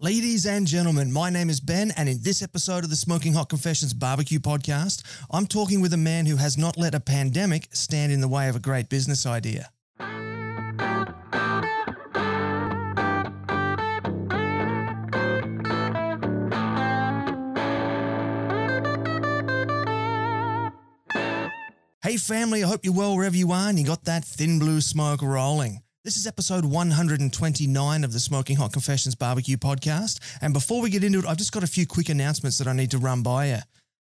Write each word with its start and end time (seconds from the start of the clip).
Ladies 0.00 0.44
and 0.44 0.66
gentlemen, 0.66 1.12
my 1.12 1.30
name 1.30 1.48
is 1.48 1.60
Ben, 1.60 1.92
and 1.96 2.08
in 2.08 2.18
this 2.20 2.42
episode 2.42 2.82
of 2.82 2.90
the 2.90 2.96
Smoking 2.96 3.32
Hot 3.34 3.48
Confessions 3.48 3.94
Barbecue 3.94 4.40
Podcast, 4.40 5.04
I'm 5.30 5.46
talking 5.46 5.80
with 5.80 5.92
a 5.92 5.96
man 5.96 6.26
who 6.26 6.34
has 6.34 6.58
not 6.58 6.76
let 6.76 6.96
a 6.96 7.00
pandemic 7.00 7.68
stand 7.70 8.10
in 8.10 8.20
the 8.20 8.26
way 8.26 8.48
of 8.48 8.56
a 8.56 8.58
great 8.58 8.88
business 8.88 9.24
idea. 9.24 9.70
Hey, 22.02 22.16
family, 22.16 22.64
I 22.64 22.66
hope 22.66 22.84
you're 22.84 22.92
well 22.92 23.14
wherever 23.14 23.36
you 23.36 23.52
are 23.52 23.68
and 23.68 23.78
you 23.78 23.86
got 23.86 24.06
that 24.06 24.24
thin 24.24 24.58
blue 24.58 24.80
smoke 24.80 25.22
rolling. 25.22 25.83
This 26.04 26.18
is 26.18 26.26
episode 26.26 26.66
129 26.66 28.04
of 28.04 28.12
the 28.12 28.20
Smoking 28.20 28.56
Hot 28.56 28.74
Confessions 28.74 29.14
Barbecue 29.14 29.56
Podcast. 29.56 30.20
And 30.42 30.52
before 30.52 30.82
we 30.82 30.90
get 30.90 31.02
into 31.02 31.20
it, 31.20 31.24
I've 31.24 31.38
just 31.38 31.52
got 31.52 31.62
a 31.62 31.66
few 31.66 31.86
quick 31.86 32.10
announcements 32.10 32.58
that 32.58 32.68
I 32.68 32.74
need 32.74 32.90
to 32.90 32.98
run 32.98 33.22
by 33.22 33.46
you. 33.46 33.60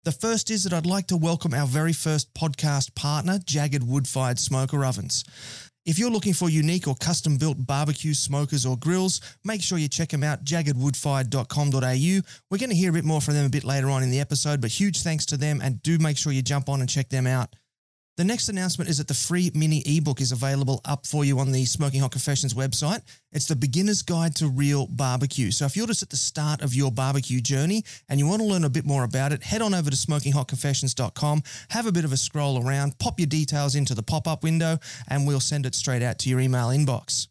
The 0.03 0.11
first 0.11 0.51
is 0.51 0.65
that 0.65 0.73
I'd 0.73 0.85
like 0.85 1.07
to 1.07 1.15
welcome 1.15 1.53
our 1.53 1.65
very 1.65 1.93
first 1.93 2.33
podcast 2.33 2.95
partner, 2.95 3.37
JAGRD 3.37 3.83
Wood 3.83 4.09
Fired 4.09 4.39
Smoker 4.39 4.83
Ovens. 4.83 5.23
If 5.85 5.97
you're 5.97 6.11
looking 6.11 6.33
for 6.33 6.49
unique 6.49 6.85
or 6.85 6.95
custom 6.95 7.37
built 7.37 7.65
barbecue 7.65 8.13
smokers 8.13 8.65
or 8.65 8.75
grills, 8.75 9.21
make 9.45 9.61
sure 9.61 9.77
you 9.77 9.87
check 9.87 10.09
them 10.09 10.21
out, 10.21 10.43
jagrdwoodfired.com.au. 10.43 12.21
We're 12.51 12.57
going 12.57 12.69
to 12.71 12.75
hear 12.75 12.89
a 12.89 12.93
bit 12.93 13.05
more 13.05 13.21
from 13.21 13.35
them 13.35 13.45
a 13.45 13.49
bit 13.49 13.63
later 13.63 13.89
on 13.89 14.03
in 14.03 14.11
the 14.11 14.19
episode, 14.19 14.59
but 14.59 14.69
huge 14.69 15.01
thanks 15.01 15.25
to 15.27 15.37
them 15.37 15.61
and 15.63 15.81
do 15.81 15.97
make 15.97 16.17
sure 16.17 16.33
you 16.33 16.41
jump 16.41 16.67
on 16.67 16.81
and 16.81 16.89
check 16.89 17.07
them 17.07 17.25
out. 17.25 17.55
The 18.17 18.23
next 18.23 18.47
announcement 18.47 18.89
is 18.89 18.99
that 18.99 19.09
the 19.09 19.13
free 19.13 19.51
mini 19.53 19.83
ebook 19.85 20.21
is 20.21 20.31
available 20.31 20.79
up 20.85 21.05
for 21.05 21.25
you 21.25 21.37
on 21.39 21.51
the 21.51 21.65
Smoking 21.65 21.99
Hot 21.99 22.11
Confessions 22.11 22.53
website. 22.53 23.01
It's 23.33 23.45
the 23.45 23.57
beginner's 23.57 24.03
guide 24.03 24.37
to 24.37 24.47
real 24.47 24.87
barbecue. 24.87 25.51
So 25.51 25.65
if 25.65 25.75
you're 25.75 25.85
just 25.87 26.01
at 26.01 26.09
the 26.09 26.15
start 26.15 26.61
of 26.61 26.73
your 26.73 26.93
barbecue 26.93 27.41
journey 27.41 27.83
and 28.07 28.17
you 28.17 28.25
want 28.25 28.41
to 28.41 28.47
learn 28.47 28.63
a 28.63 28.69
bit 28.69 28.85
more 28.85 29.03
about 29.03 29.33
it, 29.33 29.43
head 29.43 29.61
on 29.61 29.73
over 29.73 29.89
to 29.89 29.97
smokinghotconfessions.com, 29.97 31.43
have 31.71 31.87
a 31.87 31.91
bit 31.91 32.05
of 32.05 32.13
a 32.13 32.17
scroll 32.17 32.65
around, 32.65 32.97
pop 32.99 33.19
your 33.19 33.27
details 33.27 33.75
into 33.75 33.93
the 33.93 34.03
pop-up 34.03 34.43
window, 34.43 34.77
and 35.09 35.27
we'll 35.27 35.41
send 35.41 35.65
it 35.65 35.75
straight 35.75 36.01
out 36.01 36.17
to 36.19 36.29
your 36.29 36.39
email 36.39 36.67
inbox. 36.67 37.27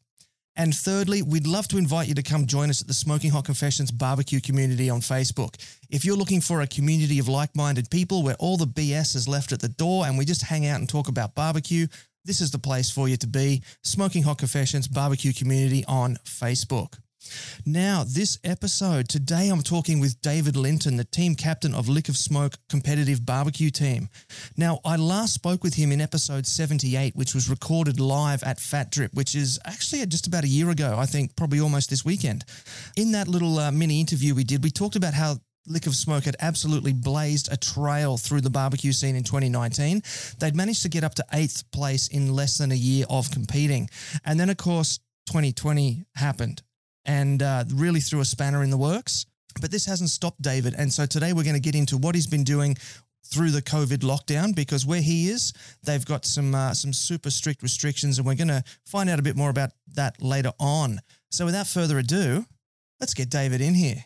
And 0.57 0.73
thirdly, 0.73 1.21
we'd 1.21 1.49
love 1.49 1.67
to 1.69 1.79
invite 1.79 2.07
you 2.07 2.15
to 2.15 2.23
come 2.23 2.47
join 2.47 2.71
us 2.71 2.81
at 2.81 2.87
the 2.87 2.95
Smoking 2.95 3.31
Hot 3.31 3.45
Confessions 3.45 3.91
barbecue 3.91 4.41
community 4.41 4.89
on 4.89 5.01
Facebook. 5.01 5.57
If 5.91 6.05
you're 6.05 6.17
looking 6.17 6.41
for 6.41 6.61
a 6.61 6.67
community 6.67 7.19
of 7.19 7.27
like 7.27 7.57
minded 7.57 7.91
people 7.91 8.23
where 8.23 8.37
all 8.39 8.57
the 8.57 8.67
BS 8.67 9.17
is 9.17 9.27
left 9.27 9.51
at 9.51 9.61
the 9.61 9.69
door 9.69 10.07
and 10.07 10.17
we 10.17 10.25
just 10.25 10.43
hang 10.43 10.67
out 10.67 10.79
and 10.79 10.89
talk 10.89 11.09
about 11.09 11.35
barbecue, 11.35 11.89
this 12.25 12.41
is 12.41 12.53
the 12.53 12.59
place 12.59 12.89
for 12.89 13.09
you 13.09 13.17
to 13.17 13.27
be. 13.27 13.63
Smoking 13.83 14.23
Hot 14.23 14.39
Confessions 14.39 14.87
barbecue 14.87 15.33
community 15.33 15.85
on 15.87 16.17
Facebook. 16.25 16.99
Now, 17.67 18.05
this 18.07 18.39
episode, 18.45 19.09
today 19.09 19.49
I'm 19.49 19.63
talking 19.63 20.01
with 20.01 20.21
David 20.21 20.57
Linton, 20.57 20.97
the 20.97 21.05
team 21.05 21.35
captain 21.35 21.75
of 21.75 21.89
Lick 21.89 22.09
of 22.09 22.17
Smoke 22.17 22.55
competitive 22.69 23.25
barbecue 23.25 23.71
team. 23.71 24.09
Now, 24.57 24.81
I 24.85 24.97
last 24.97 25.35
spoke 25.35 25.65
with 25.65 25.75
him 25.75 25.93
in 25.93 26.01
episode 26.01 26.47
78, 26.47 27.17
which 27.17 27.35
was 27.35 27.49
recorded 27.49 28.01
live 28.01 28.43
at 28.43 28.61
Fat 28.61 28.91
Drip, 28.91 29.15
which 29.15 29.35
is 29.35 29.59
actually 29.65 30.05
just 30.07 30.27
about 30.27 30.45
a 30.45 30.49
year 30.49 30.71
ago, 30.71 30.97
I 30.99 31.07
think, 31.07 31.37
probably 31.37 31.61
almost 31.61 31.91
this 31.91 32.05
weekend. 32.05 32.45
In 32.97 33.13
that 33.13 33.29
little 33.29 33.59
uh, 33.59 33.71
mini 33.71 34.01
interview 34.01 34.35
we 34.35 34.45
did, 34.45 34.63
we 34.63 34.71
talked 34.71 34.97
about 34.97 35.15
how 35.15 35.37
Lick 35.67 35.87
of 35.87 35.95
Smoke 35.95 36.25
had 36.25 36.37
absolutely 36.41 36.93
blazed 36.93 37.51
a 37.51 37.57
trail 37.57 38.19
through 38.19 38.43
the 38.43 38.51
barbecue 38.51 38.93
scene 38.93 39.17
in 39.17 39.25
2019. 39.25 40.03
They'd 40.39 40.55
managed 40.55 40.83
to 40.83 40.91
get 40.91 41.05
up 41.05 41.15
to 41.15 41.25
eighth 41.33 41.71
place 41.71 42.09
in 42.09 42.35
less 42.35 42.59
than 42.59 42.73
a 42.73 42.77
year 42.77 43.07
of 43.09 43.31
competing. 43.31 43.89
And 44.25 44.39
then, 44.39 44.51
of 44.51 44.59
course, 44.59 44.99
2020 45.29 46.05
happened 46.17 46.63
and 47.05 47.43
uh, 47.43 47.65
really 47.75 48.01
threw 48.01 48.21
a 48.21 48.25
spanner 48.25 48.63
in 48.63 48.71
the 48.71 48.77
works. 48.77 49.27
But 49.61 49.71
this 49.71 49.87
hasn't 49.87 50.11
stopped 50.11 50.43
David. 50.43 50.75
And 50.77 50.93
so 50.93 51.07
today 51.07 51.33
we're 51.33 51.45
going 51.45 51.55
to 51.55 51.61
get 51.61 51.75
into 51.75 51.97
what 51.97 52.15
he's 52.15 52.27
been 52.27 52.45
doing 52.45 52.77
through 53.27 53.51
the 53.51 53.63
COVID 53.63 53.99
lockdown 53.99 54.55
because 54.55 54.85
where 54.85 55.01
he 55.01 55.29
is, 55.29 55.53
they've 55.83 56.05
got 56.05 56.25
some 56.25 56.55
uh, 56.55 56.75
some 56.75 56.93
super 56.93 57.31
strict 57.31 57.63
restrictions, 57.63 58.19
and 58.19 58.27
we're 58.27 58.35
going 58.35 58.49
to 58.49 58.63
find 58.85 59.09
out 59.09 59.19
a 59.19 59.23
bit 59.23 59.37
more 59.37 59.51
about 59.51 59.71
that 59.95 60.21
later 60.23 60.53
on. 60.59 61.01
So 61.31 61.45
without 61.45 61.67
further 61.67 61.99
ado, 61.99 62.45
let's 63.01 63.15
get 63.15 63.31
David 63.31 63.61
in 63.61 63.75
here. 63.75 64.05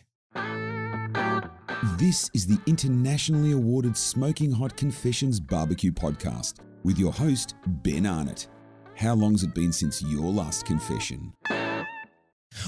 This 1.97 2.29
is 2.33 2.47
the 2.47 2.59
internationally 2.65 3.51
awarded 3.51 3.95
Smoking 3.95 4.51
Hot 4.51 4.75
Confessions 4.75 5.39
Barbecue 5.39 5.91
Podcast 5.91 6.55
with 6.83 6.97
your 6.97 7.13
host, 7.13 7.55
Ben 7.67 8.05
Arnott. 8.05 8.47
How 8.95 9.13
long's 9.13 9.43
it 9.43 9.53
been 9.53 9.71
since 9.71 10.01
your 10.01 10.31
last 10.31 10.65
confession? 10.65 11.33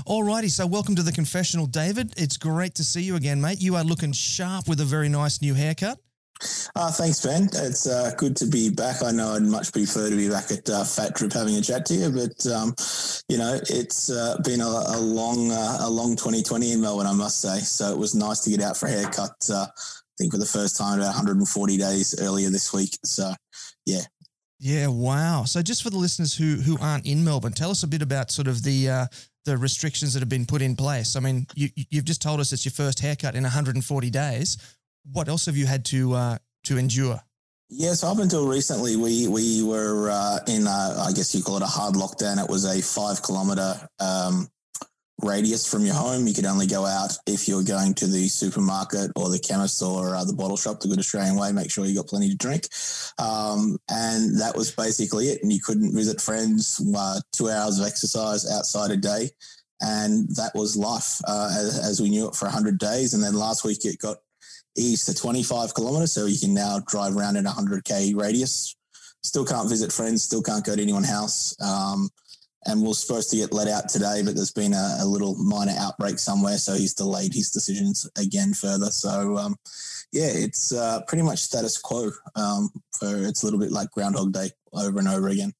Alrighty, 0.05 0.49
so 0.49 0.67
welcome 0.67 0.95
to 0.95 1.03
the 1.03 1.11
confessional, 1.11 1.65
David. 1.65 2.13
It's 2.17 2.37
great 2.37 2.75
to 2.75 2.83
see 2.83 3.01
you 3.01 3.15
again, 3.15 3.41
mate. 3.41 3.61
You 3.61 3.75
are 3.75 3.83
looking 3.83 4.11
sharp 4.11 4.67
with 4.67 4.79
a 4.79 4.85
very 4.85 5.09
nice 5.09 5.41
new 5.41 5.53
haircut. 5.53 5.97
Uh, 6.75 6.91
thanks, 6.91 7.23
Ben. 7.23 7.49
It's 7.53 7.87
uh, 7.87 8.11
good 8.17 8.35
to 8.37 8.47
be 8.47 8.69
back. 8.69 9.03
I 9.03 9.11
know 9.11 9.33
I'd 9.33 9.43
much 9.43 9.71
prefer 9.71 10.09
to 10.09 10.15
be 10.15 10.29
back 10.29 10.51
at 10.51 10.67
uh, 10.69 10.83
Fat 10.83 11.13
Drip 11.13 11.33
having 11.33 11.55
a 11.55 11.61
chat 11.61 11.85
to 11.87 11.93
you, 11.93 12.09
but 12.09 12.47
um, 12.51 12.73
you 13.27 13.37
know 13.37 13.59
it's 13.69 14.09
uh, 14.09 14.37
been 14.43 14.61
a, 14.61 14.65
a 14.65 14.99
long, 14.99 15.51
uh, 15.51 15.77
a 15.81 15.89
long 15.89 16.15
2020 16.15 16.71
in 16.71 16.81
Melbourne, 16.81 17.05
I 17.05 17.13
must 17.13 17.41
say. 17.41 17.59
So 17.59 17.91
it 17.91 17.97
was 17.97 18.15
nice 18.15 18.39
to 18.41 18.49
get 18.49 18.61
out 18.61 18.77
for 18.77 18.87
a 18.87 18.91
haircut. 18.91 19.35
Uh, 19.51 19.67
I 19.67 20.13
think 20.17 20.31
for 20.33 20.39
the 20.39 20.45
first 20.45 20.77
time 20.77 20.99
about 20.99 21.07
140 21.07 21.77
days 21.77 22.19
earlier 22.19 22.49
this 22.49 22.73
week. 22.73 22.97
So 23.03 23.33
yeah, 23.85 24.01
yeah, 24.63 24.87
wow. 24.87 25.43
So 25.45 25.63
just 25.63 25.81
for 25.81 25.89
the 25.89 25.97
listeners 25.97 26.35
who 26.35 26.55
who 26.55 26.77
aren't 26.79 27.07
in 27.07 27.23
Melbourne, 27.23 27.53
tell 27.53 27.71
us 27.71 27.81
a 27.81 27.87
bit 27.87 28.03
about 28.03 28.29
sort 28.29 28.47
of 28.47 28.63
the 28.63 28.89
uh, 28.89 29.05
the 29.45 29.57
restrictions 29.57 30.13
that 30.13 30.19
have 30.19 30.29
been 30.29 30.45
put 30.45 30.61
in 30.61 30.75
place. 30.75 31.15
I 31.15 31.19
mean, 31.19 31.47
you, 31.55 31.69
you've 31.75 32.05
just 32.05 32.21
told 32.21 32.39
us 32.39 32.53
it's 32.53 32.65
your 32.65 32.71
first 32.71 32.99
haircut 32.99 33.35
in 33.35 33.43
140 33.43 34.09
days. 34.09 34.57
What 35.11 35.27
else 35.27 35.45
have 35.45 35.57
you 35.57 35.65
had 35.65 35.85
to 35.85 36.13
uh, 36.13 36.37
to 36.65 36.77
endure? 36.77 37.21
Yes, 37.69 38.03
up 38.03 38.19
until 38.19 38.47
recently, 38.47 38.97
we 38.97 39.27
we 39.27 39.63
were 39.63 40.09
uh, 40.11 40.39
in, 40.47 40.67
a, 40.67 40.95
I 41.07 41.11
guess 41.15 41.33
you 41.33 41.41
call 41.41 41.57
it 41.57 41.63
a 41.63 41.67
hard 41.67 41.95
lockdown. 41.95 42.43
It 42.43 42.49
was 42.49 42.65
a 42.65 42.81
five 42.81 43.23
kilometer 43.23 43.75
um, 43.99 44.49
radius 45.23 45.69
from 45.69 45.85
your 45.85 45.95
home. 45.95 46.27
You 46.27 46.33
could 46.33 46.45
only 46.45 46.67
go 46.67 46.85
out 46.85 47.11
if 47.27 47.47
you're 47.47 47.63
going 47.63 47.93
to 47.95 48.07
the 48.07 48.27
supermarket 48.27 49.11
or 49.15 49.29
the 49.29 49.39
chemist 49.39 49.81
or 49.81 50.15
uh, 50.15 50.23
the 50.23 50.33
bottle 50.33 50.57
shop, 50.57 50.79
the 50.79 50.87
good 50.87 50.99
Australian 50.99 51.35
way. 51.35 51.51
Make 51.51 51.71
sure 51.71 51.85
you 51.85 51.95
got 51.95 52.07
plenty 52.07 52.29
to 52.29 52.35
drink. 52.35 52.67
Um, 53.19 53.77
and 53.89 54.39
that 54.39 54.55
was 54.55 54.71
basically 54.71 55.27
it. 55.27 55.43
And 55.43 55.51
you 55.51 55.61
couldn't 55.61 55.95
visit 55.95 56.21
friends, 56.21 56.81
uh, 56.95 57.19
two 57.31 57.49
hours 57.49 57.79
of 57.79 57.85
exercise 57.85 58.49
outside 58.51 58.91
a 58.91 58.97
day. 58.97 59.29
And 59.81 60.27
that 60.35 60.51
was 60.53 60.77
life 60.77 61.19
uh, 61.27 61.49
as, 61.57 61.79
as, 61.79 62.01
we 62.01 62.09
knew 62.09 62.27
it 62.27 62.35
for 62.35 62.45
100 62.45 62.77
days. 62.77 63.15
And 63.15 63.23
then 63.23 63.33
last 63.33 63.63
week 63.63 63.83
it 63.83 63.97
got 63.97 64.17
eased 64.77 65.07
to 65.07 65.15
25 65.15 65.73
kilometers. 65.73 66.13
So 66.13 66.27
you 66.27 66.39
can 66.39 66.53
now 66.53 66.79
drive 66.85 67.17
around 67.17 67.35
in 67.35 67.47
a 67.47 67.49
100K 67.49 68.15
radius. 68.15 68.75
Still 69.23 69.45
can't 69.45 69.69
visit 69.69 69.91
friends, 69.91 70.23
still 70.23 70.41
can't 70.41 70.65
go 70.65 70.75
to 70.75 70.81
anyone's 70.81 71.09
house. 71.09 71.55
Um, 71.61 72.09
and 72.65 72.81
we're 72.81 72.93
supposed 72.93 73.29
to 73.31 73.37
get 73.37 73.53
let 73.53 73.67
out 73.67 73.89
today, 73.89 74.21
but 74.23 74.35
there's 74.35 74.51
been 74.51 74.73
a, 74.73 74.97
a 74.99 75.05
little 75.05 75.35
minor 75.35 75.73
outbreak 75.77 76.19
somewhere, 76.19 76.57
so 76.57 76.73
he's 76.73 76.93
delayed 76.93 77.33
his 77.33 77.49
decisions 77.49 78.09
again 78.17 78.53
further. 78.53 78.87
So, 78.87 79.37
um, 79.37 79.55
yeah, 80.11 80.29
it's 80.29 80.71
uh, 80.71 81.01
pretty 81.07 81.23
much 81.23 81.39
status 81.39 81.77
quo. 81.77 82.11
Um, 82.35 82.69
for 82.99 83.25
it's 83.25 83.43
a 83.43 83.45
little 83.45 83.59
bit 83.59 83.71
like 83.71 83.91
Groundhog 83.91 84.33
Day 84.33 84.49
over 84.73 84.99
and 84.99 85.07
over 85.07 85.29
again. 85.29 85.53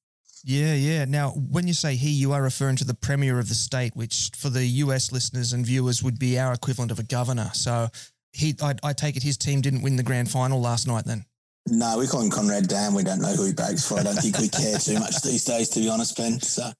Yeah, 0.44 0.74
yeah. 0.74 1.04
Now, 1.04 1.30
when 1.30 1.66
you 1.66 1.74
say 1.74 1.94
he, 1.94 2.10
you 2.10 2.32
are 2.32 2.42
referring 2.42 2.76
to 2.76 2.84
the 2.84 2.94
premier 2.94 3.38
of 3.38 3.48
the 3.48 3.54
state, 3.54 3.94
which 3.94 4.30
for 4.36 4.48
the 4.48 4.64
US 4.64 5.12
listeners 5.12 5.52
and 5.52 5.64
viewers 5.64 6.02
would 6.02 6.18
be 6.18 6.38
our 6.38 6.52
equivalent 6.52 6.90
of 6.90 6.98
a 6.98 7.04
governor. 7.04 7.50
So, 7.52 7.88
he, 8.32 8.54
I, 8.62 8.74
I 8.82 8.92
take 8.92 9.16
it 9.16 9.22
his 9.22 9.36
team 9.36 9.60
didn't 9.60 9.82
win 9.82 9.96
the 9.96 10.02
grand 10.02 10.30
final 10.30 10.60
last 10.60 10.86
night, 10.86 11.04
then. 11.04 11.24
No, 11.68 11.98
we 11.98 12.06
call 12.06 12.22
him 12.22 12.30
Comrade 12.30 12.66
Dan. 12.66 12.94
We 12.94 13.04
don't 13.04 13.20
know 13.20 13.34
who 13.34 13.46
he 13.46 13.52
breaks 13.52 13.86
for. 13.86 13.98
I 13.98 14.02
don't 14.02 14.16
think 14.16 14.38
we 14.38 14.48
care 14.48 14.78
too 14.78 14.98
much 14.98 15.22
these 15.22 15.44
days, 15.44 15.68
to 15.70 15.80
be 15.80 15.88
honest, 15.88 16.16
Ben. 16.16 16.40
So. 16.40 16.70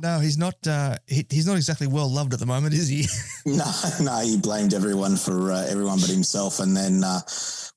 No, 0.00 0.18
he's 0.20 0.38
not. 0.38 0.54
Uh, 0.66 0.96
he, 1.06 1.24
he's 1.30 1.46
not 1.46 1.56
exactly 1.56 1.86
well 1.86 2.10
loved 2.10 2.32
at 2.32 2.40
the 2.40 2.46
moment, 2.46 2.74
is 2.74 2.88
he? 2.88 3.06
no, 3.46 3.70
no. 4.00 4.20
He 4.20 4.38
blamed 4.38 4.74
everyone 4.74 5.16
for 5.16 5.52
uh, 5.52 5.66
everyone 5.68 6.00
but 6.00 6.08
himself, 6.08 6.60
and 6.60 6.76
then 6.76 7.04
uh, 7.04 7.20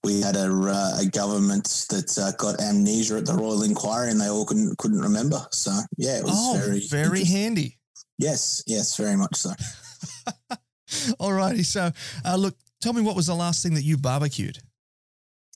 we 0.03 0.21
had 0.21 0.35
a, 0.35 0.49
uh, 0.49 1.01
a 1.01 1.05
government 1.05 1.65
that 1.89 2.17
uh, 2.17 2.31
got 2.37 2.61
amnesia 2.61 3.17
at 3.17 3.25
the 3.25 3.33
Royal 3.33 3.63
Inquiry, 3.63 4.09
and 4.09 4.19
they 4.19 4.29
all 4.29 4.45
couldn't 4.45 4.77
couldn't 4.77 5.01
remember. 5.01 5.45
So 5.51 5.71
yeah, 5.97 6.17
it 6.17 6.23
was 6.23 6.33
oh, 6.35 6.57
very 6.57 6.79
very 6.87 7.23
handy. 7.23 7.77
Yes, 8.17 8.63
yes, 8.65 8.95
very 8.97 9.15
much 9.15 9.35
so. 9.35 9.51
All 11.19 11.33
righty. 11.33 11.63
So, 11.63 11.91
uh, 12.25 12.35
look, 12.35 12.55
tell 12.81 12.93
me 12.93 13.01
what 13.01 13.15
was 13.15 13.27
the 13.27 13.35
last 13.35 13.61
thing 13.61 13.75
that 13.75 13.83
you 13.83 13.97
barbecued? 13.97 14.57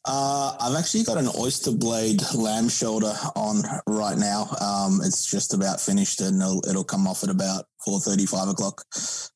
Uh, 0.04 0.56
I've 0.60 0.76
actually 0.76 1.04
got 1.04 1.18
an 1.18 1.30
oyster 1.38 1.72
blade 1.72 2.22
lamb 2.34 2.70
shoulder 2.70 3.14
on 3.36 3.62
right 3.86 4.18
now. 4.18 4.48
Um, 4.60 5.00
it's 5.04 5.30
just 5.30 5.54
about 5.54 5.80
finished 5.80 6.22
and 6.22 6.42
it'll, 6.42 6.62
it'll 6.68 6.84
come 6.84 7.06
off 7.06 7.24
at 7.24 7.30
about 7.30 7.66
4.35 7.88 8.52
o'clock 8.52 8.84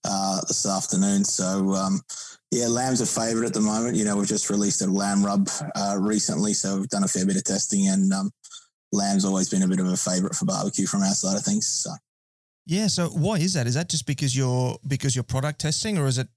uh, 0.05 0.41
this 0.47 0.65
afternoon. 0.65 1.23
So, 1.23 1.73
um, 1.73 2.01
yeah, 2.49 2.67
lamb's 2.67 3.01
a 3.01 3.05
favourite 3.05 3.45
at 3.45 3.53
the 3.53 3.61
moment. 3.61 3.95
You 3.95 4.05
know, 4.05 4.17
we've 4.17 4.27
just 4.27 4.49
released 4.49 4.81
a 4.81 4.87
lamb 4.87 5.23
rub 5.23 5.47
uh, 5.75 5.97
recently, 5.99 6.53
so 6.53 6.79
we've 6.79 6.89
done 6.89 7.03
a 7.03 7.07
fair 7.07 7.27
bit 7.27 7.37
of 7.37 7.43
testing 7.43 7.87
and 7.87 8.11
um, 8.11 8.31
lamb's 8.91 9.25
always 9.25 9.49
been 9.49 9.61
a 9.61 9.67
bit 9.67 9.79
of 9.79 9.87
a 9.87 9.97
favourite 9.97 10.35
for 10.35 10.45
barbecue 10.45 10.87
from 10.87 11.01
our 11.01 11.13
side 11.13 11.37
of 11.37 11.43
things. 11.43 11.67
So. 11.67 11.91
Yeah. 12.65 12.87
So 12.87 13.09
why 13.09 13.35
is 13.35 13.53
that? 13.53 13.67
Is 13.67 13.75
that 13.75 13.89
just 13.89 14.07
because 14.07 14.35
you're 14.35 14.77
because 14.87 15.15
you're 15.15 15.23
product 15.23 15.61
testing, 15.61 15.99
or 15.99 16.07
is 16.07 16.17
it, 16.17 16.27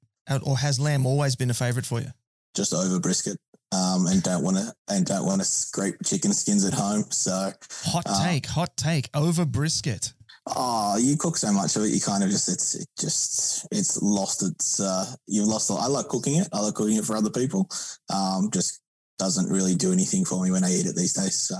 or 0.44 0.58
has 0.58 0.78
lamb 0.78 1.06
always 1.06 1.36
been 1.36 1.48
a 1.48 1.54
favorite 1.54 1.86
for 1.86 2.00
you? 2.00 2.08
Just 2.54 2.74
over 2.74 3.00
brisket, 3.00 3.38
um, 3.72 4.06
and 4.06 4.22
don't 4.22 4.42
want 4.42 4.56
to 4.56 4.72
and 4.88 5.04
don't 5.04 5.26
want 5.26 5.40
to 5.40 5.46
scrape 5.46 5.96
chicken 6.04 6.32
skins 6.32 6.64
at 6.64 6.74
home. 6.74 7.04
So 7.10 7.52
hot 7.84 8.04
uh, 8.06 8.24
take, 8.24 8.46
hot 8.46 8.76
take 8.76 9.10
over 9.14 9.44
brisket. 9.44 10.12
Oh, 10.46 10.96
you 10.96 11.16
cook 11.16 11.36
so 11.36 11.52
much 11.52 11.76
of 11.76 11.82
it, 11.82 11.88
you 11.88 12.00
kind 12.00 12.24
of 12.24 12.30
just 12.30 12.48
it's 12.48 12.74
it 12.74 12.88
just 12.98 13.68
it's 13.70 14.00
lost 14.00 14.42
its 14.42 14.80
uh 14.80 15.06
you've 15.26 15.46
lost. 15.46 15.70
I 15.70 15.86
like 15.86 16.08
cooking 16.08 16.36
it. 16.36 16.48
I 16.52 16.60
like 16.60 16.74
cooking 16.74 16.96
it 16.96 17.04
for 17.04 17.16
other 17.16 17.30
people. 17.30 17.68
Um, 18.12 18.50
just 18.52 18.80
doesn't 19.18 19.50
really 19.50 19.74
do 19.74 19.92
anything 19.92 20.24
for 20.24 20.42
me 20.42 20.50
when 20.50 20.64
I 20.64 20.72
eat 20.72 20.86
it 20.86 20.96
these 20.96 21.12
days. 21.12 21.38
So. 21.38 21.56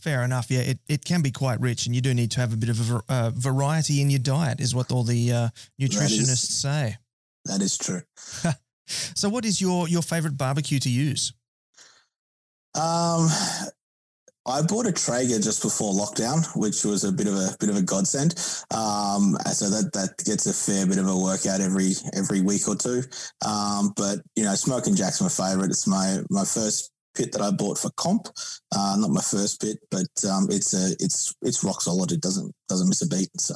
Fair 0.00 0.22
enough. 0.22 0.50
Yeah, 0.50 0.60
it, 0.60 0.78
it 0.88 1.04
can 1.04 1.22
be 1.22 1.30
quite 1.30 1.60
rich, 1.60 1.86
and 1.86 1.94
you 1.94 2.00
do 2.00 2.14
need 2.14 2.30
to 2.32 2.40
have 2.40 2.52
a 2.52 2.56
bit 2.56 2.68
of 2.68 2.90
a 2.90 3.02
uh, 3.08 3.30
variety 3.34 4.00
in 4.00 4.10
your 4.10 4.20
diet, 4.20 4.60
is 4.60 4.74
what 4.74 4.92
all 4.92 5.02
the 5.02 5.32
uh, 5.32 5.48
nutritionists 5.80 6.26
that 6.26 6.32
is, 6.32 6.60
say. 6.60 6.96
That 7.46 7.62
is 7.62 7.76
true. 7.76 8.02
so, 8.88 9.28
what 9.28 9.44
is 9.44 9.60
your 9.60 9.88
your 9.88 10.02
favorite 10.02 10.36
barbecue 10.36 10.78
to 10.80 10.90
use? 10.90 11.32
Um, 12.74 13.28
I 14.48 14.62
bought 14.62 14.86
a 14.86 14.92
Traeger 14.92 15.38
just 15.38 15.62
before 15.62 15.92
lockdown, 15.92 16.44
which 16.56 16.84
was 16.84 17.04
a 17.04 17.12
bit 17.12 17.26
of 17.26 17.34
a 17.34 17.54
bit 17.60 17.68
of 17.68 17.76
a 17.76 17.82
godsend. 17.82 18.34
Um, 18.70 19.36
so 19.52 19.68
that 19.68 19.90
that 19.92 20.16
gets 20.24 20.46
a 20.46 20.54
fair 20.54 20.86
bit 20.86 20.98
of 20.98 21.06
a 21.06 21.16
workout 21.16 21.60
every 21.60 21.92
every 22.14 22.40
week 22.40 22.66
or 22.66 22.74
two. 22.74 23.02
Um, 23.46 23.92
but 23.96 24.20
you 24.36 24.44
know, 24.44 24.54
Smoking 24.54 24.96
Jack's 24.96 25.20
my 25.20 25.28
favorite. 25.28 25.70
It's 25.70 25.86
my 25.86 26.18
my 26.30 26.44
first 26.44 26.90
pit 27.14 27.32
that 27.32 27.42
I 27.42 27.50
bought 27.50 27.78
for 27.78 27.90
comp. 27.96 28.28
Uh, 28.74 28.96
not 28.98 29.10
my 29.10 29.20
first 29.20 29.60
pit, 29.60 29.78
but 29.90 30.08
um, 30.30 30.46
it's 30.50 30.72
a 30.72 30.94
it's 30.98 31.34
it's 31.42 31.62
rock 31.62 31.82
solid. 31.82 32.12
It 32.12 32.22
doesn't 32.22 32.54
doesn't 32.68 32.88
miss 32.88 33.02
a 33.02 33.08
beat. 33.08 33.28
So 33.38 33.54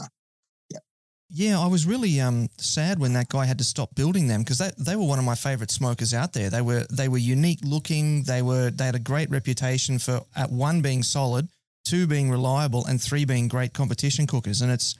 yeah, 1.34 1.58
I 1.58 1.66
was 1.66 1.86
really 1.86 2.20
um, 2.20 2.48
sad 2.58 2.98
when 2.98 3.14
that 3.14 3.30
guy 3.30 3.46
had 3.46 3.56
to 3.58 3.64
stop 3.64 3.94
building 3.94 4.28
them 4.28 4.42
because 4.42 4.58
they, 4.58 4.96
were 4.96 5.06
one 5.06 5.18
of 5.18 5.24
my 5.24 5.34
favorite 5.34 5.70
smokers 5.70 6.12
out 6.12 6.34
there. 6.34 6.50
They 6.50 6.60
were 6.60 6.84
they 6.90 7.08
were 7.08 7.18
unique 7.18 7.60
looking. 7.64 8.22
They 8.24 8.42
were 8.42 8.70
they 8.70 8.84
had 8.84 8.94
a 8.94 9.00
great 9.00 9.30
reputation 9.30 9.98
for 9.98 10.20
at 10.36 10.50
one 10.50 10.82
being 10.82 11.02
solid, 11.02 11.48
two 11.86 12.06
being 12.06 12.30
reliable, 12.30 12.84
and 12.84 13.00
three 13.00 13.24
being 13.24 13.48
great 13.48 13.72
competition 13.72 14.26
cookers. 14.26 14.60
And 14.60 14.70
it's 14.70 14.94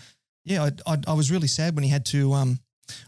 yeah, 0.44 0.70
I, 0.86 0.92
I, 0.94 0.98
I 1.08 1.12
was 1.12 1.30
really 1.30 1.48
sad 1.48 1.74
when 1.74 1.84
he 1.84 1.90
had 1.90 2.06
to 2.06 2.32
um 2.32 2.60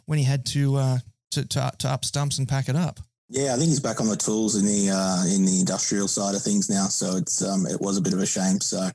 when 0.05 0.19
he 0.19 0.25
had 0.25 0.45
to 0.47 0.77
uh 0.77 0.99
to, 1.31 1.47
to 1.47 1.73
to 1.79 1.89
up 1.89 2.05
stumps 2.05 2.39
and 2.39 2.47
pack 2.47 2.69
it 2.69 2.77
up. 2.77 3.01
Yeah, 3.35 3.53
I 3.53 3.57
think 3.57 3.71
he's 3.71 3.81
back 3.81 4.01
on 4.01 4.07
the 4.07 4.17
tools 4.17 4.55
in 4.55 4.65
the 4.65 4.91
uh, 4.95 5.27
in 5.27 5.45
the 5.45 5.59
industrial 5.59 6.07
side 6.07 6.37
of 6.37 6.43
things 6.43 6.71
now. 6.71 6.87
So 6.87 7.17
it's 7.17 7.43
um, 7.43 7.67
it 7.67 7.81
was 7.81 7.97
a 7.97 8.01
bit 8.01 8.13
of 8.13 8.21
a 8.21 8.27
shame. 8.27 8.61
So 8.61 8.89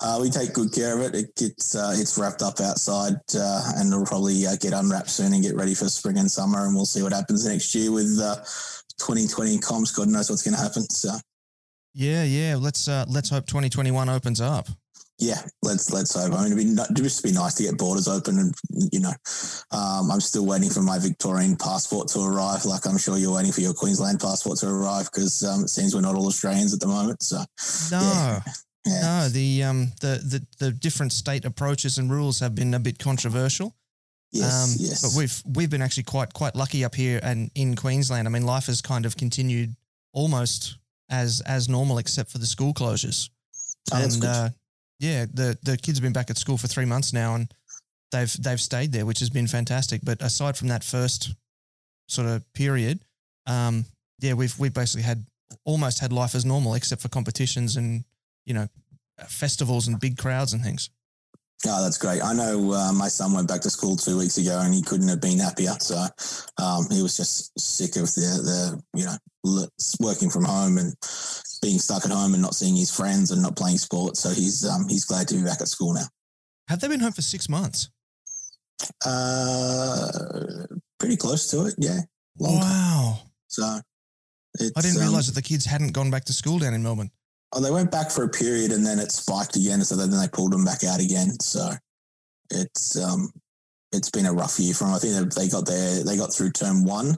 uh, 0.00 0.18
we 0.20 0.28
take 0.28 0.52
good 0.52 0.72
care 0.72 0.98
of 0.98 1.02
it. 1.02 1.14
It 1.14 1.36
gets 1.36 1.76
uh, 1.76 1.94
it's 1.96 2.18
wrapped 2.18 2.42
up 2.42 2.58
outside, 2.58 3.14
uh, 3.38 3.72
and 3.76 3.92
it'll 3.92 4.04
probably 4.04 4.44
uh, 4.44 4.56
get 4.56 4.72
unwrapped 4.72 5.08
soon 5.08 5.32
and 5.32 5.40
get 5.40 5.54
ready 5.54 5.72
for 5.72 5.84
spring 5.88 6.18
and 6.18 6.28
summer. 6.28 6.66
And 6.66 6.74
we'll 6.74 6.84
see 6.84 7.04
what 7.04 7.12
happens 7.12 7.46
next 7.46 7.72
year 7.76 7.92
with 7.92 8.18
2020 8.98 9.54
uh, 9.54 9.60
comps. 9.60 9.92
God 9.92 10.08
knows 10.08 10.30
what's 10.30 10.42
going 10.42 10.56
to 10.56 10.60
happen. 10.60 10.82
So 10.90 11.10
yeah, 11.94 12.24
yeah. 12.24 12.56
Let's 12.58 12.88
let's 12.88 13.30
hope 13.30 13.46
2021 13.46 14.08
opens 14.08 14.40
up 14.40 14.66
yeah, 15.18 15.40
let's 15.62 15.90
let's 15.90 16.14
hope. 16.14 16.34
I 16.34 16.44
mean, 16.44 16.52
it'd 16.52 16.76
be, 16.76 16.82
it'd 16.82 16.96
just 16.96 17.24
be 17.24 17.32
nice 17.32 17.54
to 17.54 17.62
get 17.62 17.78
borders 17.78 18.08
open, 18.08 18.38
and 18.38 18.54
you 18.92 19.00
know, 19.00 19.12
um, 19.70 20.10
I'm 20.10 20.20
still 20.20 20.44
waiting 20.44 20.68
for 20.68 20.82
my 20.82 20.98
Victorian 20.98 21.56
passport 21.56 22.08
to 22.08 22.20
arrive. 22.20 22.64
Like 22.64 22.86
I'm 22.86 22.98
sure 22.98 23.16
you're 23.16 23.34
waiting 23.34 23.52
for 23.52 23.62
your 23.62 23.72
Queensland 23.72 24.20
passport 24.20 24.58
to 24.58 24.68
arrive 24.68 25.08
because 25.12 25.42
um, 25.42 25.64
it 25.64 25.68
seems 25.68 25.94
we're 25.94 26.02
not 26.02 26.16
all 26.16 26.26
Australians 26.26 26.74
at 26.74 26.80
the 26.80 26.86
moment. 26.86 27.22
So 27.22 27.38
no. 27.90 28.00
Yeah. 28.00 28.40
Yeah. 28.86 29.00
No, 29.00 29.28
the 29.28 29.64
um 29.64 29.92
the, 30.00 30.20
the 30.22 30.46
the 30.64 30.70
different 30.70 31.12
state 31.12 31.44
approaches 31.44 31.98
and 31.98 32.10
rules 32.10 32.38
have 32.40 32.54
been 32.54 32.72
a 32.72 32.78
bit 32.78 32.98
controversial. 32.98 33.74
Yes, 34.30 34.78
um, 34.78 34.86
yes. 34.86 35.02
But 35.02 35.18
we've 35.18 35.42
we've 35.56 35.70
been 35.70 35.82
actually 35.82 36.04
quite 36.04 36.32
quite 36.32 36.54
lucky 36.54 36.84
up 36.84 36.94
here 36.94 37.18
and 37.22 37.50
in 37.54 37.74
Queensland. 37.74 38.28
I 38.28 38.30
mean, 38.30 38.44
life 38.44 38.66
has 38.66 38.80
kind 38.80 39.06
of 39.06 39.16
continued 39.16 39.74
almost 40.12 40.78
as 41.08 41.40
as 41.46 41.68
normal, 41.68 41.98
except 41.98 42.30
for 42.30 42.38
the 42.38 42.46
school 42.46 42.72
closures. 42.72 43.30
Oh, 43.92 44.02
and 44.02 44.24
uh, 44.24 44.48
yeah, 44.98 45.26
the 45.32 45.58
the 45.62 45.76
kids 45.76 45.98
have 45.98 46.02
been 46.02 46.12
back 46.12 46.30
at 46.30 46.38
school 46.38 46.56
for 46.56 46.68
three 46.68 46.84
months 46.84 47.12
now, 47.12 47.34
and 47.34 47.52
they've 48.12 48.32
they've 48.42 48.60
stayed 48.60 48.92
there, 48.92 49.06
which 49.06 49.20
has 49.20 49.30
been 49.30 49.46
fantastic. 49.46 50.00
But 50.04 50.22
aside 50.22 50.56
from 50.56 50.68
that 50.68 50.84
first 50.84 51.34
sort 52.08 52.28
of 52.28 52.50
period, 52.54 53.00
um, 53.46 53.84
yeah, 54.20 54.34
we've 54.34 54.58
we 54.58 54.68
basically 54.68 55.02
had 55.02 55.26
almost 55.64 56.00
had 56.00 56.12
life 56.12 56.34
as 56.34 56.44
normal, 56.44 56.74
except 56.74 57.02
for 57.02 57.08
competitions 57.08 57.76
and 57.76 58.04
you 58.44 58.54
know 58.54 58.68
festivals 59.28 59.88
and 59.88 60.00
big 60.00 60.16
crowds 60.16 60.52
and 60.52 60.62
things. 60.62 60.90
Oh, 61.64 61.82
that's 61.82 61.96
great. 61.96 62.22
I 62.22 62.34
know 62.34 62.72
uh, 62.72 62.92
my 62.92 63.08
son 63.08 63.32
went 63.32 63.48
back 63.48 63.62
to 63.62 63.70
school 63.70 63.96
two 63.96 64.18
weeks 64.18 64.36
ago 64.36 64.60
and 64.62 64.74
he 64.74 64.82
couldn't 64.82 65.08
have 65.08 65.22
been 65.22 65.38
happier. 65.38 65.74
So 65.80 65.96
um, 66.62 66.86
he 66.90 67.02
was 67.02 67.16
just 67.16 67.58
sick 67.58 67.96
of 67.96 68.12
the, 68.14 68.80
the, 68.92 68.98
you 68.98 69.06
know, 69.06 69.66
working 70.00 70.28
from 70.28 70.44
home 70.44 70.76
and 70.76 70.94
being 71.62 71.78
stuck 71.78 72.04
at 72.04 72.10
home 72.10 72.34
and 72.34 72.42
not 72.42 72.54
seeing 72.54 72.76
his 72.76 72.94
friends 72.94 73.30
and 73.30 73.42
not 73.42 73.56
playing 73.56 73.78
sports. 73.78 74.20
So 74.20 74.28
he's 74.30 74.68
um, 74.68 74.86
he's 74.88 75.04
glad 75.04 75.28
to 75.28 75.34
be 75.34 75.42
back 75.42 75.60
at 75.60 75.68
school 75.68 75.94
now. 75.94 76.06
Have 76.68 76.80
they 76.80 76.88
been 76.88 77.00
home 77.00 77.12
for 77.12 77.22
six 77.22 77.48
months? 77.48 77.88
Uh, 79.04 80.66
pretty 80.98 81.16
close 81.16 81.48
to 81.50 81.66
it. 81.66 81.74
Yeah. 81.78 82.00
Long 82.38 82.60
wow. 82.60 83.18
So 83.48 83.62
I 83.64 84.80
didn't 84.80 85.00
realize 85.00 85.28
um, 85.28 85.34
that 85.34 85.40
the 85.40 85.42
kids 85.42 85.64
hadn't 85.64 85.92
gone 85.92 86.10
back 86.10 86.24
to 86.26 86.32
school 86.32 86.58
down 86.58 86.74
in 86.74 86.82
Melbourne. 86.82 87.10
Oh, 87.52 87.60
they 87.60 87.70
went 87.70 87.90
back 87.90 88.10
for 88.10 88.24
a 88.24 88.28
period 88.28 88.72
and 88.72 88.84
then 88.84 88.98
it 88.98 89.12
spiked 89.12 89.56
again. 89.56 89.82
So 89.82 89.96
then 89.96 90.10
they 90.10 90.28
pulled 90.28 90.52
them 90.52 90.64
back 90.64 90.84
out 90.84 91.00
again. 91.00 91.38
So 91.40 91.70
it's 92.50 93.00
um, 93.02 93.30
it's 93.92 94.10
been 94.10 94.26
a 94.26 94.32
rough 94.32 94.58
year 94.58 94.74
for 94.74 94.84
them. 94.84 94.94
I 94.94 94.98
think 94.98 95.32
they 95.34 95.48
got 95.48 95.66
there, 95.66 96.04
they 96.04 96.16
got 96.16 96.34
through 96.34 96.50
term 96.50 96.84
one 96.84 97.16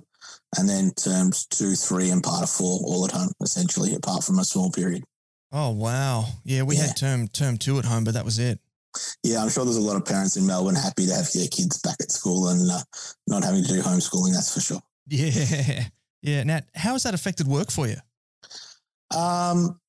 and 0.56 0.68
then 0.68 0.92
terms 0.92 1.46
two, 1.46 1.74
three, 1.74 2.10
and 2.10 2.22
part 2.22 2.42
of 2.42 2.50
four 2.50 2.80
all 2.84 3.04
at 3.04 3.12
home, 3.12 3.32
essentially, 3.42 3.94
apart 3.94 4.24
from 4.24 4.38
a 4.38 4.44
small 4.44 4.70
period. 4.70 5.04
Oh 5.52 5.70
wow, 5.70 6.26
yeah, 6.44 6.62
we 6.62 6.76
yeah. 6.76 6.86
had 6.86 6.96
term 6.96 7.28
term 7.28 7.58
two 7.58 7.78
at 7.78 7.84
home, 7.84 8.04
but 8.04 8.14
that 8.14 8.24
was 8.24 8.38
it. 8.38 8.58
Yeah, 9.22 9.42
I'm 9.42 9.50
sure 9.50 9.64
there's 9.64 9.76
a 9.76 9.80
lot 9.80 9.96
of 9.96 10.04
parents 10.04 10.36
in 10.36 10.46
Melbourne 10.46 10.74
happy 10.74 11.06
to 11.06 11.14
have 11.14 11.30
their 11.32 11.46
kids 11.48 11.80
back 11.80 11.96
at 12.00 12.10
school 12.10 12.48
and 12.48 12.70
uh, 12.70 12.80
not 13.26 13.44
having 13.44 13.62
to 13.62 13.68
do 13.68 13.82
homeschooling. 13.82 14.32
That's 14.32 14.54
for 14.54 14.60
sure. 14.60 14.80
Yeah, 15.10 15.84
yeah. 16.20 16.42
Now, 16.42 16.60
how 16.74 16.92
has 16.92 17.04
that 17.04 17.14
affected 17.14 17.46
work 17.46 17.70
for 17.70 17.86
you? 17.86 17.96
Um, 19.16 19.80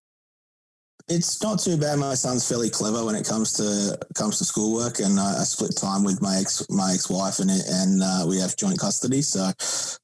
it's 1.10 1.42
not 1.42 1.60
too 1.60 1.78
bad. 1.78 1.98
My 1.98 2.14
son's 2.14 2.48
fairly 2.48 2.70
clever 2.70 3.04
when 3.04 3.16
it 3.16 3.28
comes 3.28 3.54
to 3.54 3.98
comes 4.16 4.38
to 4.38 4.46
schoolwork, 4.46 5.00
and 5.00 5.20
I, 5.20 5.42
I 5.42 5.44
split 5.44 5.76
time 5.76 6.04
with 6.04 6.22
my 6.22 6.38
ex 6.38 6.66
my 6.70 6.94
ex 6.94 7.10
wife, 7.10 7.40
and 7.40 7.50
and 7.50 8.02
uh, 8.04 8.26
we 8.28 8.40
have 8.40 8.56
joint 8.56 8.80
custody. 8.80 9.22
So, 9.22 9.50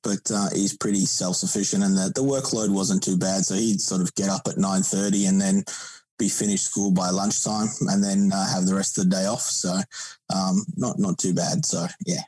but 0.03 0.31
uh, 0.33 0.49
he's 0.53 0.75
pretty 0.75 1.05
self 1.05 1.35
sufficient, 1.35 1.83
and 1.83 1.95
the, 1.95 2.11
the 2.15 2.23
workload 2.23 2.69
wasn't 2.69 3.03
too 3.03 3.17
bad. 3.17 3.45
So 3.45 3.55
he'd 3.55 3.79
sort 3.79 4.01
of 4.01 4.13
get 4.15 4.29
up 4.29 4.47
at 4.47 4.57
nine 4.57 4.81
thirty, 4.81 5.27
and 5.27 5.39
then 5.39 5.63
be 6.17 6.29
finished 6.29 6.65
school 6.65 6.91
by 6.91 7.09
lunchtime, 7.09 7.67
and 7.87 8.03
then 8.03 8.31
uh, 8.33 8.47
have 8.47 8.65
the 8.65 8.75
rest 8.75 8.97
of 8.97 9.03
the 9.05 9.15
day 9.15 9.25
off. 9.25 9.41
So, 9.41 9.77
um, 10.35 10.65
not 10.75 10.97
not 10.97 11.19
too 11.19 11.33
bad. 11.33 11.65
So 11.65 11.85
yeah, 12.05 12.23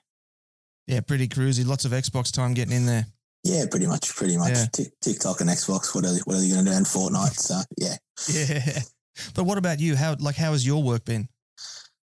yeah, 0.85 1.01
pretty 1.01 1.27
cruisy. 1.27 1.65
Lots 1.65 1.85
of 1.85 1.91
Xbox 1.91 2.31
time 2.31 2.53
getting 2.53 2.75
in 2.75 2.85
there. 2.85 3.07
Yeah, 3.43 3.65
pretty 3.69 3.87
much, 3.87 4.15
pretty 4.15 4.37
much. 4.37 4.53
Yeah. 4.77 4.85
TikTok 5.01 5.41
and 5.41 5.49
Xbox. 5.49 5.95
What 5.95 6.05
are 6.05 6.13
what 6.25 6.35
are 6.37 6.43
you 6.43 6.53
going 6.53 6.65
to 6.65 6.71
do 6.71 6.77
in 6.77 6.83
Fortnite? 6.83 7.39
So 7.39 7.59
yeah, 7.77 7.95
yeah. 8.29 8.79
But 9.33 9.45
what 9.45 9.57
about 9.57 9.79
you? 9.79 9.95
How 9.95 10.15
like 10.19 10.35
how 10.35 10.51
has 10.51 10.65
your 10.65 10.83
work 10.83 11.05
been? 11.05 11.27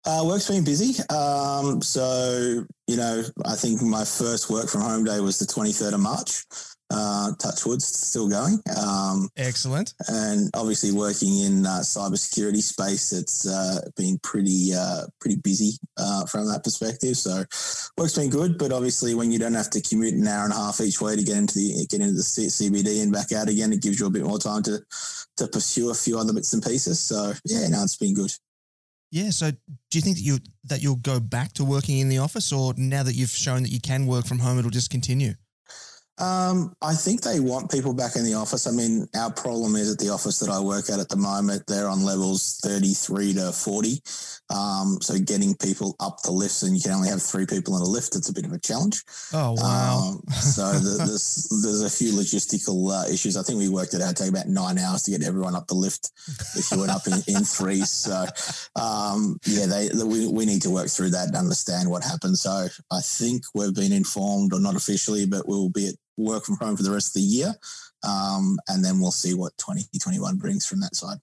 Uh, 0.06 0.22
work's 0.24 0.48
been 0.48 0.64
busy. 0.64 1.02
Um, 1.12 1.82
so 1.82 2.64
you 2.86 2.96
know, 2.96 3.24
I 3.44 3.56
think 3.56 3.82
my 3.82 4.04
first 4.04 4.48
work 4.48 4.68
from 4.68 4.82
home 4.82 5.04
day 5.04 5.20
was 5.20 5.38
the 5.38 5.46
twenty 5.46 5.72
third 5.72 5.92
of 5.92 6.00
March 6.00 6.44
uh, 6.90 7.32
Touchwood's 7.38 7.86
still 7.86 8.28
going. 8.28 8.58
Um, 8.76 9.28
Excellent. 9.36 9.94
And 10.08 10.50
obviously, 10.54 10.92
working 10.92 11.38
in 11.38 11.66
uh, 11.66 11.80
cybersecurity 11.82 12.62
space, 12.62 13.12
it's 13.12 13.46
uh, 13.46 13.80
been 13.96 14.18
pretty 14.22 14.72
uh, 14.76 15.02
pretty 15.20 15.36
busy 15.36 15.72
uh, 15.96 16.26
from 16.26 16.46
that 16.48 16.64
perspective. 16.64 17.16
So, 17.16 17.44
work's 17.96 18.16
been 18.16 18.30
good, 18.30 18.58
but 18.58 18.72
obviously, 18.72 19.14
when 19.14 19.30
you 19.30 19.38
don't 19.38 19.54
have 19.54 19.70
to 19.70 19.80
commute 19.80 20.14
an 20.14 20.26
hour 20.26 20.44
and 20.44 20.52
a 20.52 20.56
half 20.56 20.80
each 20.80 21.00
way 21.00 21.16
to 21.16 21.22
get 21.22 21.36
into 21.36 21.54
the 21.54 21.86
get 21.88 22.00
into 22.00 22.14
the 22.14 22.22
C- 22.22 22.46
CBD 22.46 23.02
and 23.02 23.12
back 23.12 23.32
out 23.32 23.48
again, 23.48 23.72
it 23.72 23.82
gives 23.82 24.00
you 24.00 24.06
a 24.06 24.10
bit 24.10 24.24
more 24.24 24.38
time 24.38 24.62
to 24.64 24.80
to 25.36 25.46
pursue 25.46 25.90
a 25.90 25.94
few 25.94 26.18
other 26.18 26.32
bits 26.32 26.52
and 26.52 26.62
pieces. 26.62 27.00
So, 27.00 27.32
yeah, 27.44 27.68
no, 27.68 27.82
it's 27.82 27.96
been 27.96 28.14
good. 28.14 28.32
Yeah. 29.12 29.30
So, 29.30 29.50
do 29.50 29.58
you 29.92 30.00
think 30.00 30.16
that 30.16 30.22
you 30.22 30.38
that 30.64 30.82
you'll 30.82 30.96
go 30.96 31.20
back 31.20 31.52
to 31.54 31.64
working 31.64 31.98
in 31.98 32.08
the 32.08 32.18
office, 32.18 32.52
or 32.52 32.74
now 32.76 33.04
that 33.04 33.14
you've 33.14 33.30
shown 33.30 33.62
that 33.62 33.70
you 33.70 33.80
can 33.80 34.06
work 34.06 34.26
from 34.26 34.40
home, 34.40 34.58
it'll 34.58 34.70
just 34.70 34.90
continue? 34.90 35.34
Um, 36.20 36.74
I 36.82 36.94
think 36.94 37.22
they 37.22 37.40
want 37.40 37.70
people 37.70 37.94
back 37.94 38.16
in 38.16 38.24
the 38.24 38.34
office. 38.34 38.66
I 38.66 38.72
mean, 38.72 39.08
our 39.16 39.32
problem 39.32 39.74
is 39.74 39.90
at 39.90 39.98
the 39.98 40.10
office 40.10 40.38
that 40.40 40.50
I 40.50 40.60
work 40.60 40.90
at 40.90 41.00
at 41.00 41.08
the 41.08 41.16
moment, 41.16 41.66
they're 41.66 41.88
on 41.88 42.04
levels 42.04 42.60
33 42.62 43.34
to 43.34 43.52
40. 43.52 44.02
Um, 44.50 44.98
so 45.00 45.18
getting 45.18 45.54
people 45.56 45.96
up 46.00 46.20
the 46.22 46.32
lifts 46.32 46.62
and 46.62 46.76
you 46.76 46.82
can 46.82 46.92
only 46.92 47.08
have 47.08 47.22
three 47.22 47.46
people 47.46 47.76
in 47.76 47.82
a 47.82 47.86
lift, 47.86 48.16
it's 48.16 48.28
a 48.28 48.34
bit 48.34 48.44
of 48.44 48.52
a 48.52 48.58
challenge. 48.58 49.02
Oh, 49.32 49.54
wow. 49.56 50.10
Um, 50.10 50.32
so 50.34 50.72
the, 50.72 51.04
there's, 51.04 51.48
there's 51.62 51.82
a 51.82 51.90
few 51.90 52.12
logistical 52.12 52.92
uh, 52.92 53.10
issues. 53.10 53.36
I 53.36 53.42
think 53.42 53.58
we 53.58 53.68
worked 53.68 53.94
it 53.94 54.02
out, 54.02 54.16
take 54.16 54.28
about 54.28 54.48
nine 54.48 54.78
hours 54.78 55.04
to 55.04 55.12
get 55.12 55.22
everyone 55.22 55.54
up 55.54 55.68
the 55.68 55.74
lift 55.74 56.10
if 56.56 56.70
you 56.70 56.80
went 56.80 56.90
up 56.90 57.06
in, 57.06 57.14
in 57.34 57.44
threes. 57.44 57.90
So, 57.90 58.26
um, 58.76 59.38
yeah, 59.46 59.66
they, 59.66 59.88
we, 60.04 60.28
we 60.28 60.44
need 60.44 60.62
to 60.62 60.70
work 60.70 60.88
through 60.88 61.10
that 61.10 61.28
and 61.28 61.36
understand 61.36 61.88
what 61.88 62.02
happened. 62.02 62.36
So 62.36 62.68
I 62.90 63.00
think 63.00 63.44
we've 63.54 63.74
been 63.74 63.92
informed, 63.92 64.52
or 64.52 64.60
not 64.60 64.76
officially, 64.76 65.26
but 65.26 65.48
we'll 65.48 65.70
be 65.70 65.88
at 65.88 65.94
work 66.24 66.44
from 66.44 66.56
home 66.56 66.76
for 66.76 66.82
the 66.82 66.90
rest 66.90 67.08
of 67.08 67.14
the 67.14 67.26
year. 67.26 67.54
Um, 68.02 68.58
and 68.68 68.84
then 68.84 69.00
we'll 69.00 69.10
see 69.10 69.34
what 69.34 69.56
2021 69.58 70.36
brings 70.36 70.66
from 70.66 70.80
that 70.80 70.96
side. 70.96 71.18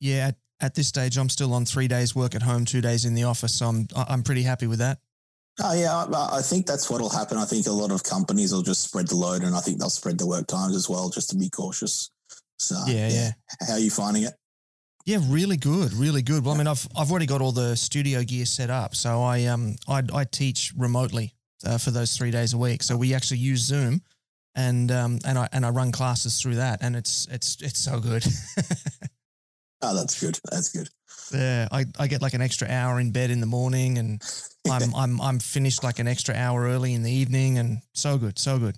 Yeah, 0.00 0.28
at, 0.28 0.36
at, 0.60 0.74
this 0.74 0.88
stage, 0.88 1.16
I'm 1.16 1.28
still 1.28 1.52
on 1.52 1.64
three 1.64 1.88
days 1.88 2.14
work 2.14 2.34
at 2.34 2.42
home, 2.42 2.64
two 2.64 2.80
days 2.80 3.04
in 3.04 3.14
the 3.14 3.24
office. 3.24 3.54
So 3.56 3.66
I'm, 3.66 3.88
I'm 3.94 4.22
pretty 4.22 4.42
happy 4.42 4.66
with 4.66 4.78
that. 4.78 4.98
Oh, 5.62 5.72
yeah, 5.72 5.94
I, 5.94 6.38
I 6.38 6.42
think 6.42 6.66
that's 6.66 6.90
what 6.90 7.00
will 7.00 7.08
happen. 7.08 7.38
I 7.38 7.44
think 7.44 7.66
a 7.66 7.72
lot 7.72 7.90
of 7.90 8.04
companies 8.04 8.52
will 8.52 8.62
just 8.62 8.82
spread 8.82 9.08
the 9.08 9.16
load 9.16 9.42
and 9.42 9.56
I 9.56 9.60
think 9.60 9.78
they'll 9.78 9.90
spread 9.90 10.18
the 10.18 10.26
work 10.26 10.46
times 10.46 10.76
as 10.76 10.88
well, 10.88 11.08
just 11.08 11.30
to 11.30 11.36
be 11.36 11.48
cautious. 11.48 12.10
So, 12.58 12.76
yeah, 12.86 13.08
yeah. 13.08 13.30
How 13.66 13.74
are 13.74 13.78
you 13.78 13.90
finding 13.90 14.24
it? 14.24 14.34
Yeah, 15.06 15.18
really 15.28 15.56
good, 15.56 15.92
really 15.92 16.20
good. 16.20 16.44
Well, 16.44 16.54
I 16.54 16.58
mean, 16.58 16.66
I've 16.66 16.86
I've 16.96 17.12
already 17.12 17.26
got 17.26 17.40
all 17.40 17.52
the 17.52 17.76
studio 17.76 18.24
gear 18.24 18.44
set 18.44 18.70
up, 18.70 18.96
so 18.96 19.22
I 19.22 19.44
um 19.44 19.76
I 19.86 20.02
I 20.12 20.24
teach 20.24 20.72
remotely 20.76 21.32
uh, 21.64 21.78
for 21.78 21.92
those 21.92 22.16
three 22.16 22.32
days 22.32 22.54
a 22.54 22.58
week. 22.58 22.82
So 22.82 22.96
we 22.96 23.14
actually 23.14 23.38
use 23.38 23.60
Zoom, 23.60 24.02
and 24.56 24.90
um, 24.90 25.18
and 25.24 25.38
I 25.38 25.48
and 25.52 25.64
I 25.64 25.70
run 25.70 25.92
classes 25.92 26.40
through 26.40 26.56
that, 26.56 26.78
and 26.82 26.96
it's 26.96 27.28
it's 27.30 27.58
it's 27.60 27.78
so 27.78 28.00
good. 28.00 28.26
oh, 29.82 29.94
that's 29.94 30.18
good. 30.18 30.40
That's 30.50 30.70
good. 30.70 30.88
Yeah, 31.32 31.68
I, 31.70 31.84
I 31.98 32.06
get 32.06 32.22
like 32.22 32.34
an 32.34 32.40
extra 32.40 32.68
hour 32.68 32.98
in 32.98 33.12
bed 33.12 33.30
in 33.30 33.40
the 33.40 33.46
morning, 33.46 33.98
and 33.98 34.22
I'm 34.70 34.94
I'm 34.94 35.20
I'm 35.20 35.38
finished 35.38 35.84
like 35.84 35.98
an 35.98 36.08
extra 36.08 36.34
hour 36.34 36.62
early 36.62 36.94
in 36.94 37.02
the 37.02 37.12
evening, 37.12 37.58
and 37.58 37.82
so 37.92 38.16
good, 38.16 38.38
so 38.38 38.58
good. 38.58 38.76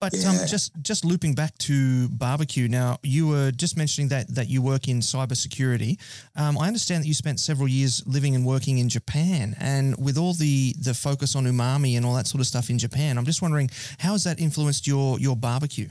But 0.00 0.14
um, 0.14 0.20
yeah. 0.20 0.40
um, 0.40 0.46
just 0.46 0.72
just 0.82 1.04
looping 1.04 1.34
back 1.34 1.56
to 1.58 2.08
barbecue. 2.08 2.68
Now, 2.68 2.98
you 3.02 3.28
were 3.28 3.50
just 3.50 3.76
mentioning 3.76 4.08
that 4.08 4.34
that 4.34 4.48
you 4.48 4.62
work 4.62 4.88
in 4.88 5.00
cybersecurity. 5.00 6.00
Um, 6.36 6.56
I 6.56 6.66
understand 6.66 7.04
that 7.04 7.08
you 7.08 7.14
spent 7.14 7.38
several 7.38 7.68
years 7.68 8.02
living 8.06 8.34
and 8.34 8.46
working 8.46 8.78
in 8.78 8.88
Japan, 8.88 9.54
and 9.60 9.94
with 9.98 10.16
all 10.16 10.32
the 10.32 10.74
the 10.80 10.94
focus 10.94 11.36
on 11.36 11.44
umami 11.44 11.96
and 11.96 12.06
all 12.06 12.14
that 12.14 12.26
sort 12.26 12.40
of 12.40 12.46
stuff 12.46 12.70
in 12.70 12.78
Japan, 12.78 13.18
I'm 13.18 13.26
just 13.26 13.42
wondering 13.42 13.68
how 13.98 14.12
has 14.12 14.24
that 14.24 14.40
influenced 14.40 14.86
your 14.86 15.20
your 15.20 15.36
barbecue? 15.36 15.90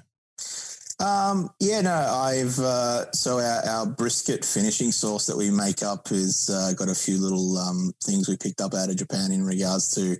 Um, 0.99 1.49
yeah, 1.61 1.79
no, 1.79 1.93
I've 1.93 2.59
uh, 2.59 3.09
so 3.13 3.39
our, 3.39 3.65
our, 3.65 3.85
brisket 3.85 4.43
finishing 4.43 4.91
sauce 4.91 5.27
that 5.27 5.37
we 5.37 5.49
make 5.49 5.81
up 5.81 6.11
is 6.11 6.49
uh, 6.49 6.73
got 6.73 6.89
a 6.89 6.95
few 6.95 7.17
little 7.17 7.57
um, 7.57 7.93
things 8.03 8.27
we 8.27 8.35
picked 8.35 8.59
up 8.59 8.73
out 8.73 8.89
of 8.89 8.97
Japan 8.97 9.31
in 9.31 9.45
regards 9.45 9.95
to 9.95 10.17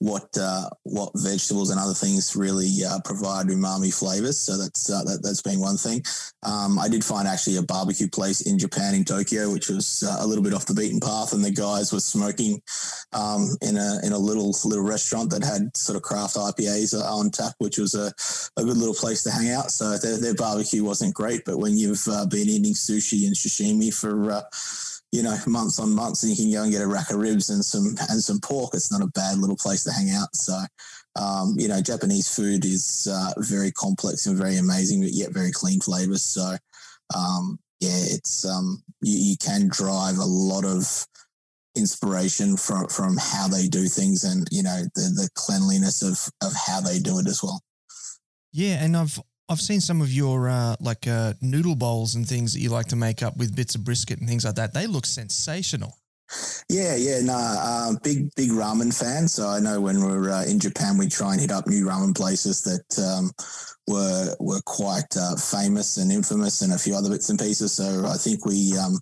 what 0.00 0.28
uh, 0.38 0.68
what 0.82 1.12
vegetables 1.14 1.70
and 1.70 1.80
other 1.80 1.94
things 1.94 2.36
really 2.36 2.68
uh, 2.86 2.98
provide 3.06 3.46
umami 3.46 3.92
flavors. 3.92 4.38
So 4.38 4.58
that's 4.58 4.90
uh, 4.90 5.02
that, 5.04 5.20
that's 5.22 5.40
been 5.40 5.60
one 5.60 5.78
thing. 5.78 6.02
Um, 6.42 6.78
I 6.78 6.88
did 6.88 7.04
find 7.04 7.26
actually 7.26 7.56
a 7.56 7.62
barbecue 7.62 8.08
place 8.08 8.42
in 8.42 8.58
Japan 8.58 8.94
in 8.94 9.06
Tokyo, 9.06 9.50
which 9.50 9.70
was 9.70 10.04
uh, 10.06 10.18
a 10.20 10.26
little 10.26 10.44
bit 10.44 10.52
off 10.52 10.66
the 10.66 10.74
beaten 10.74 11.00
path, 11.00 11.32
and 11.32 11.42
the 11.42 11.50
guys 11.50 11.90
were 11.90 12.00
smoking 12.00 12.60
um, 13.14 13.48
in 13.62 13.78
a 13.78 14.00
in 14.04 14.12
a 14.12 14.18
little 14.18 14.54
little 14.66 14.84
restaurant 14.84 15.30
that 15.30 15.42
had 15.42 15.74
sort 15.74 15.96
of 15.96 16.02
craft 16.02 16.36
IPAs 16.36 16.92
on 16.94 17.30
tap, 17.30 17.54
which 17.58 17.78
was 17.78 17.94
a, 17.94 18.12
a 18.60 18.64
good 18.64 18.76
little 18.76 18.94
place 18.94 19.22
to 19.22 19.30
hang 19.30 19.50
out. 19.50 19.70
So 19.70 19.96
their 20.20 20.34
barbecue 20.34 20.84
wasn't 20.84 21.14
great, 21.14 21.42
but 21.44 21.58
when 21.58 21.76
you've 21.76 22.06
uh, 22.08 22.26
been 22.26 22.48
eating 22.48 22.74
sushi 22.74 23.26
and 23.26 23.34
sashimi 23.34 23.92
for 23.92 24.30
uh, 24.30 24.42
you 25.12 25.22
know 25.22 25.36
months 25.46 25.78
on 25.78 25.90
months, 25.94 26.22
and 26.22 26.30
you 26.30 26.36
can 26.36 26.52
go 26.52 26.62
and 26.62 26.72
get 26.72 26.82
a 26.82 26.86
rack 26.86 27.10
of 27.10 27.16
ribs 27.16 27.50
and 27.50 27.64
some 27.64 27.94
and 28.10 28.22
some 28.22 28.40
pork, 28.40 28.70
it's 28.74 28.92
not 28.92 29.02
a 29.02 29.08
bad 29.08 29.38
little 29.38 29.56
place 29.56 29.84
to 29.84 29.92
hang 29.92 30.10
out. 30.10 30.34
So. 30.34 30.58
Um, 31.16 31.56
you 31.58 31.66
know, 31.66 31.80
Japanese 31.80 32.32
food 32.32 32.64
is 32.64 33.08
uh, 33.10 33.32
very 33.38 33.72
complex 33.72 34.26
and 34.26 34.38
very 34.38 34.56
amazing, 34.56 35.00
but 35.00 35.10
yet 35.12 35.32
very 35.32 35.50
clean 35.50 35.80
flavors. 35.80 36.22
So, 36.22 36.56
um, 37.12 37.58
yeah, 37.80 37.90
it's 37.90 38.44
um, 38.44 38.84
you, 39.00 39.30
you 39.30 39.36
can 39.36 39.66
drive 39.66 40.18
a 40.18 40.24
lot 40.24 40.64
of 40.64 41.06
inspiration 41.78 42.56
from 42.56 42.88
from 42.88 43.16
how 43.16 43.48
they 43.48 43.68
do 43.68 43.86
things 43.86 44.24
and 44.24 44.46
you 44.50 44.62
know 44.62 44.82
the 44.94 45.02
the 45.14 45.28
cleanliness 45.34 46.02
of 46.02 46.18
of 46.42 46.52
how 46.66 46.80
they 46.80 46.98
do 46.98 47.18
it 47.18 47.26
as 47.26 47.42
well. 47.42 47.62
Yeah, 48.52 48.82
and 48.82 48.96
I've 48.96 49.20
I've 49.48 49.60
seen 49.60 49.80
some 49.80 50.00
of 50.02 50.12
your 50.12 50.48
uh, 50.48 50.76
like 50.80 51.06
uh, 51.06 51.32
noodle 51.40 51.76
bowls 51.76 52.14
and 52.14 52.28
things 52.28 52.52
that 52.52 52.60
you 52.60 52.68
like 52.68 52.86
to 52.88 52.96
make 52.96 53.22
up 53.22 53.36
with 53.36 53.56
bits 53.56 53.74
of 53.74 53.84
brisket 53.84 54.18
and 54.18 54.28
things 54.28 54.44
like 54.44 54.56
that. 54.56 54.74
They 54.74 54.86
look 54.86 55.06
sensational. 55.06 55.96
Yeah, 56.68 56.94
yeah, 56.96 57.20
no, 57.22 57.34
uh, 57.34 57.92
big, 58.02 58.34
big 58.34 58.50
ramen 58.50 58.92
fan. 58.92 59.28
So 59.28 59.48
I 59.48 59.60
know 59.60 59.80
when 59.80 60.02
we're 60.02 60.30
uh, 60.30 60.44
in 60.44 60.60
Japan, 60.60 60.98
we 60.98 61.08
try 61.08 61.32
and 61.32 61.40
hit 61.40 61.50
up 61.50 61.66
new 61.66 61.86
ramen 61.86 62.14
places 62.14 62.62
that 62.64 63.02
um, 63.02 63.30
were 63.86 64.36
were 64.38 64.60
quite 64.66 65.16
uh, 65.16 65.36
famous 65.36 65.96
and 65.96 66.12
infamous, 66.12 66.60
and 66.60 66.74
a 66.74 66.78
few 66.78 66.94
other 66.94 67.08
bits 67.08 67.30
and 67.30 67.38
pieces. 67.38 67.72
So 67.72 68.04
I 68.06 68.18
think 68.18 68.44
we 68.44 68.76
um, 68.76 68.98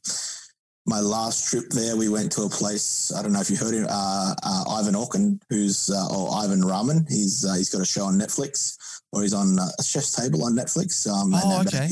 my 0.87 1.01
last 1.01 1.49
trip 1.49 1.65
there, 1.71 1.97
we 1.97 2.09
went 2.09 2.31
to 2.33 2.43
a 2.43 2.49
place. 2.49 3.13
I 3.13 3.23
don't 3.23 3.33
know 3.33 3.41
if 3.41 3.51
you 3.51 3.57
heard 3.57 3.75
him, 3.75 3.87
uh, 3.91 4.35
uh, 4.45 4.65
Ivan 4.71 4.95
Orkin, 4.95 5.41
who's 5.51 5.91
uh, 5.91 6.07
or 6.15 6.33
Ivan 6.33 6.63
Ramen. 6.63 7.09
He's 7.09 7.45
he's 7.57 7.71
got 7.71 7.83
a 7.83 7.85
show 7.85 8.05
on 8.05 8.21
Netflix, 8.21 8.77
or 9.17 9.23
he's 9.23 9.33
on 9.33 9.59
uh, 9.59 9.69
a 9.79 9.83
Chef's 9.83 10.15
Table 10.15 10.45
on 10.45 10.53
Netflix. 10.55 11.09
Um, 11.09 11.33
oh, 11.35 11.61
and, 11.61 11.69
okay. 11.69 11.89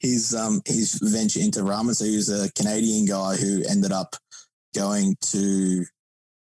He's 0.00 0.34
um, 0.34 0.60
he's 0.66 0.98
venture 1.02 1.40
into 1.40 1.60
ramen. 1.60 1.94
So 1.94 2.04
he 2.04 2.16
was 2.16 2.28
a 2.28 2.52
Canadian 2.52 3.06
guy 3.06 3.36
who 3.36 3.62
ended 3.68 3.90
up 3.90 4.14
going 4.74 5.16
to 5.32 5.84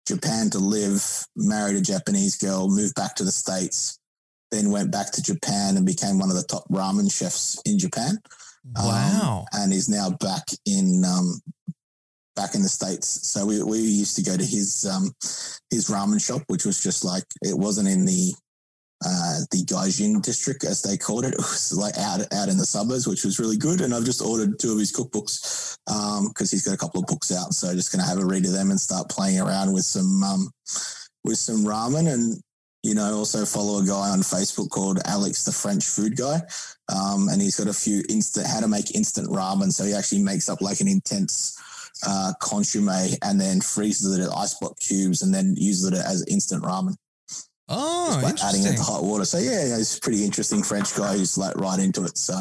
Japan 0.05 0.49
to 0.49 0.59
live, 0.59 1.01
married 1.38 1.77
a 1.77 1.81
Japanese 1.81 2.35
girl, 2.35 2.67
moved 2.67 2.95
back 2.95 3.15
to 3.15 3.23
the 3.23 3.31
states, 3.31 3.99
then 4.51 4.71
went 4.71 4.91
back 4.91 5.11
to 5.13 5.23
Japan 5.23 5.77
and 5.77 5.85
became 5.85 6.19
one 6.19 6.29
of 6.29 6.35
the 6.35 6.43
top 6.43 6.67
ramen 6.69 7.11
chefs 7.11 7.61
in 7.65 7.79
Japan. 7.79 8.19
Wow! 8.75 9.45
Um, 9.53 9.61
and 9.61 9.73
is 9.73 9.88
now 9.88 10.09
back 10.09 10.43
in 10.65 11.03
um, 11.05 11.39
back 12.35 12.55
in 12.55 12.61
the 12.61 12.69
states. 12.69 13.27
So 13.27 13.45
we, 13.45 13.63
we 13.63 13.79
used 13.79 14.17
to 14.17 14.23
go 14.23 14.35
to 14.35 14.45
his 14.45 14.85
um, 14.85 15.13
his 15.69 15.89
ramen 15.89 16.23
shop, 16.23 16.41
which 16.47 16.65
was 16.65 16.83
just 16.83 17.05
like 17.05 17.23
it 17.41 17.57
wasn't 17.57 17.88
in 17.88 18.05
the 18.05 18.33
uh, 19.05 19.39
the 19.51 19.63
Gaijin 19.65 20.21
district, 20.21 20.63
as 20.63 20.81
they 20.81 20.97
called 20.97 21.25
it. 21.25 21.33
It 21.33 21.37
was 21.37 21.73
like 21.73 21.97
out 21.97 22.21
out 22.33 22.49
in 22.49 22.57
the 22.57 22.65
suburbs, 22.65 23.07
which 23.07 23.23
was 23.23 23.39
really 23.39 23.57
good. 23.57 23.81
And 23.81 23.93
I've 23.93 24.03
just 24.03 24.21
ordered 24.21 24.59
two 24.59 24.73
of 24.73 24.79
his 24.79 24.91
cookbooks 24.91 25.77
because 25.85 26.19
um, 26.19 26.33
he's 26.37 26.65
got 26.65 26.73
a 26.73 26.77
couple 26.77 26.99
of 26.99 27.07
books 27.07 27.31
out. 27.31 27.53
So 27.53 27.73
just 27.73 27.91
going 27.91 28.03
to 28.03 28.09
have 28.09 28.19
a 28.19 28.25
read 28.25 28.45
of 28.45 28.51
them 28.51 28.71
and 28.71 28.79
start 28.79 29.09
playing 29.09 29.39
around 29.39 29.73
with 29.73 29.85
some 29.85 30.23
um, 30.23 30.51
with 31.23 31.37
some 31.37 31.65
ramen 31.65 32.11
and. 32.11 32.41
You 32.81 32.95
know, 32.95 33.13
also 33.13 33.43
follow 33.43 33.81
a 33.81 33.85
guy 33.85 34.07
on 34.07 34.19
Facebook 34.19 34.69
called 34.69 34.99
Alex, 35.03 35.43
the 35.43 35.51
French 35.51 35.85
food 35.85 36.15
guy, 36.15 36.39
um, 36.87 37.27
and 37.27 37.41
he's 37.41 37.57
got 37.57 37.67
a 37.67 37.73
few 37.73 38.05
instant 38.07 38.47
how 38.47 38.61
to 38.61 38.69
make 38.69 38.95
instant 38.95 39.27
ramen. 39.27 39.69
So 39.73 39.83
he 39.83 39.93
actually 39.93 40.23
makes 40.23 40.47
up 40.47 40.61
like 40.61 40.79
an 40.79 40.87
intense 40.87 41.59
uh, 42.07 42.31
consomme 42.41 43.17
and 43.21 43.39
then 43.39 43.61
freezes 43.61 44.17
it 44.17 44.23
at 44.23 44.33
ice 44.35 44.53
block 44.53 44.79
cubes 44.79 45.21
and 45.21 45.33
then 45.33 45.55
uses 45.57 45.91
it 45.91 45.93
as 45.93 46.23
instant 46.27 46.63
ramen. 46.63 46.95
Oh, 47.69 48.19
like 48.23 48.43
adding 48.43 48.65
it 48.65 48.77
to 48.77 48.83
hot 48.83 49.03
water. 49.03 49.25
So 49.25 49.38
yeah, 49.38 49.65
yeah, 49.65 49.77
a 49.77 49.99
pretty 50.01 50.25
interesting 50.25 50.63
French 50.63 50.95
guy 50.95 51.17
who's 51.17 51.38
like 51.38 51.55
right 51.55 51.79
into 51.79 52.03
it. 52.03 52.17
So 52.17 52.33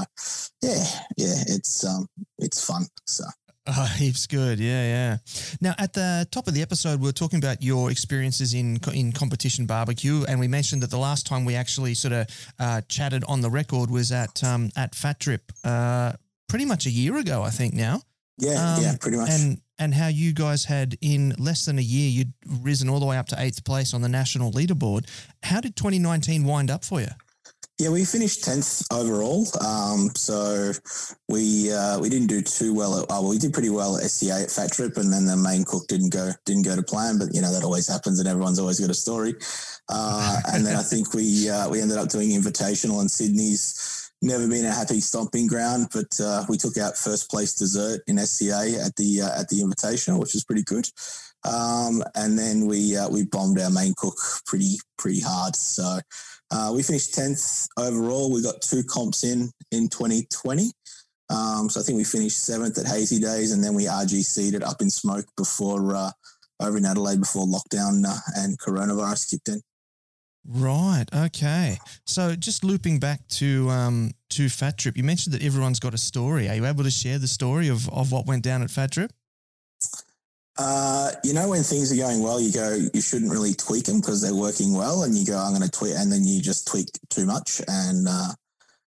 yeah, 0.62 0.84
yeah, 1.16 1.44
it's 1.46 1.84
um, 1.84 2.06
it's 2.38 2.64
fun. 2.64 2.86
So. 3.06 3.24
Oh, 3.70 3.84
heaps 3.98 4.26
good. 4.26 4.58
Yeah, 4.58 4.82
yeah. 4.82 5.16
Now, 5.60 5.74
at 5.78 5.92
the 5.92 6.26
top 6.30 6.48
of 6.48 6.54
the 6.54 6.62
episode, 6.62 7.00
we 7.00 7.08
are 7.10 7.12
talking 7.12 7.38
about 7.38 7.62
your 7.62 7.90
experiences 7.90 8.54
in 8.54 8.78
in 8.94 9.12
competition 9.12 9.66
barbecue, 9.66 10.24
and 10.26 10.40
we 10.40 10.48
mentioned 10.48 10.82
that 10.82 10.90
the 10.90 10.98
last 10.98 11.26
time 11.26 11.44
we 11.44 11.54
actually 11.54 11.92
sort 11.92 12.12
of 12.12 12.26
uh, 12.58 12.80
chatted 12.88 13.22
on 13.24 13.42
the 13.42 13.50
record 13.50 13.90
was 13.90 14.10
at 14.10 14.42
um, 14.42 14.70
at 14.76 14.94
Fat 14.94 15.18
Drip, 15.18 15.52
uh, 15.64 16.12
pretty 16.48 16.64
much 16.64 16.86
a 16.86 16.90
year 16.90 17.18
ago, 17.18 17.42
I 17.42 17.50
think. 17.50 17.74
Now, 17.74 18.00
yeah, 18.38 18.76
um, 18.76 18.82
yeah, 18.82 18.96
pretty 18.98 19.18
much. 19.18 19.28
And 19.30 19.60
and 19.78 19.94
how 19.94 20.08
you 20.08 20.32
guys 20.32 20.64
had 20.64 20.96
in 21.00 21.34
less 21.38 21.64
than 21.64 21.78
a 21.78 21.82
year 21.82 22.08
you'd 22.08 22.32
risen 22.62 22.88
all 22.88 23.00
the 23.00 23.06
way 23.06 23.16
up 23.16 23.26
to 23.28 23.40
eighth 23.40 23.64
place 23.64 23.94
on 23.94 24.02
the 24.02 24.08
national 24.08 24.52
leaderboard. 24.52 25.06
How 25.42 25.60
did 25.60 25.76
2019 25.76 26.44
wind 26.44 26.70
up 26.70 26.84
for 26.84 27.00
you? 27.00 27.08
Yeah, 27.78 27.90
we 27.90 28.04
finished 28.04 28.42
tenth 28.42 28.82
overall. 28.92 29.46
Um, 29.64 30.10
so 30.16 30.72
we 31.28 31.72
uh, 31.72 32.00
we 32.00 32.08
didn't 32.08 32.26
do 32.26 32.42
too 32.42 32.74
well. 32.74 32.98
At, 32.98 33.06
oh, 33.08 33.22
well, 33.22 33.30
we 33.30 33.38
did 33.38 33.52
pretty 33.52 33.70
well 33.70 33.96
at 33.96 34.02
SCA 34.10 34.42
at 34.42 34.50
Fat 34.50 34.72
Drip, 34.72 34.96
and 34.96 35.12
then 35.12 35.26
the 35.26 35.36
main 35.36 35.62
cook 35.64 35.86
didn't 35.86 36.12
go 36.12 36.32
didn't 36.44 36.64
go 36.64 36.74
to 36.74 36.82
plan. 36.82 37.18
But 37.18 37.32
you 37.32 37.40
know 37.40 37.52
that 37.52 37.62
always 37.62 37.86
happens, 37.86 38.18
and 38.18 38.28
everyone's 38.28 38.58
always 38.58 38.80
got 38.80 38.90
a 38.90 38.94
story. 38.94 39.34
Uh, 39.88 40.40
and 40.52 40.66
then 40.66 40.74
I 40.74 40.82
think 40.82 41.14
we 41.14 41.48
uh, 41.48 41.68
we 41.68 41.80
ended 41.80 41.98
up 41.98 42.08
doing 42.08 42.30
Invitational 42.30 43.00
in 43.00 43.08
Sydney's 43.08 43.97
never 44.22 44.48
been 44.48 44.64
a 44.64 44.72
happy 44.72 45.00
stomping 45.00 45.46
ground, 45.46 45.88
but 45.92 46.18
uh, 46.20 46.44
we 46.48 46.56
took 46.56 46.76
out 46.76 46.96
first 46.96 47.30
place 47.30 47.54
dessert 47.54 48.00
in 48.06 48.18
SCA 48.18 48.80
at 48.84 48.96
the 48.96 49.22
uh, 49.22 49.40
at 49.40 49.48
the 49.48 49.60
Invitational, 49.60 50.18
which 50.18 50.34
was 50.34 50.44
pretty 50.44 50.64
good. 50.64 50.88
Um, 51.44 52.02
and 52.14 52.38
then 52.38 52.66
we 52.66 52.96
uh, 52.96 53.08
we 53.08 53.24
bombed 53.24 53.60
our 53.60 53.70
main 53.70 53.94
cook 53.96 54.16
pretty 54.46 54.76
pretty 54.96 55.20
hard. 55.20 55.54
So 55.54 56.00
uh, 56.50 56.72
we 56.74 56.82
finished 56.82 57.14
10th 57.14 57.68
overall. 57.78 58.32
We 58.32 58.42
got 58.42 58.60
two 58.62 58.82
comps 58.84 59.24
in 59.24 59.50
in 59.70 59.88
2020. 59.88 60.72
Um, 61.30 61.68
so 61.68 61.80
I 61.80 61.82
think 61.82 61.98
we 61.98 62.04
finished 62.04 62.44
seventh 62.44 62.78
at 62.78 62.86
Hazy 62.86 63.20
Days, 63.20 63.52
and 63.52 63.62
then 63.62 63.74
we 63.74 63.84
RGC'd 63.84 64.54
it 64.54 64.64
up 64.64 64.80
in 64.80 64.90
smoke 64.90 65.26
before 65.36 65.94
uh, 65.94 66.10
over 66.60 66.78
in 66.78 66.86
Adelaide 66.86 67.20
before 67.20 67.46
lockdown 67.46 68.04
uh, 68.06 68.16
and 68.36 68.58
coronavirus 68.58 69.30
kicked 69.30 69.48
in. 69.48 69.62
Right. 70.50 71.04
Okay. 71.14 71.78
So 72.06 72.34
just 72.34 72.64
looping 72.64 73.00
back 73.00 73.26
to 73.28 73.68
um, 73.68 74.12
to 74.30 74.48
Fat 74.48 74.78
Drip, 74.78 74.96
you 74.96 75.04
mentioned 75.04 75.34
that 75.34 75.42
everyone's 75.42 75.78
got 75.78 75.92
a 75.92 75.98
story. 75.98 76.48
Are 76.48 76.54
you 76.54 76.64
able 76.64 76.84
to 76.84 76.90
share 76.90 77.18
the 77.18 77.28
story 77.28 77.68
of, 77.68 77.86
of 77.90 78.10
what 78.10 78.26
went 78.26 78.44
down 78.44 78.62
at 78.62 78.70
Fat 78.70 78.90
Drip? 78.90 79.12
Uh, 80.56 81.12
you 81.22 81.34
know, 81.34 81.50
when 81.50 81.62
things 81.62 81.92
are 81.92 81.96
going 81.96 82.22
well, 82.22 82.40
you 82.40 82.50
go, 82.50 82.78
you 82.94 83.00
shouldn't 83.00 83.30
really 83.30 83.54
tweak 83.54 83.84
them 83.84 84.00
because 84.00 84.22
they're 84.22 84.34
working 84.34 84.72
well, 84.74 85.04
and 85.04 85.14
you 85.14 85.24
go, 85.24 85.36
I'm 85.36 85.54
going 85.54 85.62
to 85.62 85.70
tweak, 85.70 85.94
and 85.96 86.10
then 86.10 86.24
you 86.24 86.40
just 86.40 86.66
tweak 86.66 86.88
too 87.10 87.26
much. 87.26 87.60
And 87.68 88.08
uh, 88.08 88.32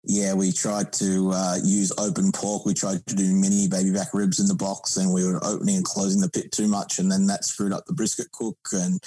yeah, 0.04 0.34
we 0.34 0.52
tried 0.52 0.92
to 0.94 1.32
uh, 1.34 1.58
use 1.64 1.94
open 2.00 2.32
pork. 2.32 2.66
We 2.66 2.74
tried 2.74 3.06
to 3.06 3.16
do 3.16 3.32
mini 3.34 3.68
baby 3.68 3.92
back 3.92 4.14
ribs 4.14 4.40
in 4.40 4.48
the 4.48 4.56
box, 4.56 4.98
and 4.98 5.14
we 5.14 5.24
were 5.26 5.40
opening 5.46 5.78
and 5.78 5.86
closing 5.86 6.20
the 6.20 6.30
pit 6.30 6.52
too 6.52 6.68
much, 6.68 6.98
and 6.98 7.12
then 7.12 7.28
that 7.28 7.46
screwed 7.46 7.74
up 7.74 7.86
the 7.86 7.94
brisket 7.94 8.32
cook. 8.32 8.58
And 8.74 9.00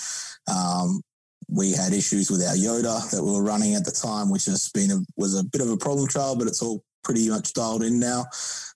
um, 0.48 1.02
we 1.48 1.72
had 1.72 1.92
issues 1.92 2.30
with 2.30 2.42
our 2.42 2.56
Yoder 2.56 2.98
that 3.10 3.22
we 3.22 3.32
were 3.32 3.42
running 3.42 3.74
at 3.74 3.84
the 3.84 3.92
time, 3.92 4.30
which 4.30 4.46
has 4.46 4.70
been 4.70 4.90
a, 4.90 4.98
was 5.16 5.38
a 5.38 5.44
bit 5.44 5.60
of 5.60 5.70
a 5.70 5.76
problem 5.76 6.08
child, 6.08 6.38
but 6.38 6.48
it's 6.48 6.62
all 6.62 6.82
pretty 7.04 7.28
much 7.28 7.52
dialed 7.52 7.82
in 7.82 8.00
now. 8.00 8.24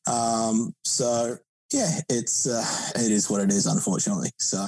Um, 0.06 0.72
so 0.84 1.36
yeah, 1.72 2.00
it's 2.08 2.46
uh, 2.46 2.64
it 2.96 3.10
is 3.10 3.28
what 3.30 3.40
it 3.40 3.50
is, 3.50 3.66
unfortunately. 3.66 4.30
So, 4.38 4.66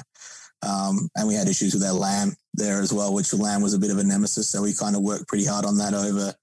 um, 0.66 1.08
and 1.16 1.28
we 1.28 1.34
had 1.34 1.48
issues 1.48 1.74
with 1.74 1.84
our 1.84 1.92
lamb 1.92 2.34
there 2.54 2.80
as 2.80 2.92
well, 2.92 3.14
which 3.14 3.30
the 3.30 3.36
lamb 3.36 3.62
was 3.62 3.74
a 3.74 3.78
bit 3.78 3.90
of 3.90 3.98
a 3.98 4.04
nemesis. 4.04 4.50
So 4.50 4.62
we 4.62 4.74
kind 4.74 4.96
of 4.96 5.02
worked 5.02 5.28
pretty 5.28 5.44
hard 5.44 5.64
on 5.64 5.78
that 5.78 5.94
over 5.94 6.34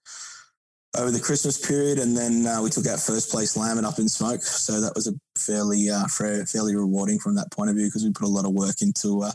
over 0.97 1.11
the 1.11 1.19
Christmas 1.19 1.63
period, 1.65 1.99
and 1.99 2.17
then 2.17 2.45
uh, 2.45 2.61
we 2.61 2.69
took 2.69 2.87
out 2.87 2.99
first 2.99 3.29
place 3.29 3.55
lamb 3.55 3.77
and 3.77 3.85
up 3.85 3.99
in 3.99 4.09
smoke. 4.09 4.41
So 4.41 4.81
that 4.81 4.95
was 4.95 5.07
a 5.07 5.13
fairly 5.37 5.89
uh, 5.89 6.07
fairly 6.07 6.75
rewarding 6.75 7.19
from 7.19 7.35
that 7.35 7.51
point 7.51 7.69
of 7.69 7.75
view 7.75 7.85
because 7.85 8.03
we 8.03 8.11
put 8.11 8.27
a 8.27 8.31
lot 8.31 8.45
of 8.45 8.53
work 8.53 8.81
into 8.81 9.23
uh, 9.23 9.31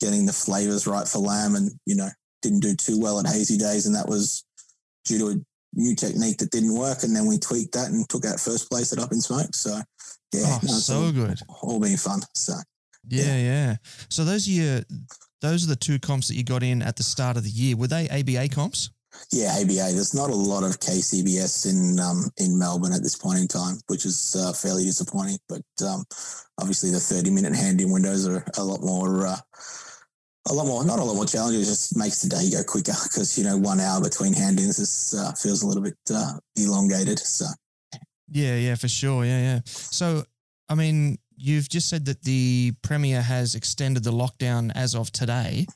getting 0.00 0.26
the 0.26 0.32
flavors 0.32 0.86
right 0.86 1.06
for 1.06 1.18
lamb, 1.18 1.54
and 1.54 1.70
you 1.86 1.94
know 1.94 2.08
didn't 2.42 2.60
do 2.60 2.74
too 2.74 2.98
well 3.00 3.20
at 3.20 3.26
hazy 3.26 3.56
days, 3.56 3.86
and 3.86 3.94
that 3.94 4.08
was 4.08 4.44
due 5.04 5.18
to 5.18 5.28
a 5.28 5.34
new 5.74 5.94
technique 5.94 6.38
that 6.38 6.50
didn't 6.50 6.74
work, 6.74 7.02
and 7.02 7.14
then 7.14 7.26
we 7.26 7.38
tweaked 7.38 7.72
that 7.74 7.90
and 7.90 8.08
took 8.08 8.24
out 8.24 8.40
first 8.40 8.70
place 8.70 8.92
at 8.92 8.98
up 8.98 9.12
in 9.12 9.20
smoke. 9.20 9.54
So 9.54 9.80
yeah, 10.32 10.42
oh, 10.46 10.60
no, 10.62 10.72
so 10.72 11.02
all, 11.02 11.12
good. 11.12 11.38
All 11.62 11.80
being 11.80 11.96
fun. 11.96 12.20
So 12.34 12.54
yeah, 13.08 13.24
yeah, 13.24 13.36
yeah. 13.36 13.76
So 14.08 14.24
those 14.24 14.46
are 14.48 14.52
your, 14.52 14.80
those 15.40 15.64
are 15.64 15.68
the 15.68 15.76
two 15.76 15.98
comps 15.98 16.28
that 16.28 16.34
you 16.34 16.44
got 16.44 16.62
in 16.62 16.82
at 16.82 16.96
the 16.96 17.02
start 17.02 17.36
of 17.36 17.44
the 17.44 17.50
year. 17.50 17.76
Were 17.76 17.88
they 17.88 18.08
ABA 18.08 18.54
comps? 18.54 18.90
Yeah, 19.32 19.56
ABA. 19.60 19.74
There's 19.74 20.14
not 20.14 20.30
a 20.30 20.34
lot 20.34 20.62
of 20.62 20.78
KCBS 20.78 21.68
in 21.68 21.98
um, 21.98 22.30
in 22.38 22.58
Melbourne 22.58 22.92
at 22.92 23.02
this 23.02 23.16
point 23.16 23.40
in 23.40 23.48
time, 23.48 23.78
which 23.88 24.04
is 24.04 24.36
uh, 24.38 24.52
fairly 24.52 24.84
disappointing. 24.84 25.38
But 25.48 25.62
um, 25.84 26.04
obviously, 26.58 26.90
the 26.90 27.00
30 27.00 27.30
minute 27.30 27.54
hand 27.54 27.80
in 27.80 27.90
windows 27.90 28.26
are 28.26 28.44
a 28.56 28.64
lot 28.64 28.82
more. 28.82 29.26
Uh, 29.26 29.36
a 30.48 30.54
lot 30.54 30.66
more, 30.66 30.84
not 30.84 30.98
a 30.98 31.04
lot 31.04 31.14
more 31.14 31.26
challenging. 31.26 31.60
It 31.60 31.66
just 31.66 31.96
makes 31.96 32.22
the 32.22 32.28
day 32.28 32.50
go 32.50 32.62
quicker 32.64 32.94
because 33.04 33.36
you 33.36 33.44
know 33.44 33.56
one 33.56 33.80
hour 33.80 34.00
between 34.00 34.32
hand-ins 34.32 34.78
is, 34.78 35.14
uh, 35.18 35.32
feels 35.32 35.62
a 35.62 35.66
little 35.66 35.82
bit 35.82 35.98
uh, 36.12 36.34
elongated. 36.56 37.18
So 37.18 37.46
yeah, 38.30 38.56
yeah, 38.56 38.74
for 38.76 38.88
sure. 38.88 39.24
Yeah, 39.24 39.40
yeah. 39.40 39.60
So, 39.64 40.24
I 40.68 40.74
mean, 40.74 41.18
you've 41.36 41.68
just 41.68 41.88
said 41.88 42.04
that 42.06 42.22
the 42.22 42.72
Premier 42.82 43.20
has 43.20 43.54
extended 43.54 44.04
the 44.04 44.12
lockdown 44.12 44.70
as 44.74 44.94
of 44.94 45.10
today. 45.10 45.66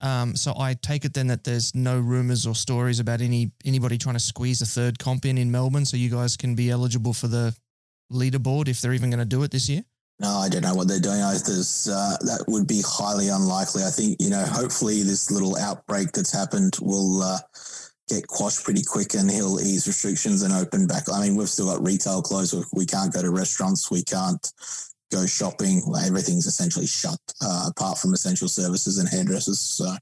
Um, 0.00 0.36
so 0.36 0.54
I 0.58 0.74
take 0.74 1.04
it 1.04 1.14
then 1.14 1.28
that 1.28 1.44
there's 1.44 1.74
no 1.74 1.98
rumors 1.98 2.46
or 2.46 2.54
stories 2.54 3.00
about 3.00 3.20
any 3.20 3.50
anybody 3.64 3.96
trying 3.96 4.16
to 4.16 4.20
squeeze 4.20 4.60
a 4.60 4.66
third 4.66 4.98
comp 4.98 5.24
in 5.24 5.38
in 5.38 5.50
Melbourne, 5.50 5.84
so 5.84 5.96
you 5.96 6.10
guys 6.10 6.36
can 6.36 6.54
be 6.54 6.70
eligible 6.70 7.14
for 7.14 7.26
the 7.26 7.56
leaderboard 8.12 8.68
if 8.68 8.80
they're 8.80 8.92
even 8.92 9.10
going 9.10 9.18
to 9.18 9.24
do 9.24 9.42
it 9.42 9.50
this 9.50 9.68
year. 9.68 9.82
No, 10.20 10.28
I 10.28 10.48
don't 10.48 10.62
know 10.62 10.74
what 10.74 10.86
they're 10.86 11.00
doing. 11.00 11.18
There's, 11.18 11.88
uh, 11.88 12.16
that 12.20 12.44
would 12.46 12.68
be 12.68 12.82
highly 12.86 13.28
unlikely. 13.28 13.82
I 13.82 13.90
think 13.90 14.16
you 14.20 14.30
know. 14.30 14.44
Hopefully, 14.44 15.02
this 15.02 15.30
little 15.30 15.56
outbreak 15.56 16.12
that's 16.12 16.32
happened 16.32 16.76
will. 16.80 17.22
Uh, 17.22 17.38
get 18.06 18.26
quashed 18.26 18.64
pretty 18.64 18.82
quick 18.82 19.14
and 19.14 19.30
he'll 19.30 19.58
ease 19.60 19.86
restrictions 19.86 20.42
and 20.42 20.52
open 20.52 20.86
back. 20.86 21.04
I 21.10 21.22
mean, 21.22 21.36
we've 21.36 21.48
still 21.48 21.72
got 21.72 21.82
retail 21.82 22.20
closed. 22.20 22.54
We 22.74 22.84
can't 22.84 23.12
go 23.12 23.22
to 23.22 23.30
restaurants. 23.30 23.90
We 23.90 24.02
can't 24.02 24.46
go 25.10 25.26
shopping. 25.26 25.82
Everything's 26.04 26.46
essentially 26.46 26.86
shut 26.86 27.18
uh, 27.40 27.70
apart 27.70 27.98
from 27.98 28.12
essential 28.12 28.48
services 28.48 28.98
and 28.98 29.08
hairdressers. 29.08 29.60
So, 29.60 29.96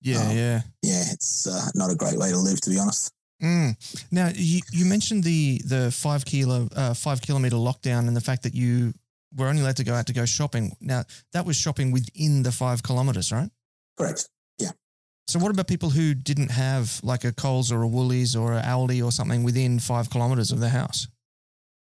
yeah, 0.00 0.20
um, 0.20 0.36
yeah, 0.36 0.60
yeah, 0.82 1.04
it's 1.10 1.46
uh, 1.46 1.68
not 1.74 1.90
a 1.90 1.96
great 1.96 2.18
way 2.18 2.30
to 2.30 2.38
live, 2.38 2.60
to 2.62 2.70
be 2.70 2.78
honest. 2.78 3.12
Mm. 3.42 3.74
Now, 4.10 4.30
you, 4.34 4.60
you 4.70 4.84
mentioned 4.84 5.24
the 5.24 5.60
the 5.64 5.90
five 5.90 6.24
kilo 6.24 6.68
uh, 6.76 6.94
five 6.94 7.22
kilometer 7.22 7.56
lockdown 7.56 8.06
and 8.06 8.16
the 8.16 8.20
fact 8.20 8.42
that 8.42 8.54
you 8.54 8.92
were 9.36 9.46
only 9.46 9.62
allowed 9.62 9.76
to 9.76 9.84
go 9.84 9.94
out 9.94 10.06
to 10.06 10.12
go 10.12 10.24
shopping. 10.24 10.76
Now, 10.80 11.04
that 11.32 11.46
was 11.46 11.56
shopping 11.56 11.92
within 11.92 12.42
the 12.42 12.52
five 12.52 12.82
kilometers, 12.82 13.32
right? 13.32 13.50
Correct. 13.96 14.28
Yeah. 14.58 14.70
So 15.28 15.38
what 15.38 15.50
about 15.50 15.68
people 15.68 15.90
who 15.90 16.14
didn't 16.14 16.50
have 16.50 17.00
like 17.02 17.24
a 17.24 17.32
Coles 17.32 17.70
or 17.70 17.82
a 17.82 17.88
Woolies 17.88 18.34
or 18.34 18.54
a 18.54 18.62
Aldi 18.62 19.04
or 19.04 19.12
something 19.12 19.42
within 19.42 19.78
five 19.78 20.10
kilometres 20.10 20.50
of 20.50 20.60
their 20.60 20.70
house? 20.70 21.06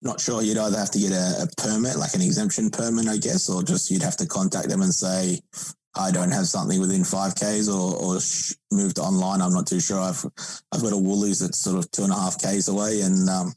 Not 0.01 0.19
sure. 0.19 0.41
You'd 0.43 0.57
either 0.57 0.77
have 0.77 0.91
to 0.91 0.99
get 0.99 1.12
a, 1.12 1.43
a, 1.43 1.62
permit, 1.62 1.97
like 1.97 2.13
an 2.13 2.21
exemption 2.21 2.69
permit, 2.69 3.07
I 3.07 3.17
guess, 3.17 3.49
or 3.49 3.63
just 3.63 3.89
you'd 3.89 4.03
have 4.03 4.17
to 4.17 4.27
contact 4.27 4.69
them 4.69 4.81
and 4.81 4.93
say, 4.93 5.39
I 5.95 6.12
don't 6.12 6.31
have 6.31 6.47
something 6.47 6.79
within 6.79 7.03
five 7.03 7.33
Ks 7.33 7.67
or, 7.67 7.95
or 7.95 8.19
sh- 8.19 8.53
move 8.71 8.93
to 8.95 9.01
online. 9.01 9.41
I'm 9.41 9.53
not 9.53 9.65
too 9.65 9.79
sure. 9.79 9.99
I've, 9.99 10.23
I've 10.71 10.83
got 10.83 10.93
a 10.93 10.97
Woolies 10.97 11.39
that's 11.39 11.57
sort 11.57 11.79
of 11.79 11.89
two 11.89 12.03
and 12.03 12.12
a 12.12 12.15
half 12.15 12.38
Ks 12.38 12.67
away. 12.67 13.01
And 13.01 13.27
um, 13.27 13.53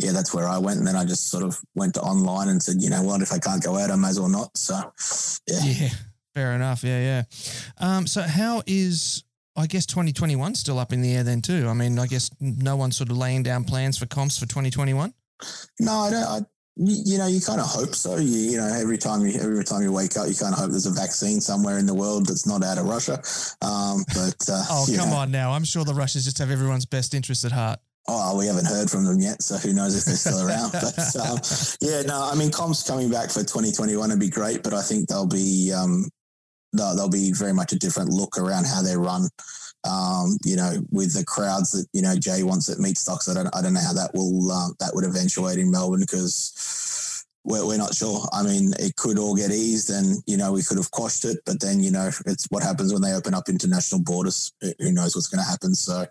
yeah, 0.00 0.12
that's 0.12 0.34
where 0.34 0.46
I 0.46 0.58
went. 0.58 0.78
And 0.78 0.86
then 0.86 0.96
I 0.96 1.04
just 1.04 1.30
sort 1.30 1.44
of 1.44 1.58
went 1.74 1.94
to 1.94 2.00
online 2.00 2.48
and 2.48 2.62
said, 2.62 2.76
you 2.80 2.90
know 2.90 3.02
what, 3.02 3.22
if 3.22 3.32
I 3.32 3.38
can't 3.38 3.62
go 3.62 3.76
out, 3.76 3.90
I 3.90 3.96
may 3.96 4.08
as 4.08 4.20
well 4.20 4.28
not. 4.28 4.56
So 4.56 4.74
yeah. 5.48 5.60
Yeah. 5.64 5.88
Fair 6.34 6.52
enough. 6.52 6.84
Yeah, 6.84 7.00
yeah. 7.00 7.22
Um, 7.78 8.06
so 8.06 8.20
how 8.20 8.62
is 8.66 9.24
I 9.56 9.66
guess 9.66 9.86
2021 9.86 10.54
still 10.54 10.78
up 10.78 10.92
in 10.92 11.00
the 11.00 11.14
air 11.14 11.22
then 11.22 11.40
too? 11.40 11.66
I 11.66 11.72
mean, 11.72 11.98
I 11.98 12.06
guess 12.06 12.30
no 12.40 12.76
one's 12.76 12.98
sort 12.98 13.10
of 13.10 13.16
laying 13.16 13.42
down 13.42 13.64
plans 13.64 13.96
for 13.96 14.04
comps 14.04 14.38
for 14.38 14.44
2021. 14.44 15.14
No, 15.80 15.92
I 15.92 16.10
don't. 16.10 16.22
I, 16.22 16.40
you 16.76 17.16
know, 17.16 17.26
you 17.26 17.40
kind 17.40 17.58
of 17.58 17.66
hope 17.66 17.94
so. 17.94 18.16
You, 18.16 18.50
you, 18.50 18.56
know, 18.58 18.66
every 18.66 18.98
time 18.98 19.24
you 19.26 19.40
every 19.40 19.64
time 19.64 19.80
you 19.80 19.92
wake 19.92 20.14
up, 20.18 20.28
you 20.28 20.34
kind 20.34 20.52
of 20.52 20.58
hope 20.58 20.70
there's 20.72 20.84
a 20.84 20.90
vaccine 20.90 21.40
somewhere 21.40 21.78
in 21.78 21.86
the 21.86 21.94
world 21.94 22.26
that's 22.26 22.46
not 22.46 22.62
out 22.62 22.76
of 22.76 22.84
Russia. 22.84 23.14
Um, 23.62 24.04
but 24.08 24.36
uh, 24.46 24.62
oh, 24.70 24.86
come 24.96 25.08
know. 25.08 25.16
on 25.16 25.30
now! 25.30 25.52
I'm 25.52 25.64
sure 25.64 25.84
the 25.84 25.94
Russians 25.94 26.24
just 26.24 26.36
have 26.36 26.50
everyone's 26.50 26.84
best 26.84 27.14
interest 27.14 27.46
at 27.46 27.52
heart. 27.52 27.80
Oh, 28.08 28.38
we 28.38 28.46
haven't 28.46 28.66
heard 28.66 28.88
from 28.88 29.04
them 29.04 29.20
yet, 29.20 29.42
so 29.42 29.56
who 29.56 29.72
knows 29.72 29.96
if 29.96 30.04
they're 30.04 30.14
still 30.14 30.46
around. 30.46 30.70
But 30.72 31.16
um, 31.16 31.38
yeah, 31.80 32.02
no, 32.02 32.28
I 32.30 32.36
mean, 32.36 32.52
comps 32.52 32.86
coming 32.86 33.10
back 33.10 33.30
for 33.30 33.40
2021 33.40 34.10
would 34.10 34.20
be 34.20 34.30
great, 34.30 34.62
but 34.62 34.72
I 34.72 34.82
think 34.82 35.08
they'll 35.08 35.26
be 35.26 35.72
um, 35.72 36.08
they'll, 36.72 36.94
they'll 36.94 37.08
be 37.08 37.32
very 37.32 37.52
much 37.52 37.72
a 37.72 37.78
different 37.78 38.10
look 38.10 38.38
around 38.38 38.66
how 38.66 38.82
they 38.82 38.96
run. 38.96 39.28
Um, 39.88 40.36
you 40.44 40.56
know, 40.56 40.74
with 40.90 41.14
the 41.14 41.24
crowds 41.24 41.72
that 41.72 41.86
you 41.92 42.02
know 42.02 42.16
Jay 42.16 42.42
wants 42.42 42.68
at 42.68 42.78
meat 42.78 42.98
stocks, 42.98 43.28
I 43.28 43.34
don't 43.34 43.54
I 43.54 43.62
don't 43.62 43.74
know 43.74 43.80
how 43.80 43.94
that 43.94 44.14
will 44.14 44.50
uh, 44.52 44.68
that 44.78 44.92
would 44.94 45.04
eventuate 45.04 45.58
in 45.58 45.70
Melbourne 45.70 46.00
because 46.00 47.24
we're, 47.44 47.64
we're 47.66 47.78
not 47.78 47.94
sure. 47.94 48.26
I 48.32 48.42
mean, 48.42 48.72
it 48.78 48.96
could 48.96 49.18
all 49.18 49.34
get 49.34 49.50
eased, 49.50 49.90
and 49.90 50.22
you 50.26 50.36
know 50.36 50.52
we 50.52 50.62
could 50.62 50.78
have 50.78 50.90
quashed 50.90 51.24
it, 51.24 51.38
but 51.44 51.60
then 51.60 51.82
you 51.82 51.90
know 51.90 52.10
it's 52.26 52.46
what 52.50 52.62
happens 52.62 52.92
when 52.92 53.02
they 53.02 53.14
open 53.14 53.34
up 53.34 53.48
international 53.48 54.02
borders. 54.02 54.52
Who 54.60 54.92
knows 54.92 55.14
what's 55.16 55.28
going 55.28 55.42
to 55.42 55.50
happen? 55.50 55.74
So. 55.74 56.06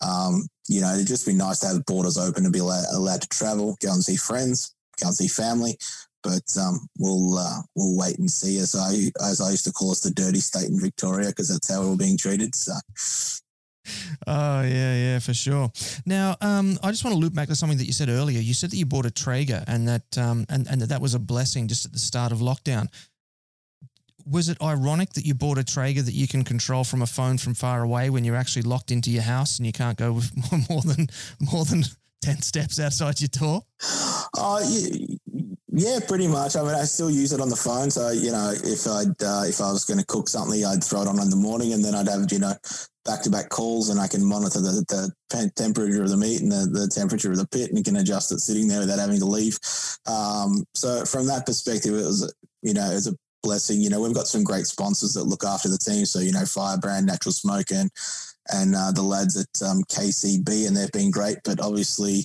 Um, 0.00 0.46
you 0.68 0.80
know, 0.80 0.92
it'd 0.94 1.06
just 1.06 1.26
be 1.26 1.34
nice 1.34 1.60
to 1.60 1.68
have 1.68 1.84
borders 1.86 2.18
open 2.18 2.44
and 2.44 2.52
be 2.52 2.58
allowed, 2.58 2.84
allowed 2.92 3.22
to 3.22 3.28
travel, 3.28 3.76
go 3.82 3.92
and 3.92 4.02
see 4.02 4.16
friends, 4.16 4.74
go 5.00 5.08
and 5.08 5.16
see 5.16 5.28
family, 5.28 5.76
but 6.22 6.42
um, 6.58 6.88
we'll 6.98 7.38
uh, 7.38 7.60
we'll 7.76 7.96
wait 7.96 8.18
and 8.18 8.30
see. 8.30 8.58
As 8.58 8.74
I 8.74 9.12
as 9.24 9.40
I 9.40 9.50
used 9.50 9.64
to 9.64 9.72
call 9.72 9.90
us 9.90 10.00
the 10.00 10.10
dirty 10.10 10.40
state 10.40 10.70
in 10.70 10.80
Victoria 10.80 11.28
because 11.28 11.48
that's 11.48 11.72
how 11.72 11.82
we 11.82 11.92
are 11.92 11.96
being 11.96 12.16
treated. 12.16 12.54
So. 12.54 12.72
Oh 14.26 14.62
yeah, 14.62 14.94
yeah, 14.94 15.18
for 15.18 15.34
sure. 15.34 15.70
Now, 16.06 16.36
um, 16.40 16.78
I 16.82 16.90
just 16.90 17.04
want 17.04 17.14
to 17.14 17.20
loop 17.20 17.34
back 17.34 17.48
to 17.48 17.54
something 17.54 17.76
that 17.76 17.84
you 17.84 17.92
said 17.92 18.08
earlier. 18.08 18.40
You 18.40 18.54
said 18.54 18.70
that 18.70 18.76
you 18.76 18.86
bought 18.86 19.04
a 19.04 19.10
Traeger 19.10 19.62
and 19.66 19.86
that 19.86 20.16
um, 20.16 20.46
and 20.48 20.66
and 20.68 20.80
that 20.80 20.88
that 20.88 21.02
was 21.02 21.14
a 21.14 21.18
blessing 21.18 21.68
just 21.68 21.84
at 21.84 21.92
the 21.92 21.98
start 21.98 22.32
of 22.32 22.38
lockdown. 22.38 22.88
Was 24.26 24.48
it 24.48 24.60
ironic 24.62 25.10
that 25.14 25.24
you 25.24 25.34
bought 25.34 25.58
a 25.58 25.64
Traeger 25.64 26.02
that 26.02 26.14
you 26.14 26.26
can 26.26 26.44
control 26.44 26.84
from 26.84 27.02
a 27.02 27.06
phone 27.06 27.38
from 27.38 27.54
far 27.54 27.82
away 27.82 28.10
when 28.10 28.24
you're 28.24 28.36
actually 28.36 28.62
locked 28.62 28.90
into 28.90 29.10
your 29.10 29.22
house 29.22 29.58
and 29.58 29.66
you 29.66 29.72
can't 29.72 29.98
go 29.98 30.20
more 30.70 30.82
than 30.82 31.08
more 31.40 31.64
than 31.64 31.84
ten 32.22 32.40
steps 32.40 32.80
outside 32.80 33.20
your 33.20 33.28
door? 33.28 33.62
Oh, 34.36 34.60
yeah, 34.66 35.16
yeah, 35.76 35.98
pretty 36.06 36.28
much. 36.28 36.56
I 36.56 36.62
mean, 36.62 36.74
I 36.74 36.84
still 36.84 37.10
use 37.10 37.32
it 37.32 37.40
on 37.40 37.48
the 37.48 37.56
phone. 37.56 37.90
So 37.90 38.10
you 38.10 38.30
know, 38.30 38.52
if 38.62 38.86
I 38.86 39.02
uh, 39.24 39.44
if 39.46 39.60
I 39.60 39.72
was 39.72 39.84
going 39.84 39.98
to 39.98 40.06
cook 40.06 40.28
something, 40.28 40.64
I'd 40.64 40.84
throw 40.84 41.02
it 41.02 41.08
on 41.08 41.20
in 41.20 41.30
the 41.30 41.36
morning, 41.36 41.72
and 41.72 41.84
then 41.84 41.94
I'd 41.94 42.08
have 42.08 42.30
you 42.30 42.38
know 42.38 42.54
back 43.04 43.22
to 43.22 43.30
back 43.30 43.48
calls, 43.48 43.88
and 43.88 43.98
I 43.98 44.06
can 44.06 44.24
monitor 44.24 44.60
the, 44.60 44.84
the 44.88 45.50
temperature 45.56 46.02
of 46.02 46.10
the 46.10 46.16
meat 46.16 46.40
and 46.40 46.50
the, 46.50 46.66
the 46.72 46.88
temperature 46.88 47.30
of 47.30 47.38
the 47.38 47.48
pit, 47.48 47.72
and 47.72 47.84
can 47.84 47.96
adjust 47.96 48.30
it 48.30 48.38
sitting 48.38 48.68
there 48.68 48.80
without 48.80 49.00
having 49.00 49.18
to 49.18 49.26
leave. 49.26 49.58
Um, 50.06 50.64
so 50.74 51.04
from 51.04 51.26
that 51.26 51.44
perspective, 51.44 51.92
it 51.92 52.06
was 52.06 52.32
you 52.62 52.72
know 52.72 52.88
it 52.90 52.94
was 52.94 53.08
a 53.08 53.16
blessing. 53.44 53.80
You 53.80 53.90
know, 53.90 54.00
we've 54.00 54.14
got 54.14 54.26
some 54.26 54.42
great 54.42 54.66
sponsors 54.66 55.12
that 55.12 55.24
look 55.24 55.44
after 55.44 55.68
the 55.68 55.78
team. 55.78 56.04
So, 56.06 56.18
you 56.18 56.32
know, 56.32 56.44
Firebrand, 56.44 57.06
Natural 57.06 57.32
Smoke, 57.32 57.70
and 57.70 57.90
and 58.52 58.74
uh, 58.74 58.90
the 58.92 59.02
lads 59.02 59.36
at 59.36 59.66
um, 59.66 59.84
KCB, 59.84 60.66
and 60.66 60.76
they've 60.76 60.90
been 60.92 61.10
great. 61.10 61.38
But 61.44 61.60
obviously, 61.60 62.24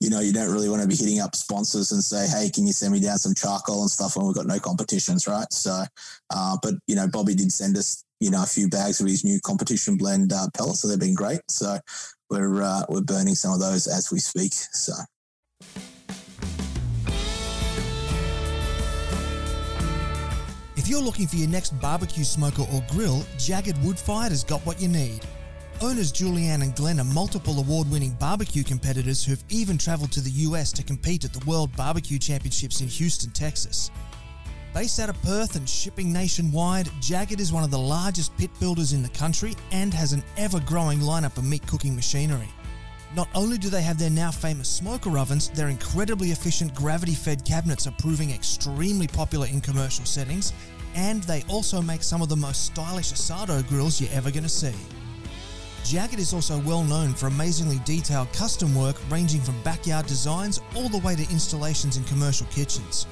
you 0.00 0.08
know, 0.08 0.20
you 0.20 0.32
don't 0.32 0.50
really 0.50 0.68
want 0.68 0.80
to 0.82 0.88
be 0.88 0.96
hitting 0.96 1.20
up 1.20 1.36
sponsors 1.36 1.92
and 1.92 2.02
say, 2.02 2.26
hey, 2.26 2.50
can 2.50 2.66
you 2.66 2.72
send 2.72 2.92
me 2.92 3.00
down 3.00 3.18
some 3.18 3.34
charcoal 3.34 3.82
and 3.82 3.90
stuff 3.90 4.16
when 4.16 4.26
we've 4.26 4.34
got 4.34 4.46
no 4.46 4.58
competitions, 4.58 5.28
right? 5.28 5.46
So, 5.52 5.84
uh, 6.30 6.56
but, 6.62 6.74
you 6.86 6.96
know, 6.96 7.06
Bobby 7.06 7.34
did 7.34 7.52
send 7.52 7.76
us, 7.76 8.02
you 8.18 8.30
know, 8.30 8.42
a 8.42 8.46
few 8.46 8.68
bags 8.68 9.00
of 9.00 9.06
his 9.06 9.24
new 9.24 9.38
competition 9.44 9.98
blend 9.98 10.32
uh, 10.32 10.46
pellets. 10.56 10.80
So 10.80 10.88
they've 10.88 10.98
been 10.98 11.14
great. 11.14 11.40
So 11.50 11.78
we're, 12.30 12.62
uh, 12.62 12.84
we're 12.88 13.02
burning 13.02 13.34
some 13.34 13.52
of 13.52 13.60
those 13.60 13.86
as 13.86 14.10
we 14.10 14.20
speak. 14.20 14.54
So. 14.54 14.94
You're 20.90 21.00
looking 21.00 21.28
for 21.28 21.36
your 21.36 21.48
next 21.48 21.80
barbecue 21.80 22.24
smoker 22.24 22.62
or 22.62 22.84
grill, 22.90 23.20
JAGRD 23.36 23.80
Wood 23.84 23.96
Fired 23.96 24.30
has 24.30 24.42
got 24.42 24.60
what 24.66 24.82
you 24.82 24.88
need. 24.88 25.20
Owners 25.80 26.12
Julianne 26.12 26.64
and 26.64 26.74
Glenn 26.74 26.98
are 26.98 27.04
multiple 27.04 27.60
award 27.60 27.88
winning 27.88 28.10
barbecue 28.18 28.64
competitors 28.64 29.24
who've 29.24 29.44
even 29.50 29.78
travelled 29.78 30.10
to 30.10 30.20
the 30.20 30.32
US 30.48 30.72
to 30.72 30.82
compete 30.82 31.24
at 31.24 31.32
the 31.32 31.48
World 31.48 31.70
Barbecue 31.76 32.18
Championships 32.18 32.80
in 32.80 32.88
Houston, 32.88 33.30
Texas. 33.30 33.92
Based 34.74 34.98
out 34.98 35.10
of 35.10 35.22
Perth 35.22 35.54
and 35.54 35.68
shipping 35.68 36.12
nationwide, 36.12 36.86
JAGRD 37.00 37.38
is 37.38 37.52
one 37.52 37.62
of 37.62 37.70
the 37.70 37.78
largest 37.78 38.36
pit 38.36 38.50
builders 38.58 38.92
in 38.92 39.04
the 39.04 39.10
country 39.10 39.54
and 39.70 39.94
has 39.94 40.12
an 40.12 40.24
ever 40.36 40.58
growing 40.58 40.98
lineup 40.98 41.38
of 41.38 41.44
meat 41.44 41.64
cooking 41.68 41.94
machinery. 41.94 42.48
Not 43.14 43.28
only 43.36 43.58
do 43.58 43.70
they 43.70 43.82
have 43.82 43.98
their 43.98 44.10
now 44.10 44.32
famous 44.32 44.68
smoker 44.68 45.18
ovens, 45.18 45.50
their 45.50 45.68
incredibly 45.68 46.32
efficient 46.32 46.74
gravity 46.74 47.14
fed 47.14 47.44
cabinets 47.44 47.86
are 47.86 47.94
proving 47.98 48.30
extremely 48.32 49.06
popular 49.06 49.46
in 49.46 49.60
commercial 49.60 50.04
settings, 50.04 50.52
and 50.94 51.22
they 51.24 51.42
also 51.48 51.80
make 51.80 52.02
some 52.02 52.20
of 52.22 52.28
the 52.28 52.36
most 52.36 52.66
stylish 52.66 53.12
asado 53.12 53.66
grills 53.68 54.00
you're 54.00 54.12
ever 54.12 54.30
going 54.30 54.42
to 54.42 54.48
see. 54.48 54.74
JAGRD 55.84 56.18
is 56.18 56.34
also 56.34 56.58
well 56.60 56.84
known 56.84 57.14
for 57.14 57.26
amazingly 57.26 57.80
detailed 57.84 58.32
custom 58.32 58.74
work 58.74 58.96
ranging 59.08 59.40
from 59.40 59.60
backyard 59.62 60.06
designs 60.06 60.60
all 60.76 60.88
the 60.88 60.98
way 60.98 61.16
to 61.16 61.22
installations 61.30 61.96
in 61.96 62.04
commercial 62.04 62.46
kitchens. 62.48 63.06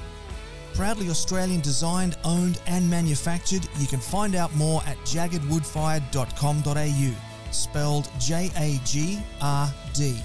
Proudly 0.75 1.09
Australian 1.11 1.61
designed, 1.61 2.17
owned, 2.25 2.61
and 2.67 2.89
manufactured, 2.89 3.69
you 3.79 3.87
can 3.87 4.01
find 4.01 4.35
out 4.35 4.55
more 4.55 4.83
at 4.87 4.97
jagrdwoodfired.com.au 4.99 7.15
spelled 7.51 8.11
J 8.19 8.51
A 8.57 8.79
G 8.85 9.21
R 9.41 9.73
D. 9.95 10.21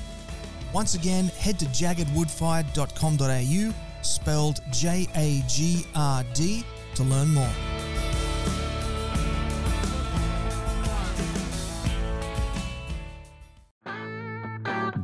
Once 0.74 0.96
again, 0.96 1.28
head 1.40 1.58
to 1.60 1.66
jagrdwoodfired.com.au, 1.66 3.74
spelled 4.02 4.60
J 4.72 5.08
A 5.16 5.44
G 5.48 5.86
R 5.96 6.24
D, 6.34 6.66
to 6.96 7.04
learn 7.04 7.34
more. 7.34 7.50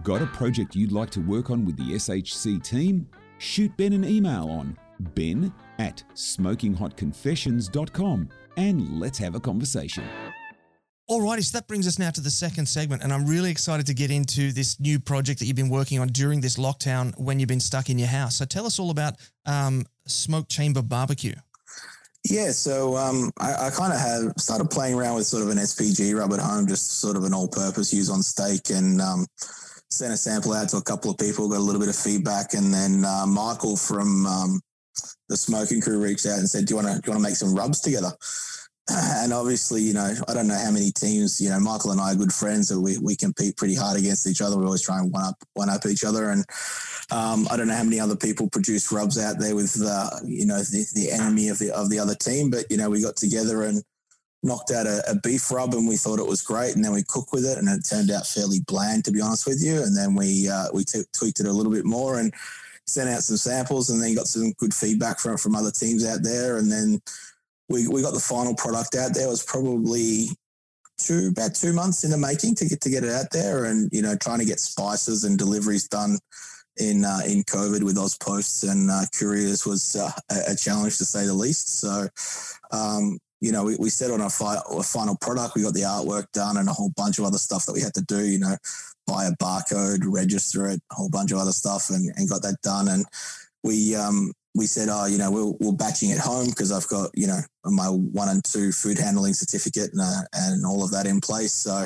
Got 0.04 0.22
a 0.22 0.28
project 0.28 0.76
you'd 0.76 0.92
like 0.92 1.10
to 1.12 1.20
work 1.20 1.50
on 1.52 1.66
with 1.66 1.78
the 1.78 1.94
SHC 1.94 2.62
team? 2.64 3.08
Shoot 3.38 3.78
Ben 3.78 3.94
an 3.94 4.04
email 4.04 4.50
on 4.50 4.76
ben 5.00 5.54
at 5.78 6.04
smokinghotconfessions.com 6.16 8.30
and 8.58 9.00
let's 9.00 9.20
have 9.20 9.36
a 9.36 9.40
conversation. 9.40 10.04
Alrighty, 11.10 11.44
so 11.44 11.58
that 11.58 11.68
brings 11.68 11.88
us 11.88 11.98
now 11.98 12.12
to 12.12 12.22
the 12.22 12.30
second 12.30 12.68
segment, 12.68 13.02
and 13.02 13.12
I'm 13.12 13.26
really 13.26 13.50
excited 13.50 13.88
to 13.88 13.96
get 13.96 14.12
into 14.12 14.52
this 14.52 14.80
new 14.80 15.00
project 15.00 15.40
that 15.40 15.48
you've 15.48 15.56
been 15.56 15.70
working 15.70 16.00
on 16.00 16.10
during 16.10 16.40
this 16.40 16.58
lockdown 16.58 17.20
when 17.20 17.40
you've 17.40 17.50
been 17.50 17.60
stuck 17.60 17.90
in 17.90 17.98
your 17.98 18.10
house. 18.10 18.36
So 18.36 18.46
tell 18.46 18.68
us 18.68 18.78
all 18.78 18.92
about 18.92 19.16
um, 19.48 19.88
Smoke 20.06 20.50
Chamber 20.50 20.84
Barbecue. 20.84 21.34
Yeah, 22.30 22.52
so 22.52 22.98
um, 22.98 23.32
I, 23.40 23.68
I 23.68 23.70
kind 23.70 23.94
of 23.94 24.00
have 24.00 24.34
started 24.38 24.70
playing 24.70 24.96
around 24.96 25.16
with 25.16 25.26
sort 25.26 25.44
of 25.44 25.50
an 25.50 25.58
SPG 25.58 26.18
rub 26.18 26.34
at 26.34 26.40
home, 26.40 26.68
just 26.68 27.00
sort 27.00 27.16
of 27.16 27.24
an 27.24 27.34
all-purpose 27.34 27.94
use 27.94 28.10
on 28.10 28.22
steak, 28.22 28.70
and 28.76 29.02
um, 29.02 29.26
sent 29.90 30.14
a 30.14 30.18
sample 30.18 30.54
out 30.54 30.70
to 30.70 30.78
a 30.78 30.84
couple 30.84 31.10
of 31.10 31.18
people, 31.18 31.50
got 31.50 31.58
a 31.58 31.60
little 31.60 31.80
bit 31.80 31.90
of 31.90 31.96
feedback, 31.96 32.54
and 32.54 32.74
then 32.74 33.06
uh, 33.06 33.26
Michael 33.26 33.78
from 33.78 34.26
um, 34.26 34.62
the 35.30 35.38
smoking 35.38 35.80
crew 35.82 36.02
reached 36.02 36.26
out 36.26 36.40
and 36.40 36.50
said, 36.50 36.66
"Do 36.66 36.74
you 36.74 36.76
want 36.76 36.88
to 36.88 36.94
do 36.96 37.08
you 37.08 37.14
want 37.14 37.24
to 37.24 37.30
make 37.30 37.38
some 37.38 37.56
rubs 37.56 37.80
together?" 37.80 38.12
and 39.24 39.34
obviously, 39.34 39.82
you 39.82 39.94
know, 39.94 40.14
I 40.28 40.34
don't 40.34 40.48
know 40.48 40.58
how 40.58 40.72
many 40.72 40.92
teams, 40.92 41.40
you 41.40 41.50
know, 41.50 41.60
Michael 41.60 41.92
and 41.92 42.02
I 42.02 42.14
are 42.14 42.16
good 42.16 42.34
friends, 42.34 42.72
and 42.72 42.84
we, 42.84 42.98
we 42.98 43.16
compete 43.16 43.58
pretty 43.58 43.76
hard 43.76 43.98
against 43.98 44.28
each 44.28 44.42
other. 44.42 44.58
We 44.58 44.66
always 44.66 44.82
try 44.82 45.00
and 45.00 45.12
one 45.12 45.26
up 45.26 45.36
one 45.54 45.70
up 45.70 45.86
each 45.86 46.04
other, 46.04 46.30
and 46.32 46.44
um, 47.12 47.48
I 47.52 47.58
don't 47.58 47.68
know 47.68 47.76
how 47.76 47.84
many 47.84 48.00
other 48.00 48.16
people 48.16 48.50
produce 48.50 48.92
rubs 48.92 49.18
out 49.18 49.40
there 49.40 49.56
with 49.56 49.74
the, 49.74 50.22
you 50.26 50.46
know, 50.46 50.58
the, 50.58 50.86
the 50.94 51.12
enemy 51.12 51.50
of 51.50 51.60
the 51.60 51.72
of 51.72 51.90
the 51.90 52.00
other 52.00 52.16
team. 52.16 52.50
But 52.50 52.66
you 52.70 52.78
know, 52.78 52.90
we 52.90 53.02
got 53.02 53.16
together 53.16 53.64
and 53.64 53.84
knocked 54.42 54.72
out 54.72 54.88
a, 54.88 55.04
a 55.10 55.16
beef 55.16 55.52
rub, 55.52 55.74
and 55.74 55.88
we 55.88 55.98
thought 55.98 56.20
it 56.20 56.28
was 56.28 56.42
great. 56.42 56.76
And 56.76 56.84
then 56.84 56.94
we 56.94 57.04
cooked 57.08 57.34
with 57.34 57.46
it, 57.46 57.58
and 57.58 57.68
it 57.68 57.88
turned 57.88 58.12
out 58.12 58.28
fairly 58.28 58.60
bland, 58.68 59.06
to 59.06 59.12
be 59.12 59.22
honest 59.22 59.46
with 59.46 59.64
you. 59.64 59.84
And 59.84 59.96
then 59.96 60.16
we 60.16 60.50
uh, 60.50 60.68
we 60.74 60.84
t- 60.84 61.04
tweaked 61.14 61.40
it 61.40 61.48
a 61.48 61.54
little 61.54 61.72
bit 61.72 61.86
more 61.86 62.20
and 62.20 62.34
sent 62.86 63.10
out 63.10 63.22
some 63.22 63.38
samples, 63.38 63.90
and 63.90 64.02
then 64.02 64.16
got 64.16 64.28
some 64.28 64.52
good 64.54 64.74
feedback 64.74 65.20
from 65.20 65.38
from 65.38 65.56
other 65.56 65.72
teams 65.72 66.08
out 66.08 66.24
there, 66.24 66.58
and 66.58 66.72
then 66.72 67.02
we, 67.70 67.88
we 67.88 68.02
got 68.02 68.14
the 68.14 68.20
final 68.20 68.56
product 68.56 68.96
out 68.96 69.14
there. 69.14 69.28
It 69.28 69.30
was 69.30 69.44
probably 69.44 70.28
two 70.98 71.30
about 71.32 71.56
two 71.56 71.72
months 71.74 72.04
in 72.04 72.12
the 72.12 72.18
making 72.18 72.56
to 72.56 72.66
get 72.66 72.82
to 72.82 72.90
get 72.90 73.04
it 73.04 73.12
out 73.12 73.28
there, 73.32 73.66
and 73.66 73.90
you 73.92 74.02
know 74.02 74.16
trying 74.16 74.40
to 74.40 74.46
get 74.46 74.60
spices 74.60 75.24
and 75.24 75.38
deliveries 75.38 75.88
done 75.88 76.20
in 76.78 77.06
uh, 77.06 77.20
in 77.26 77.44
COVID 77.44 77.84
with 77.84 77.96
those 77.96 78.18
posts 78.18 78.64
and 78.64 78.90
uh, 78.90 79.04
couriers 79.18 79.66
was 79.66 79.96
uh, 79.96 80.12
a 80.48 80.56
challenge 80.56 80.98
to 80.98 81.06
say 81.06 81.26
the 81.26 81.34
least. 81.34 81.80
So. 81.80 82.08
Um, 82.72 83.20
you 83.42 83.54
know, 83.54 83.64
we, 83.64 83.78
we 83.78 83.90
set 83.90 84.12
on 84.12 84.20
our, 84.20 84.30
fi- 84.30 84.62
final 84.84 85.16
product. 85.16 85.56
We 85.56 85.62
got 85.62 85.74
the 85.74 85.84
artwork 85.84 86.30
done 86.34 86.58
and 86.58 86.68
a 86.68 86.74
whole 86.74 86.92
bunch 86.98 87.20
of 87.20 87.24
other 87.24 87.38
stuff 87.38 87.66
that 87.66 87.74
we 87.74 87.80
had 87.80 87.94
to 87.94 88.02
do. 88.02 88.26
You 88.26 88.38
know, 88.38 88.58
buy 89.08 89.28
a 89.28 89.32
barcode, 89.38 90.02
register 90.04 90.68
it, 90.68 90.82
a 90.92 90.96
whole 90.96 91.10
bunch 91.10 91.32
of 91.32 91.38
other 91.38 91.54
stuff, 91.54 91.90
and, 91.90 92.12
and 92.18 92.30
got 92.30 92.42
that 92.42 92.58
done. 92.64 92.90
And 92.90 93.06
we 93.64 93.96
um, 93.96 94.34
we 94.56 94.66
said, 94.66 94.90
oh, 94.92 95.06
you 95.06 95.18
know, 95.18 95.32
we're, 95.32 95.54
we're 95.60 95.76
batching 95.76 96.12
at 96.12 96.18
home 96.18 96.48
because 96.48 96.72
I've 96.72 96.88
got, 96.88 97.12
you 97.14 97.28
know, 97.28 97.40
my 97.66 97.86
one 97.86 98.30
and 98.30 98.44
two 98.44 98.72
food 98.72 98.98
handling 98.98 99.34
certificate 99.34 99.92
and, 99.94 100.02
uh, 100.02 100.22
and 100.34 100.66
all 100.66 100.84
of 100.84 100.92
that 100.92 101.06
in 101.06 101.22
place. 101.22 101.54
So 101.54 101.86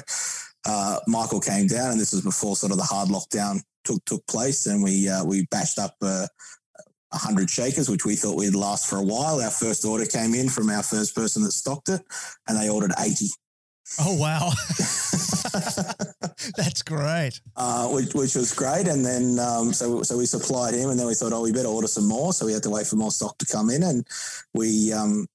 uh, 0.65 0.99
Michael 1.07 1.41
came 1.41 1.67
down, 1.67 1.91
and 1.91 1.99
this 1.99 2.13
was 2.13 2.21
before 2.21 2.55
sort 2.55 2.71
of 2.71 2.77
the 2.77 2.83
hard 2.83 3.09
lockdown 3.09 3.61
took 3.83 4.03
took 4.05 4.25
place, 4.27 4.65
and 4.65 4.81
we 4.81 5.09
uh, 5.09 5.23
we 5.25 5.45
batched 5.47 5.77
up 5.77 5.95
uh, 6.01 6.25
100 7.09 7.49
shakers, 7.49 7.89
which 7.89 8.05
we 8.05 8.15
thought 8.15 8.37
we'd 8.37 8.55
last 8.55 8.89
for 8.89 8.97
a 8.97 9.03
while. 9.03 9.41
Our 9.41 9.51
first 9.51 9.85
order 9.85 10.05
came 10.05 10.33
in 10.33 10.49
from 10.49 10.69
our 10.69 10.83
first 10.83 11.15
person 11.15 11.43
that 11.43 11.51
stocked 11.51 11.89
it, 11.89 12.01
and 12.47 12.57
they 12.57 12.69
ordered 12.69 12.93
80. 12.97 13.27
Oh, 13.99 14.15
wow. 14.17 14.49
That's 16.57 16.81
great. 16.81 17.39
Uh, 17.55 17.87
which, 17.89 18.13
which, 18.13 18.35
was 18.35 18.53
great. 18.53 18.87
And 18.87 19.05
then, 19.05 19.39
um, 19.39 19.73
so, 19.73 20.03
so 20.03 20.17
we 20.17 20.25
supplied 20.25 20.73
him 20.73 20.89
and 20.89 20.99
then 20.99 21.07
we 21.07 21.13
thought, 21.13 21.33
oh, 21.33 21.41
we 21.41 21.51
better 21.51 21.67
order 21.67 21.87
some 21.87 22.07
more. 22.07 22.33
So 22.33 22.45
we 22.45 22.53
had 22.53 22.63
to 22.63 22.69
wait 22.69 22.87
for 22.87 22.95
more 22.95 23.11
stock 23.11 23.37
to 23.39 23.45
come 23.45 23.69
in 23.69 23.83
and 23.83 24.07
we, 24.53 24.91
um, 24.93 25.27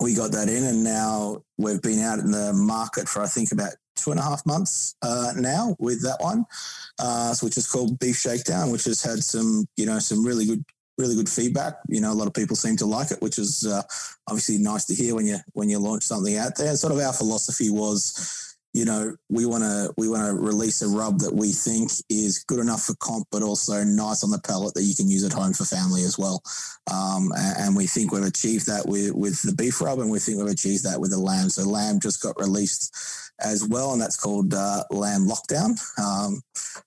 we 0.00 0.14
got 0.14 0.32
that 0.32 0.48
in 0.48 0.64
and 0.64 0.84
now 0.84 1.42
we've 1.56 1.82
been 1.82 2.00
out 2.00 2.18
in 2.18 2.30
the 2.30 2.52
market 2.52 3.08
for, 3.08 3.22
I 3.22 3.26
think 3.26 3.52
about 3.52 3.72
two 3.96 4.10
and 4.10 4.20
a 4.20 4.22
half 4.22 4.46
months 4.46 4.94
uh, 5.02 5.32
now 5.36 5.76
with 5.78 6.02
that 6.02 6.18
one, 6.20 6.44
uh, 7.00 7.34
which 7.42 7.56
is 7.56 7.70
called 7.70 7.98
Beef 7.98 8.16
Shakedown, 8.16 8.70
which 8.70 8.84
has 8.84 9.02
had 9.02 9.22
some, 9.22 9.66
you 9.76 9.86
know, 9.86 9.98
some 9.98 10.24
really 10.24 10.46
good 10.46 10.64
really 10.98 11.14
good 11.14 11.28
feedback. 11.28 11.74
You 11.88 12.00
know, 12.00 12.12
a 12.12 12.14
lot 12.14 12.26
of 12.26 12.34
people 12.34 12.56
seem 12.56 12.76
to 12.78 12.86
like 12.86 13.12
it, 13.12 13.22
which 13.22 13.38
is 13.38 13.64
uh, 13.64 13.82
obviously 14.26 14.58
nice 14.58 14.84
to 14.86 14.94
hear 14.94 15.14
when 15.14 15.26
you 15.26 15.38
when 15.52 15.68
you 15.68 15.78
launch 15.78 16.02
something 16.02 16.36
out 16.36 16.56
there. 16.56 16.68
And 16.68 16.78
sort 16.78 16.92
of 16.92 16.98
our 16.98 17.12
philosophy 17.12 17.70
was 17.70 18.47
you 18.78 18.84
know, 18.84 19.16
we 19.28 19.44
want 19.44 19.64
to 19.64 19.92
we 19.96 20.08
want 20.08 20.24
to 20.24 20.40
release 20.40 20.82
a 20.82 20.88
rub 20.88 21.18
that 21.18 21.34
we 21.34 21.50
think 21.50 21.90
is 22.08 22.44
good 22.46 22.60
enough 22.60 22.84
for 22.84 22.94
comp, 23.00 23.26
but 23.32 23.42
also 23.42 23.82
nice 23.82 24.22
on 24.22 24.30
the 24.30 24.38
palate 24.38 24.74
that 24.74 24.84
you 24.84 24.94
can 24.94 25.10
use 25.10 25.24
at 25.24 25.32
home 25.32 25.52
for 25.52 25.64
family 25.64 26.04
as 26.04 26.16
well. 26.16 26.40
Um, 26.88 27.32
and, 27.36 27.74
we 27.74 27.86
think 27.86 28.12
we've 28.12 28.22
achieved 28.22 28.66
that 28.66 28.86
with 28.86 29.12
with 29.14 29.42
the 29.42 29.52
beef 29.52 29.80
rub, 29.80 29.98
and 29.98 30.10
we 30.10 30.20
think 30.20 30.38
we've 30.38 30.46
achieved 30.46 30.84
that 30.84 31.00
with 31.00 31.10
the 31.10 31.18
lamb. 31.18 31.50
So 31.50 31.68
lamb 31.68 31.98
just 31.98 32.22
got 32.22 32.38
released 32.38 32.94
as 33.40 33.66
well, 33.66 33.92
and 33.92 34.00
that's 34.00 34.16
called 34.16 34.54
uh, 34.54 34.84
Lamb 34.92 35.26
Lockdown 35.26 35.74
um, 35.98 36.40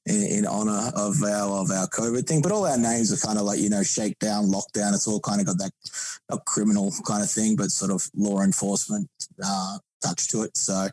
in, 0.06 0.24
in, 0.24 0.46
honor 0.46 0.92
of 0.96 1.22
our 1.24 1.60
of 1.60 1.72
our 1.72 1.88
COVID 1.88 2.26
thing. 2.26 2.42
But 2.42 2.54
all 2.54 2.66
our 2.66 2.78
names 2.78 3.12
are 3.12 3.26
kind 3.26 3.38
of 3.38 3.44
like 3.44 3.60
you 3.60 3.70
know 3.70 3.84
Shakedown, 3.84 4.46
Lockdown. 4.46 4.94
It's 4.94 5.10
all 5.10 5.20
kind 5.20 5.42
of 5.42 5.48
got 5.48 5.58
that 5.58 6.46
criminal 6.46 6.94
kind 7.06 7.22
of 7.22 7.30
thing, 7.30 7.58
but 7.58 7.70
sort 7.70 7.92
of 7.92 8.10
law 8.16 8.42
enforcement 8.42 9.10
uh, 9.44 9.78
touch 10.02 10.28
to 10.30 10.44
it. 10.44 10.56
So, 10.58 10.88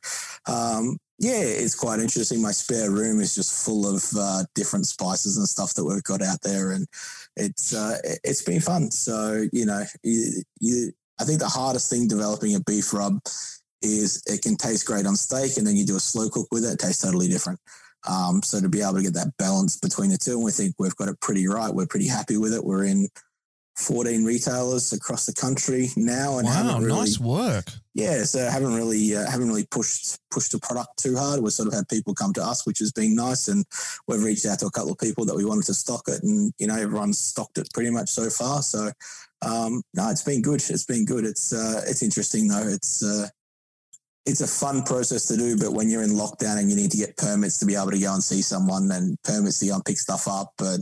um, 0.46 0.98
yeah, 1.18 1.40
it's 1.40 1.74
quite 1.74 1.98
interesting. 1.98 2.40
My 2.40 2.52
spare 2.52 2.90
room 2.90 3.20
is 3.20 3.34
just 3.34 3.64
full 3.64 3.92
of 3.92 4.04
uh, 4.16 4.44
different 4.54 4.86
spices 4.86 5.36
and 5.36 5.48
stuff 5.48 5.74
that 5.74 5.84
we've 5.84 6.02
got 6.04 6.22
out 6.22 6.40
there, 6.42 6.72
and 6.72 6.86
it's 7.36 7.74
uh, 7.74 7.96
it's 8.22 8.42
been 8.42 8.60
fun. 8.60 8.90
So, 8.90 9.44
you 9.52 9.66
know, 9.66 9.82
you, 10.02 10.42
you, 10.60 10.92
I 11.20 11.24
think 11.24 11.40
the 11.40 11.48
hardest 11.48 11.90
thing 11.90 12.06
developing 12.06 12.54
a 12.54 12.60
beef 12.60 12.94
rub 12.94 13.20
is 13.82 14.22
it 14.26 14.42
can 14.42 14.56
taste 14.56 14.86
great 14.86 15.06
on 15.06 15.16
steak, 15.16 15.56
and 15.56 15.66
then 15.66 15.76
you 15.76 15.84
do 15.84 15.96
a 15.96 16.00
slow 16.00 16.28
cook 16.28 16.46
with 16.52 16.64
it, 16.64 16.74
it 16.74 16.78
tastes 16.78 17.02
totally 17.02 17.28
different. 17.28 17.58
Um, 18.08 18.42
so 18.44 18.60
to 18.60 18.68
be 18.68 18.80
able 18.80 18.94
to 18.94 19.02
get 19.02 19.14
that 19.14 19.36
balance 19.38 19.76
between 19.76 20.10
the 20.10 20.18
two, 20.18 20.34
and 20.34 20.44
we 20.44 20.52
think 20.52 20.76
we've 20.78 20.96
got 20.96 21.08
it 21.08 21.20
pretty 21.20 21.48
right. 21.48 21.74
We're 21.74 21.86
pretty 21.86 22.06
happy 22.06 22.36
with 22.36 22.54
it. 22.54 22.64
We're 22.64 22.84
in 22.84 23.08
14 23.78 24.24
retailers 24.24 24.92
across 24.92 25.24
the 25.26 25.32
country 25.32 25.88
now, 25.96 26.38
and 26.38 26.46
wow, 26.46 26.78
really, 26.78 27.00
nice 27.00 27.20
work. 27.20 27.70
yeah, 27.94 28.24
so 28.24 28.40
haven't 28.40 28.74
really 28.74 29.14
uh, 29.14 29.30
haven't 29.30 29.48
really 29.48 29.66
pushed 29.70 30.18
pushed 30.30 30.52
the 30.52 30.58
product 30.58 30.98
too 30.98 31.16
hard. 31.16 31.40
We've 31.40 31.52
sort 31.52 31.68
of 31.68 31.74
had 31.74 31.88
people 31.88 32.14
come 32.14 32.32
to 32.34 32.44
us, 32.44 32.66
which 32.66 32.80
has 32.80 32.92
been 32.92 33.14
nice, 33.14 33.48
and 33.48 33.64
we've 34.08 34.22
reached 34.22 34.46
out 34.46 34.58
to 34.60 34.66
a 34.66 34.70
couple 34.70 34.92
of 34.92 34.98
people 34.98 35.24
that 35.26 35.36
we 35.36 35.44
wanted 35.44 35.66
to 35.66 35.74
stock 35.74 36.02
it, 36.08 36.22
and 36.22 36.52
you 36.58 36.66
know 36.66 36.76
everyone's 36.76 37.20
stocked 37.20 37.58
it 37.58 37.68
pretty 37.72 37.90
much 37.90 38.08
so 38.08 38.28
far. 38.28 38.62
So 38.62 38.90
um, 39.42 39.82
no, 39.94 40.10
it's 40.10 40.24
been 40.24 40.42
good. 40.42 40.62
It's 40.68 40.84
been 40.84 41.04
good. 41.04 41.24
It's 41.24 41.52
uh, 41.52 41.82
it's 41.86 42.02
interesting 42.02 42.48
though. 42.48 42.66
It's 42.66 43.02
uh, 43.02 43.28
it's 44.28 44.42
a 44.42 44.46
fun 44.46 44.82
process 44.82 45.24
to 45.26 45.38
do, 45.38 45.56
but 45.56 45.72
when 45.72 45.88
you're 45.88 46.02
in 46.02 46.10
lockdown 46.10 46.58
and 46.58 46.68
you 46.68 46.76
need 46.76 46.90
to 46.90 46.98
get 46.98 47.16
permits 47.16 47.58
to 47.58 47.66
be 47.66 47.74
able 47.74 47.90
to 47.90 47.98
go 47.98 48.12
and 48.12 48.22
see 48.22 48.42
someone 48.42 48.90
and 48.92 49.16
permits 49.22 49.58
to 49.58 49.68
go 49.68 49.74
and 49.76 49.84
pick 49.86 49.96
stuff 49.96 50.28
up, 50.28 50.52
but 50.58 50.80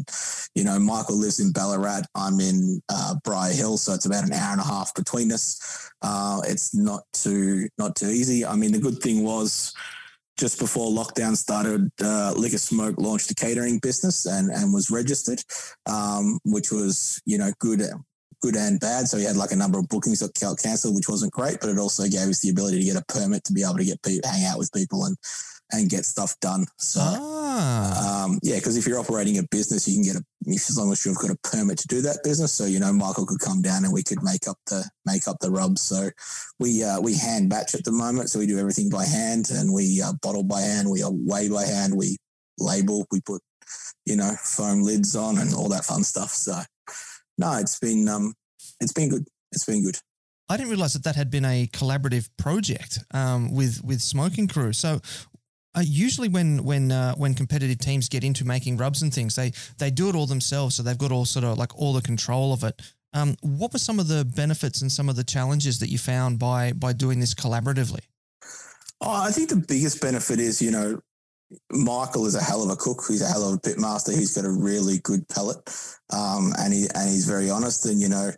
you 0.57 0.65
know, 0.65 0.81
Michael 0.81 1.17
lives 1.17 1.39
in 1.39 1.53
Ballarat. 1.53 2.03
I'm 2.17 2.41
in 2.41 2.83
uh, 2.89 3.15
Briar 3.23 3.53
Hill, 3.53 3.77
so 3.77 3.95
it's 3.95 4.05
about 4.05 4.25
an 4.25 4.33
hour 4.33 4.51
and 4.51 4.61
a 4.61 4.65
half 4.65 4.93
between 4.97 5.31
us. 5.31 5.91
Uh, 6.03 6.41
it's 6.45 6.75
not 6.75 7.03
too 7.13 7.69
not 7.79 7.95
too 7.95 8.09
easy. 8.09 8.45
I 8.45 8.57
mean, 8.57 8.73
the 8.73 8.81
good 8.81 8.99
thing 8.99 9.23
was 9.23 9.73
just 10.37 10.59
before 10.59 10.91
lockdown 10.91 11.37
started, 11.37 11.89
uh, 12.03 12.35
Lick 12.37 12.53
of 12.53 12.61
Smoke 12.61 12.97
launched 12.99 13.31
a 13.31 13.35
catering 13.35 13.79
business 13.79 14.27
and, 14.27 14.51
and 14.51 14.75
was 14.75 14.91
registered, 14.91 15.41
um, 15.91 16.39
which 16.45 16.71
was, 16.71 17.23
you 17.25 17.39
know, 17.39 17.53
good 17.59 17.81
good 18.41 18.57
and 18.57 18.81
bad. 18.81 19.09
So 19.09 19.19
he 19.19 19.25
had 19.25 19.37
like 19.37 19.53
a 19.53 19.57
number 19.57 19.79
of 19.79 19.89
bookings 19.89 20.21
that 20.21 20.39
got 20.41 20.59
cancelled, 20.59 20.95
which 20.95 21.09
wasn't 21.09 21.33
great, 21.33 21.59
but 21.61 21.71
it 21.71 21.79
also 21.79 22.05
gave 22.05 22.29
us 22.29 22.41
the 22.41 22.51
ability 22.51 22.79
to 22.79 22.85
get 22.85 22.97
a 22.97 23.05
permit 23.09 23.45
to 23.45 23.53
be 23.53 23.63
able 23.63 23.77
to 23.77 23.85
get 23.85 24.03
people, 24.03 24.29
hang 24.29 24.45
out 24.45 24.59
with 24.59 24.73
people 24.73 25.05
and 25.05 25.17
and 25.73 25.91
get 25.91 26.05
stuff 26.05 26.39
done. 26.41 26.65
So 26.79 27.01
Ah, 27.03 28.25
um, 28.25 28.39
yeah, 28.43 28.57
because 28.57 28.77
if 28.77 28.87
you're 28.87 28.99
operating 28.99 29.39
a 29.39 29.43
business, 29.51 29.89
you 29.89 29.95
can 29.95 30.05
get 30.05 30.17
a 30.17 30.25
as 30.49 30.79
long 30.79 30.93
as 30.93 31.05
you've 31.05 31.19
got 31.19 31.31
a 31.31 31.39
permit 31.43 31.79
to 31.79 31.89
do 31.89 32.01
that 32.03 32.21
business. 32.23 32.53
So 32.53 32.67
you 32.67 32.79
know, 32.79 32.93
Michael 32.93 33.27
could 33.27 33.41
come 33.41 33.63
down 33.63 33.85
and 33.85 33.93
we 33.93 34.03
could 34.03 34.23
make 34.23 34.47
up 34.47 34.59
the 34.67 34.85
make 35.05 35.27
up 35.27 35.39
the 35.41 35.51
rubs. 35.51 35.83
So 35.83 36.11
we 36.61 36.85
uh, 36.85 37.01
we 37.01 37.15
hand 37.15 37.51
batch 37.51 37.75
at 37.75 37.85
the 37.85 37.93
moment, 37.93 38.31
so 38.31 38.39
we 38.39 38.47
do 38.47 38.59
everything 38.59 38.91
by 38.91 39.05
hand, 39.05 39.51
and 39.51 39.73
we 39.73 40.01
uh, 40.03 40.13
bottle 40.23 40.45
by 40.45 40.61
hand, 40.61 40.89
we 40.89 41.03
weigh 41.05 41.49
by 41.49 41.65
hand, 41.65 41.97
we 41.97 42.17
label, 42.59 43.07
we 43.11 43.21
put 43.21 43.43
you 44.05 44.17
know 44.17 44.33
foam 44.41 44.83
lids 44.83 45.17
on, 45.17 45.39
and 45.39 45.53
all 45.55 45.69
that 45.69 45.85
fun 45.85 46.05
stuff. 46.05 46.31
So 46.31 46.61
no, 47.39 47.55
it's 47.59 47.79
been 47.79 48.09
um, 48.09 48.35
it's 48.81 48.93
been 48.93 49.09
good. 49.09 49.27
It's 49.53 49.65
been 49.65 49.83
good. 49.83 49.99
I 50.49 50.57
didn't 50.57 50.71
realize 50.71 50.93
that 50.93 51.05
that 51.05 51.17
had 51.17 51.31
been 51.31 51.45
a 51.45 51.67
collaborative 51.69 52.29
project 52.37 53.01
um, 53.13 53.55
with 53.55 53.83
with 53.85 54.01
Smoking 54.01 54.49
Crew. 54.49 54.73
So. 54.73 55.01
Uh, 55.79 55.83
usually, 55.85 56.29
when 56.29 56.65
when 56.65 56.91
uh, 56.91 57.15
when 57.17 57.35
competitive 57.35 57.79
teams 57.79 58.09
get 58.09 58.25
into 58.25 58.47
making 58.47 58.79
rubs 58.79 59.03
and 59.03 59.13
things, 59.13 59.37
they 59.37 59.53
they 59.77 59.91
do 59.91 60.09
it 60.09 60.15
all 60.15 60.25
themselves. 60.25 60.75
So 60.75 60.83
they've 60.83 60.97
got 60.97 61.13
all 61.13 61.27
sort 61.27 61.45
of 61.45 61.59
like 61.59 61.79
all 61.79 61.93
the 61.93 62.01
control 62.01 62.55
of 62.55 62.65
it. 62.65 62.81
Um, 63.13 63.37
what 63.43 63.75
were 63.75 63.79
some 63.79 64.01
of 64.01 64.09
the 64.09 64.25
benefits 64.25 64.81
and 64.81 64.91
some 64.91 65.11
of 65.11 65.17
the 65.17 65.25
challenges 65.25 65.79
that 65.81 65.91
you 65.91 65.99
found 65.99 66.39
by 66.39 66.73
by 66.73 66.95
doing 66.95 67.21
this 67.21 67.35
collaboratively? 67.35 68.01
Oh, 69.03 69.23
I 69.23 69.31
think 69.33 69.51
the 69.51 69.57
biggest 69.57 70.01
benefit 70.01 70.41
is, 70.41 70.63
you 70.63 70.71
know, 70.71 71.01
Michael 71.71 72.27
is 72.27 72.35
a 72.35 72.43
hell 72.43 72.63
of 72.63 72.71
a 72.71 72.77
cook. 72.77 73.05
He's 73.09 73.23
a 73.23 73.29
hell 73.29 73.49
of 73.49 73.55
a 73.55 73.61
pit 73.61 73.79
master. 73.79 74.13
He's 74.13 74.35
got 74.35 74.45
a 74.45 74.51
really 74.51 74.99
good 75.03 75.29
palate, 75.29 75.59
um, 76.13 76.53
and 76.59 76.73
he 76.73 76.87
and 76.95 77.09
he's 77.09 77.27
very 77.27 77.51
honest. 77.51 77.87
And 77.87 78.01
you 78.01 78.09
know, 78.09 78.31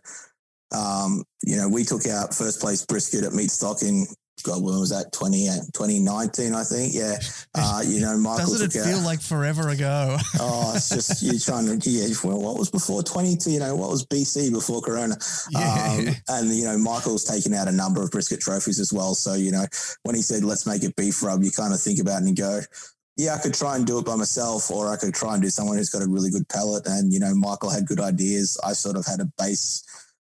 um, 0.73 1.25
you 1.43 1.57
know, 1.57 1.69
we 1.69 1.85
took 1.85 2.07
out 2.07 2.35
first 2.35 2.61
place 2.61 2.85
brisket 2.85 3.25
at 3.25 3.33
Meat 3.33 3.51
Stock 3.51 3.83
in 3.83 4.07
God, 4.43 4.63
when 4.63 4.79
was 4.79 4.91
that? 4.91 5.13
20, 5.13 5.47
2019, 5.75 6.55
I 6.55 6.65
think. 6.65 6.95
Yeah. 6.95 7.17
Uh, 7.55 7.83
you 7.85 8.01
know, 8.01 8.17
Michael 8.17 8.53
Doesn't 8.53 8.77
it 8.77 8.85
feel 8.85 8.99
out, 8.99 9.05
like 9.05 9.21
forever 9.21 9.71
ago? 9.71 10.17
Oh, 10.41 10.73
it's 10.77 10.91
just 10.91 11.23
you're 11.23 11.41
trying 11.41 11.67
to 11.67 11.91
yeah. 11.91 12.15
Well, 12.23 12.41
what 12.41 12.57
was 12.57 12.71
before 12.71 13.03
twenty 13.03 13.37
two? 13.37 13.51
You 13.51 13.59
know, 13.59 13.75
what 13.75 13.91
was 13.91 14.07
BC 14.07 14.53
before 14.53 14.81
Corona? 14.81 15.17
Yeah. 15.51 15.97
Um, 15.99 16.09
and 16.29 16.55
you 16.55 16.65
know, 16.65 16.79
Michael's 16.79 17.25
taken 17.25 17.55
out 17.55 17.67
a 17.67 17.73
number 17.73 18.03
of 18.03 18.13
brisket 18.13 18.41
trophies 18.41 18.79
as 18.79 18.93
well. 18.93 19.15
So 19.17 19.35
you 19.35 19.51
know, 19.51 19.65
when 20.05 20.15
he 20.15 20.23
said 20.23 20.45
let's 20.45 20.67
make 20.67 20.85
it 20.85 20.95
beef 20.95 21.21
rub, 21.23 21.43
you 21.43 21.51
kind 21.51 21.75
of 21.75 21.81
think 21.81 21.99
about 21.99 22.23
it 22.23 22.29
and 22.29 22.37
go, 22.37 22.61
yeah, 23.19 23.35
I 23.35 23.39
could 23.39 23.53
try 23.53 23.75
and 23.75 23.85
do 23.85 23.99
it 23.99 24.07
by 24.07 24.15
myself, 24.15 24.71
or 24.71 24.93
I 24.93 24.97
could 24.97 25.13
try 25.13 25.35
and 25.35 25.43
do 25.43 25.51
someone 25.51 25.77
who's 25.77 25.91
got 25.91 26.03
a 26.03 26.07
really 26.07 26.31
good 26.31 26.49
pellet. 26.49 26.87
And 26.87 27.13
you 27.13 27.19
know, 27.19 27.35
Michael 27.35 27.69
had 27.69 27.87
good 27.87 27.99
ideas. 28.01 28.59
I 28.65 28.73
sort 28.73 28.97
of 28.97 29.05
had 29.05 29.21
a 29.21 29.31
base 29.37 29.83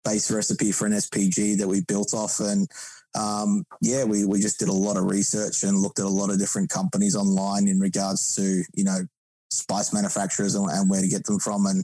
base 0.04 0.32
recipe 0.32 0.71
for 0.71 0.88
an 0.88 0.93
SPG 0.93 1.60
that 1.60 1.67
we 1.67 1.82
built 1.82 2.15
off, 2.15 2.39
and 2.39 2.67
um, 3.13 3.63
yeah, 3.80 4.04
we 4.04 4.25
we 4.25 4.41
just 4.41 4.58
did 4.58 4.69
a 4.69 4.73
lot 4.73 4.97
of 4.97 5.06
research 5.06 5.62
and 5.63 5.78
looked 5.78 5.99
at 5.99 6.06
a 6.06 6.10
lot 6.10 6.32
of 6.32 6.39
different 6.39 6.71
companies 6.71 7.15
online 7.15 7.67
in 7.67 7.80
regards 7.80 8.34
to 8.36 8.63
you 8.73 8.84
know 8.84 9.02
spice 9.50 9.94
manufacturers 9.94 10.56
and, 10.56 10.70
and 10.70 10.90
where 10.90 11.02
to 11.02 11.08
get 11.08 11.26
them 11.26 11.40
from, 11.40 11.66
and 11.66 11.84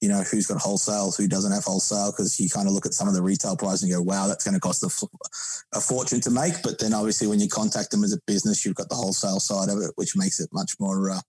you 0.00 0.08
know 0.08 0.22
who's 0.22 0.46
got 0.46 0.60
wholesale, 0.60 1.12
who 1.16 1.28
doesn't 1.28 1.52
have 1.52 1.64
wholesale, 1.64 2.12
because 2.12 2.38
you 2.38 2.48
kind 2.48 2.68
of 2.68 2.74
look 2.74 2.86
at 2.86 2.94
some 2.94 3.08
of 3.08 3.14
the 3.14 3.22
retail 3.22 3.56
price 3.56 3.82
and 3.82 3.90
go, 3.90 4.02
wow, 4.02 4.26
that's 4.26 4.44
going 4.44 4.54
to 4.54 4.60
cost 4.60 4.82
a 4.82 5.80
fortune 5.80 6.20
to 6.20 6.30
make. 6.30 6.62
But 6.62 6.78
then 6.78 6.94
obviously 6.94 7.26
when 7.26 7.40
you 7.40 7.48
contact 7.48 7.90
them 7.90 8.04
as 8.04 8.12
a 8.12 8.20
business, 8.26 8.64
you've 8.64 8.76
got 8.76 8.88
the 8.88 8.94
wholesale 8.94 9.40
side 9.40 9.68
of 9.68 9.78
it, 9.78 9.92
which 9.96 10.16
makes 10.16 10.40
it 10.40 10.50
much 10.52 10.72
more 10.78 11.10
uh, 11.10 11.20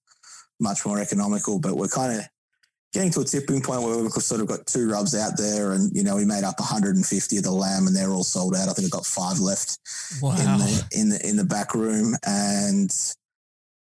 much 0.60 0.86
more 0.86 1.00
economical. 1.00 1.60
But 1.60 1.76
we're 1.76 1.88
kind 1.88 2.20
of 2.20 2.26
getting 2.94 3.12
to 3.12 3.20
a 3.20 3.26
tipping 3.26 3.62
point 3.62 3.82
where 3.82 3.98
we've 3.98 4.12
sort 4.12 4.42
of 4.42 4.48
got 4.48 4.66
two 4.66 4.90
rubs 4.90 5.16
out 5.16 5.38
there, 5.38 5.74
and 5.74 5.96
you 5.96 6.04
know 6.04 6.16
we 6.16 6.26
made 6.26 6.44
up 6.44 6.60
150 6.60 7.38
of 7.38 7.44
the 7.44 7.52
lamb, 7.52 7.88
and 7.88 7.96
they're 7.96 8.12
all 8.12 8.24
sold 8.24 8.56
out. 8.56 8.70
I 8.70 8.74
think 8.74 8.86
I've 8.86 8.92
got 8.92 9.06
five 9.06 9.40
left 9.40 9.80
wow. 10.22 10.32
in 10.32 10.58
the 10.58 10.88
in 10.92 11.10
the 11.10 11.30
in 11.30 11.36
the 11.38 11.46
back 11.46 11.74
room, 11.74 12.16
and 12.26 12.92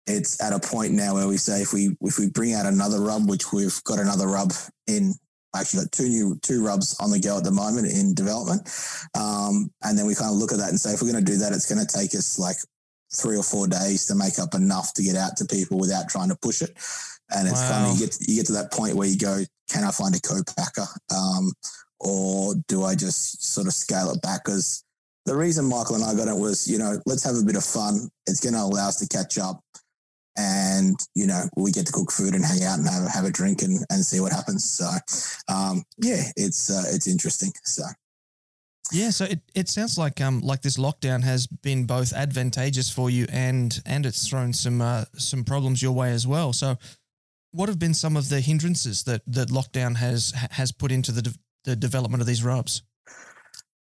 it's 0.07 0.41
at 0.43 0.53
a 0.53 0.59
point 0.61 0.93
now 0.93 1.15
where 1.15 1.29
we 1.29 1.37
say 1.37 1.63
if 1.63 1.73
we 1.73 1.97
if 2.01 2.19
we 2.19 2.29
bring 2.31 2.55
out 2.55 2.67
another 2.67 3.01
rub, 3.01 3.29
which 3.29 3.53
we've 3.53 3.83
got 3.85 3.99
another 3.99 4.27
rub 4.27 4.53
in. 4.87 5.15
Actually, 5.55 5.83
got 5.85 5.93
two 5.93 6.09
new 6.09 6.39
two 6.41 6.65
rubs 6.65 6.97
on 6.99 7.11
the 7.11 7.21
go 7.21 7.37
at 7.37 7.45
the 7.45 7.51
moment 7.51 7.87
in 7.87 8.15
development, 8.15 8.63
um, 9.15 9.71
and 9.83 9.99
then 9.99 10.07
we 10.07 10.15
kind 10.15 10.31
of 10.31 10.39
look 10.39 10.51
at 10.51 10.57
that 10.57 10.71
and 10.71 10.81
say 10.81 10.95
if 10.95 11.03
we're 11.03 11.13
going 11.13 11.23
to 11.23 11.31
do 11.31 11.37
that, 11.37 11.53
it's 11.53 11.71
going 11.71 11.87
to 11.87 11.95
take 11.99 12.15
us 12.15 12.39
like 12.39 12.57
three 13.15 13.37
or 13.37 13.43
four 13.43 13.67
days 13.69 14.07
to 14.07 14.15
make 14.15 14.39
up 14.39 14.55
enough 14.55 14.95
to 14.95 15.03
get 15.03 15.15
out 15.15 15.37
to 15.37 15.45
people 15.45 15.79
without 15.79 16.09
trying 16.09 16.31
to 16.31 16.37
push 16.41 16.63
it. 16.63 16.71
And 17.37 17.47
it's 17.47 17.69
kind 17.69 17.85
Wow. 17.85 17.91
of 17.93 17.99
you 18.01 18.07
get 18.07 18.17
you 18.27 18.37
get 18.37 18.47
to 18.47 18.53
that 18.55 18.73
point 18.73 18.97
where 18.97 19.07
you 19.07 19.19
go, 19.19 19.45
can 19.69 19.85
I 19.85 19.91
find 19.91 20.15
a 20.17 20.21
co-packer, 20.21 20.87
um, 21.15 21.53
or 22.01 22.55
do 22.67 22.85
I 22.85 22.95
just 22.95 23.45
sort 23.45 23.67
of 23.67 23.75
scale 23.75 24.11
it 24.11 24.23
back? 24.23 24.47
Because 24.47 24.83
the 25.27 25.37
reason 25.37 25.67
Michael 25.67 25.97
and 25.97 26.05
I 26.05 26.15
got 26.15 26.29
it 26.29 26.41
was, 26.41 26.67
you 26.67 26.79
know, 26.79 26.99
let's 27.05 27.25
have 27.25 27.37
a 27.37 27.45
bit 27.45 27.57
of 27.57 27.65
fun. 27.65 28.09
It's 28.27 28.41
going 28.41 28.55
to 28.55 28.61
allow 28.61 28.89
us 28.89 28.97
to 29.01 29.07
catch 29.07 29.37
up, 29.37 29.61
and 30.37 30.99
you 31.15 31.27
know, 31.27 31.45
we 31.57 31.73
get 31.73 31.87
to 31.87 31.93
cook 31.93 32.11
food 32.11 32.35
and 32.35 32.45
hang 32.45 32.63
out 32.63 32.79
and 32.79 32.89
have, 32.89 33.11
have 33.11 33.25
a 33.25 33.31
drink 33.31 33.63
and, 33.63 33.85
and 33.91 34.05
see 34.05 34.21
what 34.21 34.33
happens. 34.33 34.69
So, 34.69 34.89
um, 35.49 35.85
yeah, 35.99 36.23
it's 36.37 36.71
uh, 36.71 36.85
it's 36.89 37.09
interesting. 37.09 37.53
So. 37.65 37.85
Yeah, 38.91 39.09
so 39.09 39.25
it, 39.25 39.41
it 39.55 39.69
sounds 39.69 39.97
like 39.97 40.21
um 40.21 40.41
like 40.41 40.61
this 40.61 40.77
lockdown 40.77 41.23
has 41.23 41.47
been 41.47 41.87
both 41.87 42.13
advantageous 42.13 42.91
for 42.91 43.09
you 43.09 43.27
and 43.33 43.81
and 43.87 44.05
it's 44.05 44.29
thrown 44.29 44.53
some 44.53 44.83
uh, 44.83 45.05
some 45.17 45.45
problems 45.45 45.83
your 45.83 45.93
way 45.93 46.11
as 46.11 46.27
well. 46.27 46.53
So, 46.53 46.77
what 47.53 47.69
have 47.69 47.79
been 47.79 47.95
some 47.95 48.17
of 48.17 48.29
the 48.29 48.41
hindrances 48.41 49.05
that 49.05 49.23
that 49.27 49.49
lockdown 49.49 49.97
has 49.97 50.33
has 50.51 50.73
put 50.73 50.93
into 50.93 51.13
the 51.13 51.23
de- 51.23 51.39
the 51.65 51.77
development 51.77 52.21
of 52.21 52.27
these 52.27 52.45
rubs? 52.45 52.83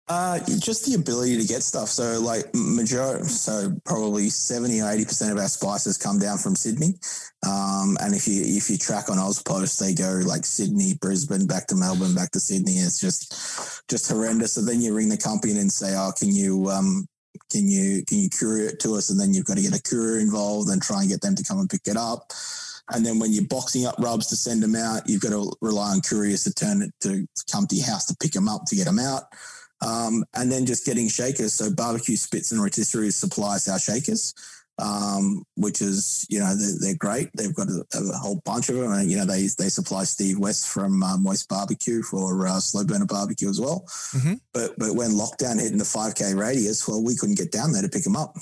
Uh, 0.10 0.40
just 0.60 0.86
the 0.86 0.94
ability 0.94 1.38
to 1.38 1.46
get 1.46 1.62
stuff. 1.62 1.90
So, 1.90 2.22
like, 2.22 2.46
majority, 2.56 3.26
so 3.26 3.76
probably 3.84 4.30
seventy 4.30 4.82
or 4.82 4.90
eighty 4.90 5.04
percent 5.04 5.34
of 5.34 5.38
our 5.38 5.50
spices 5.50 5.98
come 5.98 6.18
down 6.18 6.38
from 6.38 6.56
Sydney. 6.56 6.94
Um, 7.46 7.98
and 8.00 8.16
if 8.16 8.26
you 8.26 8.42
if 8.42 8.70
you 8.70 8.78
track 8.78 9.10
on 9.10 9.18
AusPost, 9.18 9.80
they 9.80 9.94
go 9.94 10.22
like 10.26 10.46
Sydney, 10.46 10.94
Brisbane, 11.02 11.46
back 11.46 11.68
to 11.68 11.76
Melbourne, 11.76 12.16
back 12.16 12.32
to 12.32 12.40
Sydney. 12.40 12.76
It's 12.76 13.02
just 13.02 13.84
just 13.90 14.10
horrendous. 14.10 14.54
So 14.54 14.62
then 14.62 14.82
you 14.82 14.96
ring 14.96 15.10
the 15.10 15.18
company 15.18 15.60
and 15.60 15.70
say, 15.70 15.94
"Oh, 15.98 16.14
can 16.18 16.34
you 16.34 16.70
um, 16.70 17.06
can 17.52 17.68
you 17.68 18.06
can 18.06 18.20
you 18.20 18.30
courier 18.30 18.70
it 18.70 18.80
to 18.82 18.96
us?" 18.96 19.10
And 19.10 19.20
then 19.20 19.34
you've 19.34 19.46
got 19.46 19.58
to 19.58 19.64
get 19.64 19.78
a 19.78 19.82
courier 19.82 20.22
involved 20.22 20.70
and 20.70 20.82
try 20.82 21.02
and 21.02 21.10
get 21.10 21.20
them 21.20 21.36
to 21.36 21.44
come 21.44 21.60
and 21.60 21.70
pick 21.70 21.86
it 21.86 21.98
up. 21.98 22.32
And 22.94 23.06
then 23.06 23.20
when 23.20 23.34
you're 23.34 23.44
boxing 23.48 23.86
up 23.86 23.96
rubs 24.00 24.28
to 24.28 24.38
send 24.38 24.64
them 24.64 24.76
out, 24.76 25.02
you've 25.06 25.22
got 25.22 25.32
to 25.32 25.52
rely 25.60 25.92
on 25.92 26.00
couriers 26.00 26.46
to 26.46 26.54
turn 26.54 26.82
it 26.82 26.94
to 27.02 27.28
come 27.52 27.68
to 27.68 27.76
your 27.76 27.86
house 27.86 28.06
to 28.06 28.16
pick 28.22 28.32
them 28.32 28.48
up 28.48 28.64
to 28.68 28.78
get 28.78 28.86
them 28.86 29.00
out. 29.00 29.24
Um, 29.86 30.24
and 30.34 30.52
then 30.52 30.66
just 30.66 30.86
getting 30.86 31.08
shakers. 31.08 31.54
So 31.54 31.72
barbecue 31.74 32.16
spits 32.16 32.52
and 32.52 32.60
rotisseries 32.60 33.14
supplies 33.14 33.68
our 33.68 33.78
shakers, 33.80 34.34
um, 34.80 35.44
which 35.56 35.82
is 35.82 36.26
you 36.30 36.40
know 36.40 36.56
they're, 36.56 36.80
they're 36.80 36.98
great. 36.98 37.30
They've 37.36 37.54
got 37.54 37.68
a, 37.70 37.86
a 37.94 38.18
whole 38.18 38.42
bunch 38.46 38.70
of 38.70 38.76
them, 38.76 38.92
and 38.92 39.10
you 39.10 39.18
know 39.18 39.26
they 39.26 39.48
they 39.58 39.70
supply 39.70 40.04
Steve 40.04 40.40
West 40.40 40.68
from 40.68 41.02
uh, 41.04 41.18
Moist 41.18 41.48
Barbecue 41.48 42.02
for 42.02 42.48
uh, 42.48 42.60
Slow 42.60 42.86
Burner 42.86 43.06
Barbecue 43.06 43.50
as 43.50 43.60
well. 43.60 43.86
Mhm. 44.14 44.40
But 44.54 44.78
but 44.78 44.96
when 44.96 45.12
lockdown 45.12 45.60
hit 45.60 45.72
in 45.72 45.78
the 45.78 45.86
five 45.86 46.16
k 46.16 46.34
radius, 46.34 46.88
well, 46.88 47.04
we 47.04 47.16
couldn't 47.16 47.38
get 47.38 47.52
down 47.52 47.72
there 47.72 47.82
to 47.82 47.90
pick 47.90 48.04
them 48.04 48.16
up. 48.16 48.36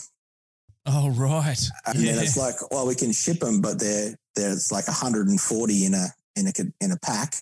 Oh 0.88 1.10
right, 1.10 1.60
And 1.88 1.98
then 1.98 2.19
it's 2.19 2.38
like, 2.38 2.56
well, 2.69 2.86
we 2.86 2.93
can 2.93 3.12
ship 3.12 3.39
them, 3.39 3.60
but 3.60 3.80
they're 3.80 4.15
they're 4.36 4.52
it's 4.54 4.71
like 4.71 4.88
140 4.88 5.86
in 5.86 5.93
a 5.95 6.08
in 6.36 6.48
a 6.48 6.52
in 6.80 6.91
a 6.91 6.98
pack, 7.00 7.38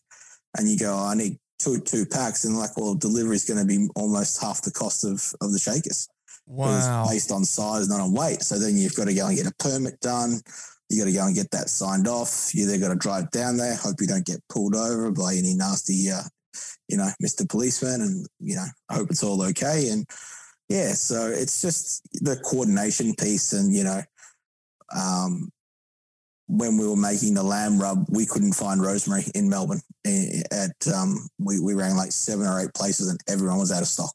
and 0.58 0.70
you 0.70 0.78
go, 0.78 0.94
oh, 0.94 1.08
I 1.08 1.16
need 1.16 1.40
two 1.64 1.80
two 1.80 2.06
packs, 2.06 2.46
and 2.46 2.58
like, 2.58 2.78
well, 2.78 2.96
delivery 2.96 3.36
is 3.36 3.46
going 3.46 3.60
to 3.60 3.66
be 3.66 3.88
almost 3.96 4.42
half 4.42 4.62
the 4.62 4.72
cost 4.72 5.04
of 5.04 5.22
of 5.42 5.52
the 5.52 5.60
shakers. 5.60 6.08
wow. 6.46 7.04
It's 7.04 7.12
based 7.12 7.32
on 7.32 7.46
size, 7.46 7.90
not 7.90 8.02
on 8.02 8.14
weight. 8.14 8.42
So 8.42 8.60
then 8.60 8.78
you've 8.78 8.96
got 8.96 9.06
to 9.06 9.14
go 9.14 9.28
and 9.28 9.38
get 9.38 9.48
a 9.48 9.54
permit 9.60 10.00
done. 10.00 10.42
You 10.90 11.00
got 11.00 11.10
to 11.10 11.16
go 11.16 11.26
and 11.26 11.36
get 11.36 11.52
that 11.52 11.70
signed 11.70 12.08
off. 12.08 12.52
You 12.54 12.68
then 12.68 12.82
got 12.82 12.90
to 12.90 12.96
drive 12.96 13.32
down 13.32 13.58
there. 13.58 13.76
Hope 13.76 13.96
you 14.00 14.08
don't 14.08 14.26
get 14.26 14.42
pulled 14.50 14.76
over 14.76 15.12
by 15.12 15.34
any 15.34 15.56
nasty 15.56 16.12
uh, 16.12 16.24
you 16.88 16.98
know, 16.98 17.10
Mr. 17.24 17.48
Policeman, 17.50 18.02
and 18.02 18.28
you 18.40 18.56
know, 18.56 18.66
hope 18.92 19.10
it's 19.10 19.24
all 19.24 19.42
okay. 19.44 19.90
And 19.90 20.06
yeah, 20.70 20.94
so 20.94 21.28
it's 21.28 21.62
just 21.62 22.08
the 22.14 22.36
coordination 22.38 23.16
piece, 23.16 23.54
and 23.54 23.74
you 23.74 23.84
know, 23.84 24.02
um, 24.96 25.50
when 26.48 26.78
we 26.78 26.88
were 26.88 26.96
making 26.96 27.34
the 27.34 27.44
lamb 27.44 27.80
rub, 27.80 28.06
we 28.10 28.26
couldn't 28.26 28.54
find 28.54 28.82
rosemary 28.82 29.24
in 29.36 29.50
Melbourne. 29.50 29.82
At 30.06 30.94
um, 30.94 31.28
we 31.40 31.60
we 31.60 31.74
rang 31.74 31.96
like 31.96 32.12
seven 32.12 32.46
or 32.46 32.60
eight 32.60 32.74
places, 32.74 33.10
and 33.10 33.20
everyone 33.28 33.60
was 33.60 33.72
out 33.72 33.82
of 33.82 33.88
stock. 33.88 34.14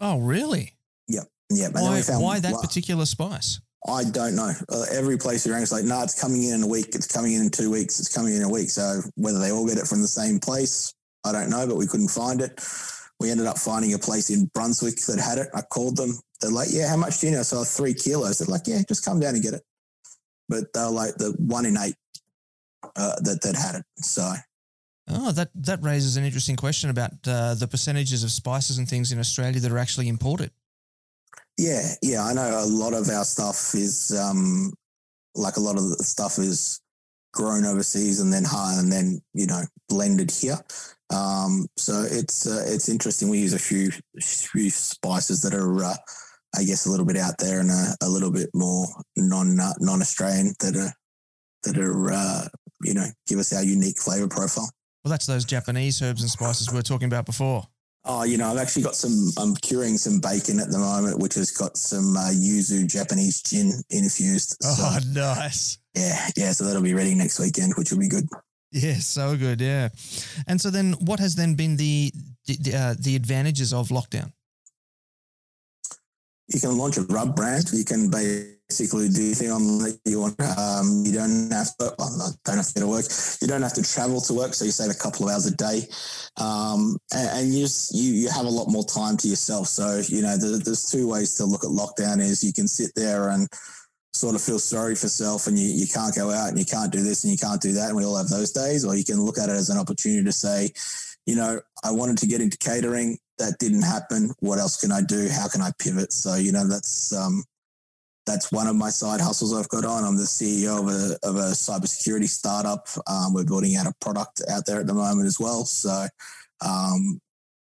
Oh, 0.00 0.18
really? 0.18 0.74
Yep. 1.08 1.24
Yep. 1.50 1.74
And 1.74 1.82
why, 1.82 2.02
why 2.18 2.40
that 2.40 2.60
particular 2.60 3.06
spice? 3.06 3.60
I 3.88 4.04
don't 4.04 4.36
know. 4.36 4.52
Uh, 4.68 4.84
every 4.92 5.16
place 5.16 5.46
we 5.46 5.52
rang 5.52 5.62
is 5.62 5.72
like, 5.72 5.84
no, 5.84 5.96
nah, 5.96 6.02
it's 6.02 6.20
coming 6.20 6.42
in 6.42 6.54
in 6.54 6.62
a 6.62 6.66
week. 6.66 6.94
It's 6.94 7.06
coming 7.06 7.32
in 7.32 7.42
in 7.42 7.50
two 7.50 7.70
weeks. 7.70 8.00
It's 8.00 8.14
coming 8.14 8.34
in 8.34 8.42
a 8.42 8.48
week. 8.48 8.70
So 8.70 9.00
whether 9.14 9.38
they 9.38 9.50
all 9.50 9.66
get 9.66 9.78
it 9.78 9.86
from 9.86 10.02
the 10.02 10.08
same 10.08 10.38
place, 10.40 10.92
I 11.24 11.32
don't 11.32 11.50
know, 11.50 11.66
but 11.66 11.76
we 11.76 11.86
couldn't 11.86 12.08
find 12.08 12.40
it. 12.40 12.60
We 13.20 13.30
ended 13.30 13.46
up 13.46 13.58
finding 13.58 13.94
a 13.94 13.98
place 13.98 14.30
in 14.30 14.46
Brunswick 14.54 14.96
that 15.06 15.18
had 15.18 15.38
it. 15.38 15.48
I 15.54 15.62
called 15.62 15.96
them. 15.96 16.18
They're 16.40 16.50
like, 16.50 16.68
yeah, 16.70 16.88
how 16.88 16.96
much 16.96 17.20
do 17.20 17.26
you 17.26 17.32
know? 17.32 17.42
So 17.42 17.64
three 17.64 17.94
kilos. 17.94 18.38
They're 18.38 18.52
like, 18.52 18.66
yeah, 18.66 18.82
just 18.86 19.04
come 19.04 19.18
down 19.18 19.34
and 19.34 19.42
get 19.42 19.54
it. 19.54 19.62
But 20.48 20.72
they're 20.72 20.90
like 20.90 21.14
the 21.16 21.34
one 21.38 21.66
in 21.66 21.76
eight 21.76 21.96
uh, 22.96 23.16
that 23.20 23.42
that 23.42 23.56
had 23.56 23.76
it. 23.76 23.84
So. 23.98 24.32
Oh, 25.10 25.32
that 25.32 25.48
that 25.54 25.82
raises 25.82 26.18
an 26.18 26.24
interesting 26.24 26.56
question 26.56 26.90
about 26.90 27.12
uh, 27.26 27.54
the 27.54 27.66
percentages 27.66 28.24
of 28.24 28.30
spices 28.30 28.76
and 28.76 28.86
things 28.86 29.10
in 29.10 29.18
Australia 29.18 29.58
that 29.60 29.72
are 29.72 29.78
actually 29.78 30.08
imported. 30.08 30.50
Yeah, 31.56 31.94
yeah, 32.02 32.24
I 32.24 32.34
know 32.34 32.62
a 32.62 32.66
lot 32.66 32.92
of 32.92 33.08
our 33.08 33.24
stuff 33.24 33.74
is 33.74 34.16
um, 34.18 34.72
like 35.34 35.56
a 35.56 35.60
lot 35.60 35.76
of 35.76 35.88
the 35.88 36.04
stuff 36.04 36.38
is 36.38 36.80
grown 37.32 37.64
overseas 37.64 38.20
and 38.20 38.32
then 38.32 38.44
high 38.44 38.78
and 38.78 38.92
then 38.92 39.20
you 39.34 39.46
know 39.46 39.62
blended 39.88 40.30
here. 40.30 40.58
Um, 41.10 41.66
so 41.76 42.06
it's 42.08 42.46
uh, 42.46 42.64
it's 42.66 42.88
interesting. 42.88 43.28
We 43.28 43.38
use 43.38 43.54
a 43.54 43.58
few 43.58 43.90
few 44.20 44.70
spices 44.70 45.40
that 45.42 45.54
are, 45.54 45.84
uh, 45.84 45.96
I 46.56 46.64
guess, 46.64 46.86
a 46.86 46.90
little 46.90 47.06
bit 47.06 47.16
out 47.16 47.34
there 47.38 47.60
and 47.60 47.70
a, 47.70 47.96
a 48.02 48.08
little 48.08 48.30
bit 48.30 48.50
more 48.54 48.86
non 49.16 49.58
uh, 49.60 49.72
non 49.80 50.00
Australian 50.00 50.54
that 50.60 50.76
are 50.76 50.92
that 51.64 51.78
are 51.78 52.12
uh, 52.12 52.48
you 52.82 52.94
know 52.94 53.06
give 53.26 53.38
us 53.38 53.52
our 53.52 53.62
unique 53.62 53.98
flavor 53.98 54.28
profile. 54.28 54.70
Well, 55.04 55.10
that's 55.10 55.26
those 55.26 55.44
Japanese 55.44 56.02
herbs 56.02 56.22
and 56.22 56.30
spices 56.30 56.70
we 56.70 56.76
were 56.76 56.82
talking 56.82 57.06
about 57.06 57.26
before. 57.26 57.66
Oh, 58.04 58.22
you 58.22 58.38
know, 58.38 58.50
I've 58.50 58.58
actually 58.58 58.82
got 58.82 58.94
some. 58.94 59.30
I'm 59.36 59.54
curing 59.56 59.98
some 59.98 60.20
bacon 60.20 60.60
at 60.60 60.70
the 60.70 60.78
moment, 60.78 61.18
which 61.18 61.34
has 61.34 61.50
got 61.50 61.76
some 61.76 62.16
uh, 62.16 62.30
yuzu 62.30 62.86
Japanese 62.86 63.42
gin 63.42 63.72
infused. 63.90 64.56
Oh, 64.64 64.98
nice. 65.12 65.78
Yeah, 65.94 66.28
yeah. 66.36 66.52
So 66.52 66.64
that'll 66.64 66.82
be 66.82 66.94
ready 66.94 67.14
next 67.14 67.38
weekend, 67.38 67.74
which 67.76 67.90
will 67.92 67.98
be 67.98 68.08
good. 68.08 68.26
Yeah, 68.70 68.94
so 68.94 69.36
good. 69.36 69.60
Yeah, 69.60 69.88
and 70.46 70.60
so 70.60 70.70
then, 70.70 70.92
what 71.00 71.20
has 71.20 71.34
then 71.34 71.54
been 71.54 71.76
the 71.76 72.12
the, 72.46 72.74
uh, 72.74 72.94
the 72.98 73.16
advantages 73.16 73.72
of 73.72 73.88
lockdown? 73.88 74.32
You 76.48 76.60
can 76.60 76.76
launch 76.76 76.96
a 76.96 77.02
rub 77.02 77.36
brand. 77.36 77.70
You 77.72 77.84
can 77.84 78.10
basically 78.10 79.08
do 79.08 79.20
anything 79.26 79.50
on 79.50 79.78
that 79.78 80.00
you 80.04 80.20
want. 80.20 80.40
Um, 80.40 81.02
you 81.04 81.12
don't 81.12 81.50
have 81.52 81.76
to. 81.76 81.94
Well, 81.98 82.34
don't 82.44 82.56
have 82.56 82.66
to 82.68 82.74
go 82.74 82.80
to 82.80 82.86
work. 82.88 83.04
You 83.40 83.48
don't 83.48 83.62
have 83.62 83.74
to 83.74 83.82
travel 83.82 84.20
to 84.22 84.32
work, 84.34 84.54
so 84.54 84.64
you 84.64 84.70
save 84.70 84.90
a 84.90 84.94
couple 84.94 85.28
of 85.28 85.34
hours 85.34 85.46
a 85.46 85.54
day, 85.56 85.82
um, 86.38 86.96
and, 87.12 87.28
and, 87.38 87.54
you 87.54 87.60
just 87.60 87.94
you 87.94 88.12
you 88.12 88.30
have 88.30 88.46
a 88.46 88.50
lot 88.50 88.68
more 88.68 88.84
time 88.84 89.16
to 89.18 89.28
yourself. 89.28 89.68
So 89.68 90.00
you 90.08 90.22
know, 90.22 90.36
the, 90.36 90.60
there's 90.64 90.90
two 90.90 91.08
ways 91.08 91.34
to 91.36 91.44
look 91.44 91.64
at 91.64 91.70
lockdown. 91.70 92.20
Is 92.20 92.42
you 92.42 92.52
can 92.52 92.66
sit 92.66 92.92
there 92.96 93.28
and 93.28 93.46
sort 94.18 94.34
of 94.34 94.42
feel 94.42 94.58
sorry 94.58 94.96
for 94.96 95.08
self 95.08 95.46
and 95.46 95.58
you, 95.58 95.68
you 95.68 95.86
can't 95.86 96.14
go 96.14 96.30
out 96.30 96.48
and 96.48 96.58
you 96.58 96.64
can't 96.64 96.90
do 96.90 97.02
this 97.02 97.22
and 97.22 97.32
you 97.32 97.38
can't 97.38 97.60
do 97.60 97.72
that. 97.72 97.88
And 97.88 97.96
we 97.96 98.04
all 98.04 98.16
have 98.16 98.28
those 98.28 98.50
days. 98.50 98.84
Or 98.84 98.96
you 98.96 99.04
can 99.04 99.22
look 99.22 99.38
at 99.38 99.48
it 99.48 99.52
as 99.52 99.70
an 99.70 99.78
opportunity 99.78 100.24
to 100.24 100.32
say, 100.32 100.70
you 101.28 101.36
know, 101.36 101.60
I 101.84 101.90
wanted 101.90 102.16
to 102.18 102.26
get 102.26 102.40
into 102.40 102.56
catering. 102.56 103.18
That 103.36 103.58
didn't 103.58 103.82
happen. 103.82 104.30
What 104.40 104.58
else 104.58 104.80
can 104.80 104.90
I 104.90 105.02
do? 105.02 105.28
How 105.28 105.46
can 105.46 105.60
I 105.60 105.72
pivot? 105.78 106.10
So, 106.10 106.36
you 106.36 106.52
know, 106.52 106.66
that's, 106.66 107.12
um, 107.12 107.44
that's 108.24 108.50
one 108.50 108.66
of 108.66 108.76
my 108.76 108.88
side 108.88 109.20
hustles 109.20 109.54
I've 109.54 109.68
got 109.68 109.84
on. 109.84 110.04
I'm 110.04 110.16
the 110.16 110.22
CEO 110.22 110.80
of 110.80 110.88
a, 110.88 111.28
of 111.28 111.36
a 111.36 111.52
cybersecurity 111.52 112.28
startup. 112.28 112.88
Um, 113.06 113.34
we're 113.34 113.44
building 113.44 113.76
out 113.76 113.86
a 113.86 113.92
product 114.00 114.40
out 114.50 114.64
there 114.64 114.80
at 114.80 114.86
the 114.86 114.94
moment 114.94 115.26
as 115.26 115.38
well. 115.38 115.66
So, 115.66 116.06
um, 116.66 117.20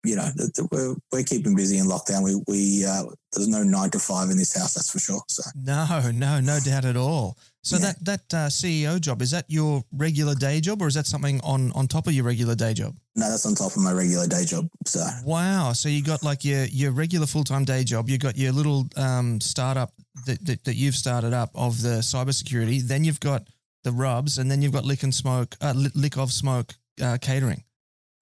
you 0.05 0.17
know, 0.17 0.29
we're, 0.71 0.95
we're 1.11 1.23
keeping 1.23 1.57
busy 1.57 1.79
in 1.79 1.87
lockdown. 1.87 2.25
We, 2.25 2.43
we, 2.47 2.85
uh, 2.85 3.05
there's 3.33 3.49
no 3.49 3.63
nine 3.63 3.89
to 3.91 3.99
five 3.99 4.29
in 4.29 4.37
this 4.37 4.55
house, 4.55 4.75
that's 4.75 4.91
for 4.91 4.99
sure. 4.99 5.23
So, 5.29 5.43
no, 5.57 6.11
no, 6.13 6.41
no 6.41 6.61
doubt 6.61 6.85
at 6.85 6.99
all. 6.99 7.39
So 7.67 7.79
yeah. 7.79 7.87
that, 7.87 8.05
that 8.05 8.35
uh, 8.35 8.47
CEO 8.47 9.01
job, 9.01 9.21
is 9.23 9.33
that 9.33 9.45
your 9.49 9.83
regular 9.91 10.37
day 10.37 10.61
job 10.61 10.81
or 10.81 10.87
is 10.87 10.95
that 10.95 11.05
something 11.05 11.41
on, 11.41 11.73
on 11.73 11.89
top 11.89 12.07
of 12.07 12.13
your 12.13 12.25
regular 12.25 12.55
day 12.55 12.73
job? 12.75 12.95
No, 13.17 13.29
that's 13.29 13.45
on 13.45 13.57
top 13.57 13.73
of 13.73 13.83
my 13.83 13.91
regular 13.91 14.29
day 14.29 14.45
job. 14.45 14.69
So, 14.85 15.05
wow. 15.25 15.73
So 15.73 15.89
you 15.89 16.01
got 16.01 16.23
like 16.23 16.45
your, 16.45 16.67
your 16.67 16.93
regular 16.93 17.27
full 17.27 17.43
time 17.43 17.65
day 17.65 17.83
job, 17.83 18.09
you 18.09 18.19
got 18.19 18.37
your 18.37 18.53
little 18.53 18.87
um, 18.97 19.41
startup 19.41 19.93
that, 20.27 20.47
that, 20.47 20.63
that 20.63 20.77
you've 20.77 20.95
started 20.95 21.33
up 21.33 21.51
of 21.57 21.83
the 21.83 21.99
cybersecurity. 22.03 22.83
Then 22.83 23.03
you've 23.03 23.19
got 23.19 23.49
the 23.83 23.91
rubs 23.91 24.39
and 24.39 24.49
then 24.49 24.63
you've 24.63 24.73
got 24.73 24.85
lick 24.85 25.03
and 25.03 25.13
smoke, 25.13 25.57
uh, 25.61 25.75
lick 25.97 26.17
of 26.19 26.31
smoke 26.31 26.73
uh, 27.03 27.19
catering. 27.21 27.65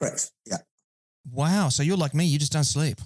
Correct. 0.01 0.33
Yeah. 0.47 0.57
Wow. 1.31 1.69
So 1.69 1.83
you're 1.83 1.99
like 1.99 2.15
me, 2.15 2.25
you 2.25 2.39
just 2.39 2.53
don't 2.53 2.65
sleep. 2.65 2.99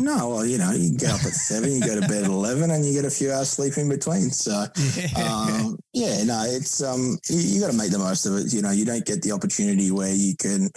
No, 0.00 0.28
well, 0.28 0.46
you 0.46 0.58
know, 0.58 0.70
you 0.70 0.96
get 0.96 1.10
up 1.10 1.24
at 1.26 1.32
seven, 1.32 1.72
you 1.72 1.80
go 1.80 2.00
to 2.00 2.06
bed 2.06 2.22
at 2.22 2.30
eleven, 2.30 2.70
and 2.70 2.86
you 2.86 2.92
get 2.92 3.04
a 3.04 3.10
few 3.10 3.32
hours 3.32 3.50
sleep 3.50 3.76
in 3.76 3.88
between. 3.88 4.30
So, 4.30 4.66
yeah, 4.96 5.08
um, 5.16 5.76
yeah 5.92 6.22
no, 6.22 6.44
it's 6.46 6.80
um, 6.80 7.18
you, 7.28 7.38
you 7.38 7.60
got 7.60 7.72
to 7.72 7.76
make 7.76 7.90
the 7.90 7.98
most 7.98 8.24
of 8.24 8.36
it. 8.36 8.52
You 8.52 8.62
know, 8.62 8.70
you 8.70 8.84
don't 8.84 9.04
get 9.04 9.22
the 9.22 9.32
opportunity 9.32 9.90
where 9.90 10.14
you 10.14 10.36
can 10.36 10.70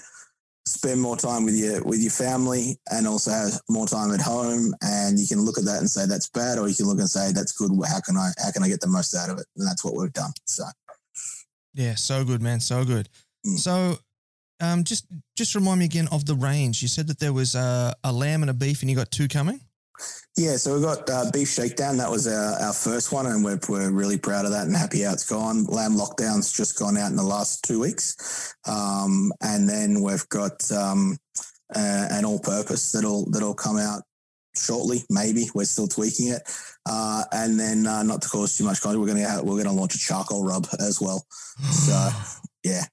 spend 0.66 1.00
more 1.00 1.18
time 1.18 1.46
with 1.46 1.56
your 1.56 1.84
with 1.84 2.00
your 2.02 2.12
family 2.12 2.80
and 2.90 3.08
also 3.08 3.30
have 3.30 3.62
more 3.70 3.86
time 3.86 4.12
at 4.12 4.22
home. 4.22 4.74
And 4.82 5.20
you 5.20 5.28
can 5.28 5.42
look 5.42 5.60
at 5.60 5.66
that 5.66 5.80
and 5.80 5.90
say 5.90 6.08
that's 6.08 6.30
bad, 6.30 6.58
or 6.58 6.68
you 6.68 6.76
can 6.76 6.88
look 6.88 6.98
and 6.98 7.10
say 7.10 7.32
that's 7.32 7.52
good. 7.52 7.72
How 7.88 8.00
can 8.02 8.18
I 8.18 8.32
how 8.44 8.52
can 8.52 8.64
I 8.64 8.70
get 8.70 8.82
the 8.82 8.88
most 8.88 9.16
out 9.16 9.30
of 9.30 9.38
it? 9.38 9.46
And 9.56 9.68
that's 9.68 9.86
what 9.86 9.96
we've 9.96 10.12
done. 10.14 10.32
So, 10.46 10.64
yeah, 11.76 11.94
so 11.94 12.26
good, 12.26 12.42
man, 12.42 12.60
so 12.60 12.84
good. 12.84 13.08
Mm. 13.46 13.60
So 13.60 14.00
um, 14.62 14.84
just 14.84 15.06
just 15.36 15.56
remind 15.56 15.80
me 15.80 15.86
again 15.86 16.08
of 16.12 16.26
the 16.26 16.36
range. 16.36 16.82
You 16.82 16.88
said 16.88 17.08
that 17.08 17.20
there 17.20 17.34
was 17.34 17.56
a, 17.56 17.96
a 18.04 18.12
lamb 18.12 18.44
and 18.44 18.50
a 18.50 18.54
beef, 18.54 18.82
and 18.82 18.90
you 18.90 18.96
got 18.96 19.12
two 19.12 19.28
coming. 19.28 19.60
Yeah, 20.38 20.56
so 20.56 20.76
we 20.76 20.82
got 20.82 21.10
uh, 21.10 21.30
beef 21.32 21.50
shakedown. 21.50 21.98
That 21.98 22.10
was 22.10 22.28
our, 22.28 22.54
our 22.62 22.74
first 22.74 23.12
one, 23.12 23.26
and 23.28 23.44
we're, 23.44 23.60
we're 23.68 23.92
really 23.92 24.18
proud 24.18 24.46
of 24.46 24.52
that 24.52 24.66
and 24.66 24.76
happy 24.76 25.02
how 25.02 25.14
it's 25.14 25.28
gone. 25.28 25.66
Lamb 25.66 25.96
lockdown's 25.96 26.52
just 26.52 26.80
gone 26.80 26.98
out 26.98 27.10
in 27.10 27.18
the 27.18 27.24
last 27.24 27.64
two 27.64 27.80
weeks, 27.80 28.56
um, 28.68 29.32
and 29.42 29.68
then 29.68 30.02
we've 30.02 30.28
got 30.30 30.72
um, 30.72 31.18
uh, 31.76 32.08
an 32.12 32.26
all-purpose 32.26 32.92
that'll 32.92 33.30
that'll 33.30 33.54
come 33.54 33.78
out 33.78 34.04
shortly. 34.56 35.04
Maybe 35.10 35.48
we're 35.54 35.66
still 35.66 35.88
tweaking 35.88 36.30
it, 36.30 36.42
uh, 36.90 37.24
and 37.34 37.60
then 37.60 37.86
uh, 37.86 38.04
not 38.04 38.22
to 38.22 38.30
cause 38.30 38.58
too 38.58 38.64
much 38.64 38.82
content, 38.82 39.02
we're 39.02 39.08
gonna 39.08 39.44
we're 39.44 39.62
gonna 39.62 39.76
launch 39.76 39.96
a 39.96 40.00
charcoal 40.00 40.46
rub 40.46 40.66
as 40.80 41.02
well. 41.02 41.26
So 41.72 42.10
yeah, 42.64 42.84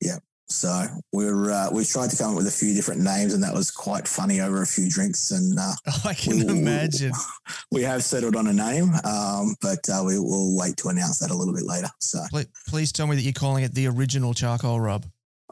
yeah. 0.00 0.18
So 0.48 0.86
we're 1.12 1.50
uh, 1.50 1.70
we 1.72 1.84
tried 1.84 2.10
to 2.10 2.16
come 2.16 2.30
up 2.30 2.36
with 2.36 2.46
a 2.46 2.50
few 2.50 2.74
different 2.74 3.02
names, 3.02 3.34
and 3.34 3.42
that 3.42 3.52
was 3.52 3.70
quite 3.70 4.06
funny 4.06 4.40
over 4.40 4.62
a 4.62 4.66
few 4.66 4.88
drinks. 4.88 5.30
And 5.30 5.58
uh, 5.58 5.72
I 6.04 6.14
can 6.14 6.38
we, 6.38 6.46
imagine 6.46 7.12
we 7.72 7.82
have 7.82 8.04
settled 8.04 8.36
on 8.36 8.46
a 8.46 8.52
name, 8.52 8.90
um, 9.04 9.56
but 9.60 9.88
uh, 9.88 10.02
we 10.04 10.18
will 10.18 10.56
wait 10.56 10.76
to 10.78 10.88
announce 10.88 11.18
that 11.18 11.30
a 11.30 11.34
little 11.34 11.54
bit 11.54 11.64
later. 11.64 11.88
So 12.00 12.20
please, 12.30 12.46
please 12.68 12.92
tell 12.92 13.06
me 13.06 13.16
that 13.16 13.22
you're 13.22 13.32
calling 13.32 13.64
it 13.64 13.74
the 13.74 13.88
original 13.88 14.34
charcoal 14.34 14.80
rub. 14.80 15.06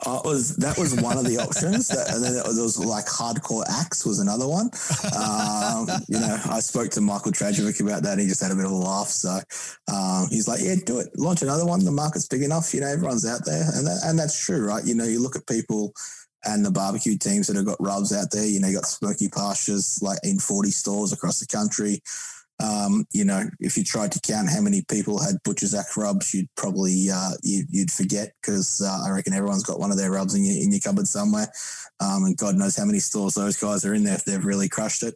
Uh, 0.05 0.21
was 0.25 0.57
that 0.57 0.77
was 0.77 1.01
one 1.01 1.17
of 1.17 1.25
the 1.25 1.39
options, 1.39 1.87
that, 1.87 2.11
and 2.13 2.25
then 2.25 2.35
there 2.35 2.43
was 2.45 2.77
like 2.77 3.07
hardcore 3.07 3.65
axe 3.71 4.05
was 4.05 4.19
another 4.19 4.49
one. 4.49 4.69
Um, 5.15 5.87
you 6.09 6.19
know, 6.19 6.37
I 6.51 6.59
spoke 6.59 6.91
to 6.93 7.01
Michael 7.01 7.31
Trajovic 7.31 7.81
about 7.81 8.03
that. 8.03 8.19
he 8.19 8.27
just 8.27 8.43
had 8.43 8.51
a 8.51 8.57
bit 8.57 8.65
of 8.65 8.73
a 8.73 8.75
laugh. 8.75 9.07
So 9.07 9.39
um, 9.93 10.27
he's 10.31 10.49
like, 10.49 10.61
"Yeah, 10.63 10.75
do 10.85 10.99
it. 10.99 11.17
Launch 11.17 11.43
another 11.43 11.65
one. 11.65 11.85
The 11.85 11.93
market's 11.93 12.27
big 12.27 12.43
enough. 12.43 12.75
You 12.75 12.81
know, 12.81 12.89
everyone's 12.89 13.25
out 13.25 13.45
there, 13.45 13.63
and 13.75 13.87
that, 13.87 14.01
and 14.05 14.19
that's 14.19 14.45
true, 14.45 14.67
right? 14.67 14.85
You 14.85 14.97
know, 14.97 15.05
you 15.05 15.23
look 15.23 15.37
at 15.37 15.47
people 15.47 15.93
and 16.45 16.65
the 16.65 16.71
barbecue 16.71 17.17
teams 17.17 17.47
that 17.47 17.57
have 17.57 17.65
got 17.65 17.81
rubs 17.81 18.13
out 18.13 18.31
there. 18.33 18.47
You 18.47 18.61
know, 18.61 18.69
you 18.69 18.75
got 18.75 18.87
Smoky 18.87 19.29
Pastures 19.29 20.01
like 20.03 20.19
in 20.25 20.41
forty 20.41 20.71
stores 20.71 21.13
across 21.13 21.39
the 21.39 21.47
country. 21.47 22.01
Um, 22.63 23.05
you 23.13 23.25
know, 23.25 23.43
if 23.59 23.77
you 23.77 23.85
tried 23.85 24.13
to 24.13 24.21
count 24.21 24.49
how 24.49 24.61
many 24.61 24.85
people 24.89 25.21
had 25.21 25.43
Butcher's 25.45 25.75
Act 25.75 25.97
rubs, 25.97 26.33
you'd 26.33 26.49
probably 26.57 27.09
uh, 27.13 27.33
you, 27.43 27.65
would 27.75 27.91
forget 27.91 28.33
because 28.41 28.81
uh, 28.85 29.07
I 29.07 29.11
reckon 29.11 29.33
everyone's 29.33 29.65
got 29.65 29.81
one 29.81 29.91
of 29.91 29.97
their 29.97 30.13
rubs 30.13 30.35
in 30.35 30.45
your, 30.45 30.63
in 30.63 30.71
your 30.71 30.81
cupboard 30.81 31.09
somewhere, 31.09 31.49
um, 32.01 32.25
and 32.25 32.37
God 32.37 32.55
knows 32.55 32.77
how 32.77 32.85
many 32.85 33.01
stores 33.01 33.35
those 33.35 33.57
guys 33.57 33.85
are 33.85 33.95
in 33.95 34.05
there 34.05 34.15
if 34.15 34.25
they've 34.25 34.45
really 34.45 34.69
crushed 34.69 35.03
it. 35.03 35.15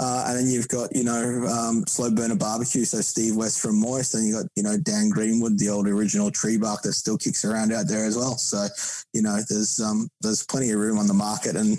Uh, 0.00 0.24
and 0.28 0.38
then 0.38 0.48
you've 0.48 0.68
got, 0.68 0.94
you 0.96 1.04
know, 1.04 1.44
um, 1.46 1.84
Slow 1.86 2.10
Burner 2.10 2.34
Barbecue, 2.34 2.86
so 2.86 3.02
Steve 3.02 3.36
West 3.36 3.60
from 3.60 3.78
Moist, 3.78 4.14
and 4.14 4.26
you've 4.26 4.36
got, 4.36 4.46
you 4.56 4.62
know, 4.62 4.78
Dan 4.78 5.10
Greenwood, 5.10 5.58
the 5.58 5.68
old 5.68 5.86
original 5.86 6.30
tree 6.30 6.56
bark 6.56 6.80
that 6.82 6.94
still 6.94 7.18
kicks 7.18 7.44
around 7.44 7.70
out 7.70 7.86
there 7.86 8.06
as 8.06 8.16
well. 8.16 8.38
So, 8.38 8.66
you 9.12 9.20
know, 9.20 9.40
there's 9.50 9.78
um, 9.78 10.08
there's 10.22 10.46
plenty 10.46 10.70
of 10.70 10.78
room 10.80 10.98
on 10.98 11.06
the 11.06 11.12
market, 11.12 11.54
and 11.54 11.78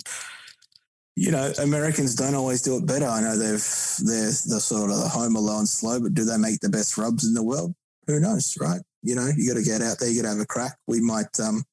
you 1.16 1.32
know, 1.32 1.52
Americans 1.62 2.16
don't 2.16 2.36
always 2.36 2.62
do 2.62 2.78
it 2.78 2.86
better. 2.86 3.06
I 3.06 3.22
know 3.22 3.38
they've 3.38 3.64
they're 4.06 4.28
the 4.28 4.60
sort 4.62 4.92
of 4.92 4.98
the 4.98 5.10
home 5.10 5.36
alone 5.36 5.66
slow, 5.66 6.00
but 6.00 6.14
do 6.14 6.24
they 6.24 6.38
make 6.38 6.60
the 6.60 6.70
best 6.70 6.98
rubs 6.98 7.28
in 7.28 7.34
the 7.34 7.44
world? 7.44 7.74
Who 8.08 8.20
knows, 8.20 8.56
right? 8.60 8.82
You 9.04 9.16
know, 9.16 9.30
you 9.36 9.48
got 9.48 9.60
to 9.60 9.66
get 9.66 9.82
out 9.82 10.00
there, 10.00 10.10
you 10.10 10.22
got 10.22 10.30
to 10.30 10.36
have 10.36 10.44
a 10.44 10.46
crack. 10.46 10.78
We 10.88 11.02
might 11.02 11.40
um, 11.40 11.64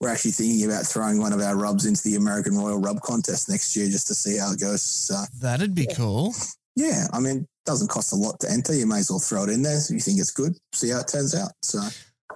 we're 0.00 0.08
actually 0.08 0.32
thinking 0.32 0.64
about 0.64 0.84
throwing 0.84 1.20
one 1.20 1.32
of 1.32 1.40
our 1.40 1.56
rubs 1.56 1.86
into 1.86 2.02
the 2.02 2.16
American 2.16 2.56
Royal 2.56 2.80
Rub 2.80 3.00
Contest 3.02 3.48
next 3.48 3.76
year 3.76 3.86
just 3.88 4.08
to 4.08 4.14
see 4.14 4.36
how 4.36 4.52
it 4.52 4.60
goes. 4.60 4.82
So, 4.82 5.14
That'd 5.40 5.76
be 5.76 5.86
cool. 5.94 6.34
yeah, 6.74 7.06
I 7.12 7.20
mean, 7.20 7.46
doesn't 7.66 7.88
cost 7.88 8.12
a 8.12 8.16
lot 8.16 8.40
to 8.40 8.50
enter. 8.50 8.74
You 8.74 8.86
may 8.86 8.98
as 8.98 9.10
well 9.10 9.20
throw 9.20 9.44
it 9.44 9.50
in 9.50 9.62
there 9.62 9.78
if 9.78 9.90
you 9.90 10.00
think 10.00 10.18
it's 10.18 10.32
good. 10.32 10.56
See 10.72 10.90
how 10.90 11.00
it 11.00 11.08
turns 11.08 11.36
out. 11.36 11.52
So, 11.62 11.80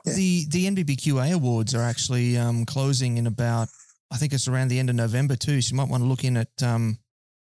Yeah. 0.04 0.12
The 0.14 0.46
the 0.48 0.66
NBBQA 0.70 1.32
awards 1.32 1.74
are 1.74 1.82
actually 1.82 2.36
um, 2.38 2.64
closing 2.66 3.18
in 3.18 3.26
about 3.26 3.68
I 4.12 4.16
think 4.16 4.32
it's 4.32 4.48
around 4.48 4.68
the 4.68 4.78
end 4.78 4.88
of 4.90 4.96
November 4.96 5.36
too. 5.36 5.60
So 5.60 5.70
you 5.72 5.76
might 5.76 5.88
want 5.88 6.02
to 6.02 6.08
look 6.08 6.24
in 6.24 6.36
at 6.36 6.62
um, 6.62 6.98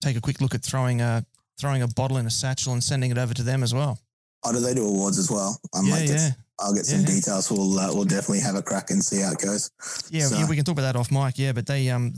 take 0.02 0.16
a 0.16 0.20
quick 0.20 0.40
look 0.40 0.54
at 0.54 0.64
throwing 0.64 1.00
a 1.00 1.24
throwing 1.60 1.82
a 1.82 1.88
bottle 1.88 2.16
in 2.16 2.26
a 2.26 2.30
satchel 2.30 2.72
and 2.72 2.82
sending 2.82 3.10
it 3.10 3.18
over 3.18 3.34
to 3.34 3.42
them 3.42 3.62
as 3.62 3.72
well. 3.74 3.98
oh, 4.44 4.52
do 4.52 4.60
they 4.60 4.74
do 4.74 4.86
awards 4.86 5.18
as 5.18 5.30
well? 5.30 5.60
I 5.74 5.82
yeah, 5.82 5.90
might 5.90 6.06
get, 6.06 6.16
yeah, 6.16 6.30
I'll 6.58 6.74
get 6.74 6.86
some 6.86 7.00
Yeah. 7.00 7.06
details. 7.06 7.50
We'll 7.50 7.78
uh, 7.78 7.94
we'll 7.94 8.04
definitely 8.04 8.40
have 8.40 8.54
a 8.56 8.62
crack 8.62 8.90
and 8.90 9.04
see 9.04 9.20
how 9.20 9.32
it 9.32 9.38
goes. 9.38 9.70
yeah, 10.10 10.26
So- 10.26 10.38
yeah. 10.38 10.48
We 10.48 10.56
can 10.56 10.64
talk 10.64 10.72
about 10.72 10.82
that 10.92 10.96
off 10.96 11.10
mic. 11.10 11.38
Yeah, 11.38 11.52
but 11.52 11.66
they 11.66 11.88
um 11.90 12.14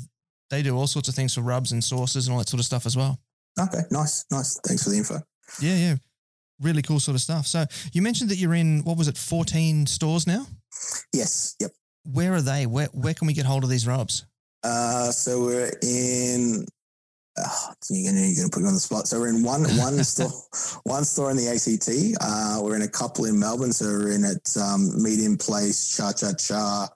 they 0.51 0.63
do 0.63 0.77
all 0.77 0.87
sorts 0.87 1.09
of 1.09 1.15
things 1.15 1.35
for 1.35 1.41
rubs 1.43 1.73
and 1.73 1.83
sauces 1.83 2.27
and 2.27 2.33
all 2.35 2.39
that 2.39 2.49
sort 2.49 2.61
of 2.61 2.67
stuff 2.67 2.87
as 2.87 2.97
well. 2.97 3.19
Okay, 3.61 3.81
nice, 3.91 4.25
nice. 4.31 4.59
Thanks 4.67 4.85
for 4.85 4.91
the 4.91 4.97
info. 4.99 5.21
Yeah, 5.61 5.77
yeah. 5.77 5.95
Really 6.61 6.83
cool 6.83 7.01
sort 7.01 7.17
of 7.17 7.21
stuff. 7.21 7.47
So 7.47 7.65
you 7.93 8.01
mentioned 8.03 8.31
that 8.31 8.37
you're 8.37 8.55
in 8.55 8.83
what 8.85 8.97
was 8.97 9.09
it, 9.09 9.19
14 9.19 9.87
stores 9.87 10.27
now? 10.27 10.47
Yes, 11.13 11.57
yep. 11.61 11.73
Where 12.05 12.35
are 12.35 12.43
they? 12.43 12.67
Where 12.67 12.89
where 12.93 13.15
can 13.15 13.27
we 13.27 13.33
get 13.33 13.47
hold 13.47 13.65
of 13.65 13.71
these 13.71 13.87
rubs? 13.87 14.25
Uh, 14.63 15.11
so 15.11 15.41
we're 15.41 15.73
in. 15.83 16.65
Uh, 17.39 17.49
you're 17.89 18.13
gonna, 18.13 18.27
you're 18.27 18.37
gonna 18.37 18.51
put 18.51 18.63
me 18.63 18.69
on 18.69 18.75
the 18.75 18.81
spot. 18.81 19.09
So 19.09 19.19
we're 19.19 19.29
in 19.29 19.43
one 19.43 19.63
one 19.77 20.03
store, 20.05 20.31
one 20.85 21.05
store 21.05 21.31
in 21.31 21.37
the 21.37 21.49
ACT. 21.49 22.19
Uh, 22.21 22.61
we're 22.63 22.77
in 22.77 22.83
a 22.83 22.89
couple 22.89 23.25
in 23.25 23.39
Melbourne. 23.39 23.73
So 23.73 23.87
we're 23.87 24.13
in 24.13 24.25
at 24.25 24.57
um, 24.61 25.03
Medium 25.03 25.37
Place, 25.37 25.97
Cha 25.97 26.13
Cha 26.13 26.33
Cha, 26.35 26.89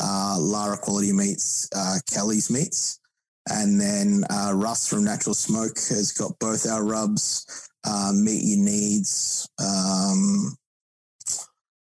uh, 0.00 0.36
Lara 0.38 0.76
Quality 0.76 1.12
Meats, 1.12 1.68
uh, 1.74 1.96
Kelly's 2.12 2.50
Meats, 2.50 3.00
and 3.48 3.80
then 3.80 4.24
uh, 4.30 4.52
Russ 4.54 4.88
from 4.88 5.04
Natural 5.04 5.34
Smoke 5.34 5.78
has 5.88 6.12
got 6.12 6.38
both 6.38 6.68
our 6.68 6.84
rubs. 6.84 7.68
Uh, 7.86 8.12
Meet 8.14 8.42
Your 8.44 8.64
Needs. 8.64 9.48
Um, 9.58 10.54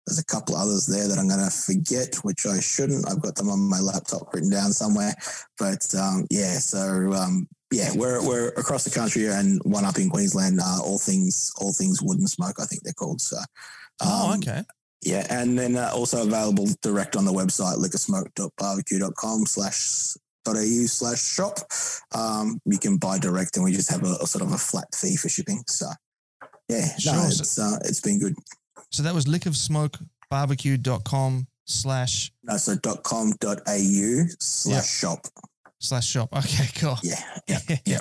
there's 0.07 0.19
a 0.19 0.25
couple 0.25 0.57
others 0.57 0.87
there 0.87 1.09
that 1.09 1.19
I'm 1.19 1.29
going 1.29 1.45
to 1.45 1.51
forget, 1.51 2.15
which 2.23 2.47
I 2.47 2.61
shouldn't. 2.61 3.11
I've 3.11 3.21
got 3.21 3.35
them 3.35 3.51
on 3.51 3.59
my 3.69 3.81
laptop 3.81 4.33
written 4.33 4.51
down 4.51 4.73
somewhere. 4.73 5.15
But 5.59 5.85
um, 5.95 6.27
yeah, 6.31 6.59
so 6.59 7.13
um, 7.13 7.49
yeah, 7.73 7.91
we're 7.95 8.25
we're 8.25 8.49
across 8.51 8.85
the 8.85 8.91
country 8.91 9.27
and 9.27 9.61
one 9.65 9.85
up 9.85 9.99
in 9.99 10.09
Queensland. 10.09 10.61
Uh, 10.61 10.79
all 10.83 10.99
things 10.99 11.53
all 11.59 11.73
things 11.73 12.01
wood 12.03 12.19
and 12.19 12.31
smoke, 12.31 12.57
I 12.61 12.67
think 12.67 12.83
they're 12.83 12.93
called. 12.93 13.21
So 13.21 13.37
oh, 14.03 14.33
um, 14.33 14.39
okay. 14.39 14.63
yeah, 15.03 15.27
and 15.29 15.59
then 15.59 15.77
uh, 15.77 15.91
also 15.93 16.23
available 16.23 16.69
direct 16.83 17.17
on 17.17 17.25
the 17.25 17.33
website 17.33 17.77
lickofsmoke.barbecue.com 17.79 19.47
slash 19.47 20.15
au 20.47 20.87
slash 20.87 21.21
shop. 21.21 21.59
Um, 22.15 22.61
you 22.65 22.79
can 22.79 22.99
buy 22.99 23.19
direct, 23.19 23.57
and 23.57 23.65
we 23.65 23.73
just 23.73 23.91
have 23.91 24.05
a, 24.05 24.15
a 24.23 24.27
sort 24.29 24.45
of 24.45 24.53
a 24.53 24.59
flat 24.59 24.95
fee 24.95 25.17
for 25.17 25.29
shipping. 25.29 25.65
So 25.67 25.87
yeah, 26.69 26.87
no, 27.05 27.13
Sure. 27.13 27.27
It's 27.27 27.59
uh, 27.59 27.79
it's 27.85 28.01
been 28.01 28.21
good. 28.21 28.37
So 28.93 29.03
that 29.03 29.15
was 29.15 29.25
lickofsmokebarbecue.com 29.27 31.47
slash 31.67 32.33
No, 32.45 32.57
so 32.57 32.77
dot 32.77 33.03
com 33.03 33.33
dot 33.41 33.61
au 33.69 34.25
slash 34.41 34.89
shop. 34.89 35.27
slash 35.81 36.07
shop. 36.07 36.29
Okay, 36.37 36.69
cool. 36.77 36.97
Yeah, 37.03 37.21
yeah, 37.49 37.59
yeah. 37.85 38.01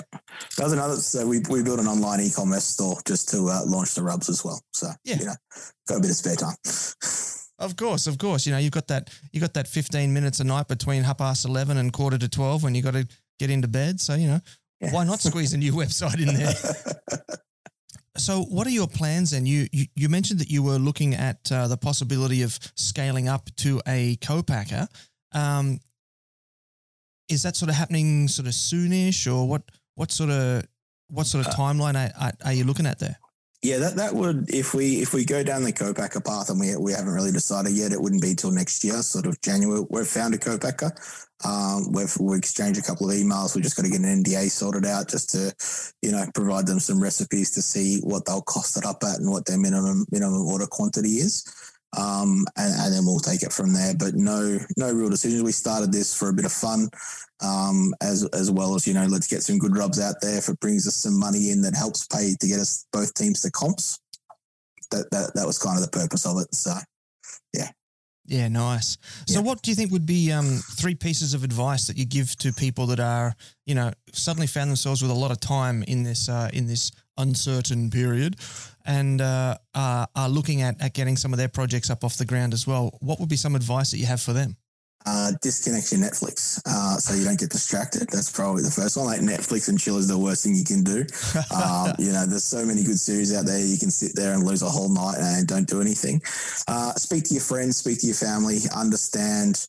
That 0.56 0.64
was 0.64 0.72
another. 0.72 0.96
So 0.96 1.26
we 1.26 1.40
we 1.50 1.62
built 1.62 1.80
an 1.80 1.88
online 1.88 2.20
e-commerce 2.20 2.64
store 2.64 2.96
just 3.06 3.28
to 3.30 3.48
uh, 3.48 3.62
launch 3.66 3.94
the 3.94 4.02
rubs 4.02 4.28
as 4.28 4.44
well. 4.44 4.60
So 4.72 4.88
Yeah. 5.04 5.16
you 5.18 5.24
know, 5.26 5.34
got 5.88 5.98
a 5.98 6.00
bit 6.00 6.10
of 6.10 6.16
spare 6.16 6.36
time. 6.36 6.56
Of 7.58 7.74
course, 7.76 8.06
of 8.06 8.18
course. 8.18 8.44
You 8.44 8.52
know, 8.52 8.58
you've 8.58 8.70
got 8.72 8.86
that 8.88 9.08
you 9.32 9.40
got 9.40 9.54
that 9.54 9.66
15 9.66 10.12
minutes 10.12 10.40
a 10.40 10.44
night 10.44 10.68
between 10.68 11.02
half 11.04 11.16
past 11.16 11.46
11 11.46 11.78
and 11.78 11.90
quarter 11.90 12.18
to 12.18 12.28
12 12.28 12.62
when 12.62 12.74
you 12.74 12.82
got 12.82 12.92
to 12.92 13.08
get 13.38 13.48
into 13.48 13.66
bed. 13.66 13.98
So, 13.98 14.12
you 14.14 14.26
know, 14.26 14.40
Yeah. 14.82 14.92
why 14.92 15.04
not 15.04 15.22
squeeze 15.22 15.54
a 15.54 15.56
new 15.56 15.72
website 15.72 16.20
in 16.20 16.34
there? 16.34 16.54
So, 18.18 18.42
what 18.42 18.66
are 18.66 18.70
your 18.70 18.88
plans 18.88 19.32
And 19.32 19.46
You 19.46 19.66
you, 19.72 19.86
you 19.94 20.08
mentioned 20.08 20.40
that 20.40 20.50
you 20.50 20.62
were 20.62 20.78
looking 20.78 21.14
at 21.14 21.50
uh, 21.52 21.68
the 21.68 21.76
possibility 21.76 22.42
of 22.42 22.58
scaling 22.74 23.28
up 23.28 23.50
to 23.56 23.80
a 23.86 24.16
co-packer. 24.16 24.88
Um, 25.32 25.80
is 27.28 27.42
that 27.42 27.56
sort 27.56 27.68
of 27.68 27.74
happening 27.74 28.28
sort 28.28 28.46
of 28.46 28.54
soonish, 28.54 29.26
or 29.32 29.48
what? 29.48 29.62
What 29.94 30.12
sort 30.12 30.30
of 30.30 30.64
what 31.08 31.26
sort 31.26 31.46
of 31.46 31.52
Uh, 31.52 31.56
timeline 31.56 31.94
are, 31.94 32.12
are, 32.20 32.32
are 32.44 32.52
you 32.52 32.64
looking 32.64 32.86
at 32.86 32.98
there? 32.98 33.18
Yeah, 33.62 33.78
that, 33.78 33.96
that 33.96 34.14
would 34.14 34.48
if 34.48 34.74
we 34.74 35.02
if 35.02 35.12
we 35.12 35.24
go 35.24 35.42
down 35.42 35.64
the 35.64 35.72
co-packer 35.72 36.20
path 36.20 36.50
and 36.50 36.60
we 36.60 36.76
we 36.76 36.92
haven't 36.92 37.12
really 37.12 37.32
decided 37.32 37.72
yet, 37.72 37.92
it 37.92 38.00
wouldn't 38.00 38.22
be 38.22 38.34
till 38.34 38.52
next 38.52 38.84
year, 38.84 39.02
sort 39.02 39.26
of 39.26 39.40
January. 39.40 39.84
We've 39.90 40.06
found 40.06 40.34
a 40.34 40.38
co-packer. 40.38 40.92
Um, 41.44 41.92
we've 41.92 42.14
we 42.20 42.38
exchanged 42.38 42.78
a 42.78 42.82
couple 42.82 43.10
of 43.10 43.16
emails. 43.16 43.54
We 43.54 43.62
just 43.62 43.76
got 43.76 43.82
to 43.84 43.90
get 43.90 44.00
an 44.00 44.22
NDA 44.22 44.50
sorted 44.50 44.86
out 44.86 45.08
just 45.08 45.30
to, 45.30 45.54
you 46.00 46.12
know, 46.12 46.26
provide 46.34 46.66
them 46.66 46.78
some 46.78 47.02
recipes 47.02 47.50
to 47.52 47.62
see 47.62 47.98
what 48.00 48.24
they'll 48.24 48.42
cost 48.42 48.76
it 48.76 48.86
up 48.86 49.02
at 49.02 49.18
and 49.18 49.30
what 49.30 49.46
their 49.46 49.58
minimum 49.58 50.06
minimum 50.10 50.46
order 50.46 50.66
quantity 50.66 51.18
is. 51.18 51.44
Um, 51.96 52.44
and, 52.56 52.74
and 52.74 52.92
then 52.92 53.06
we'll 53.06 53.20
take 53.20 53.42
it 53.42 53.52
from 53.52 53.72
there. 53.72 53.94
But 53.94 54.14
no, 54.14 54.58
no 54.76 54.92
real 54.92 55.08
decisions. 55.08 55.42
We 55.42 55.52
started 55.52 55.92
this 55.92 56.14
for 56.14 56.28
a 56.28 56.32
bit 56.32 56.44
of 56.44 56.52
fun, 56.52 56.88
um, 57.42 57.94
as 58.02 58.24
as 58.32 58.50
well 58.50 58.74
as 58.74 58.86
you 58.86 58.94
know, 58.94 59.06
let's 59.06 59.28
get 59.28 59.42
some 59.42 59.58
good 59.58 59.76
rubs 59.76 60.00
out 60.00 60.16
there. 60.20 60.36
If 60.38 60.48
it 60.48 60.60
brings 60.60 60.86
us 60.86 60.96
some 60.96 61.18
money 61.18 61.50
in 61.50 61.62
that 61.62 61.74
helps 61.76 62.06
pay 62.06 62.34
to 62.38 62.46
get 62.48 62.58
us 62.58 62.86
both 62.92 63.14
teams 63.14 63.40
to 63.42 63.50
comps, 63.50 63.98
that 64.90 65.06
that, 65.10 65.32
that 65.34 65.46
was 65.46 65.58
kind 65.58 65.78
of 65.78 65.84
the 65.84 65.90
purpose 65.90 66.26
of 66.26 66.38
it. 66.38 66.54
So 66.54 66.74
Yeah, 67.54 67.70
Yeah, 68.26 68.48
nice. 68.48 68.98
So, 69.26 69.38
Yeah. 69.38 69.46
what 69.46 69.62
do 69.62 69.70
you 69.70 69.74
think 69.76 69.92
would 69.92 70.06
be 70.06 70.32
um, 70.32 70.60
three 70.76 70.94
pieces 70.96 71.32
of 71.34 71.44
advice 71.44 71.86
that 71.86 71.96
you 71.96 72.04
give 72.04 72.36
to 72.38 72.52
people 72.52 72.86
that 72.88 73.00
are, 73.00 73.34
you 73.64 73.74
know, 73.74 73.92
suddenly 74.12 74.48
found 74.48 74.68
themselves 74.70 75.00
with 75.00 75.10
a 75.10 75.14
lot 75.14 75.30
of 75.30 75.40
time 75.40 75.82
in 75.84 76.02
this 76.02 76.28
uh, 76.28 76.50
in 76.52 76.66
this 76.66 76.90
uncertain 77.18 77.90
period, 77.90 78.36
and 78.84 79.20
uh, 79.20 79.56
are, 79.74 80.08
are 80.14 80.28
looking 80.28 80.62
at 80.62 80.80
at 80.80 80.94
getting 80.94 81.16
some 81.16 81.32
of 81.32 81.38
their 81.38 81.48
projects 81.48 81.90
up 81.90 82.04
off 82.04 82.16
the 82.16 82.24
ground 82.24 82.52
as 82.52 82.66
well? 82.66 82.96
What 83.00 83.20
would 83.20 83.28
be 83.28 83.36
some 83.36 83.56
advice 83.56 83.90
that 83.90 83.98
you 83.98 84.06
have 84.06 84.20
for 84.20 84.32
them? 84.32 84.56
uh, 85.06 85.32
disconnect 85.40 85.92
your 85.92 86.00
Netflix 86.00 86.60
uh, 86.66 86.98
so 86.98 87.14
you 87.14 87.24
don't 87.24 87.38
get 87.38 87.50
distracted. 87.50 88.08
That's 88.10 88.30
probably 88.30 88.62
the 88.62 88.70
first 88.70 88.96
one. 88.96 89.06
Like 89.06 89.20
Netflix 89.20 89.68
and 89.68 89.78
chill 89.78 89.98
is 89.98 90.08
the 90.08 90.18
worst 90.18 90.44
thing 90.44 90.54
you 90.54 90.64
can 90.64 90.82
do. 90.82 91.04
Um, 91.56 91.92
you 91.98 92.12
know, 92.12 92.26
there's 92.26 92.44
so 92.44 92.64
many 92.64 92.82
good 92.82 92.98
series 92.98 93.34
out 93.34 93.46
there. 93.46 93.58
You 93.58 93.78
can 93.78 93.90
sit 93.90 94.12
there 94.14 94.34
and 94.34 94.44
lose 94.44 94.62
a 94.62 94.68
whole 94.68 94.88
night 94.88 95.16
and 95.18 95.46
don't 95.46 95.66
do 95.68 95.80
anything. 95.80 96.20
Uh, 96.66 96.92
speak 96.94 97.24
to 97.24 97.34
your 97.34 97.42
friends, 97.42 97.76
speak 97.76 98.00
to 98.00 98.06
your 98.06 98.16
family, 98.16 98.58
understand, 98.74 99.66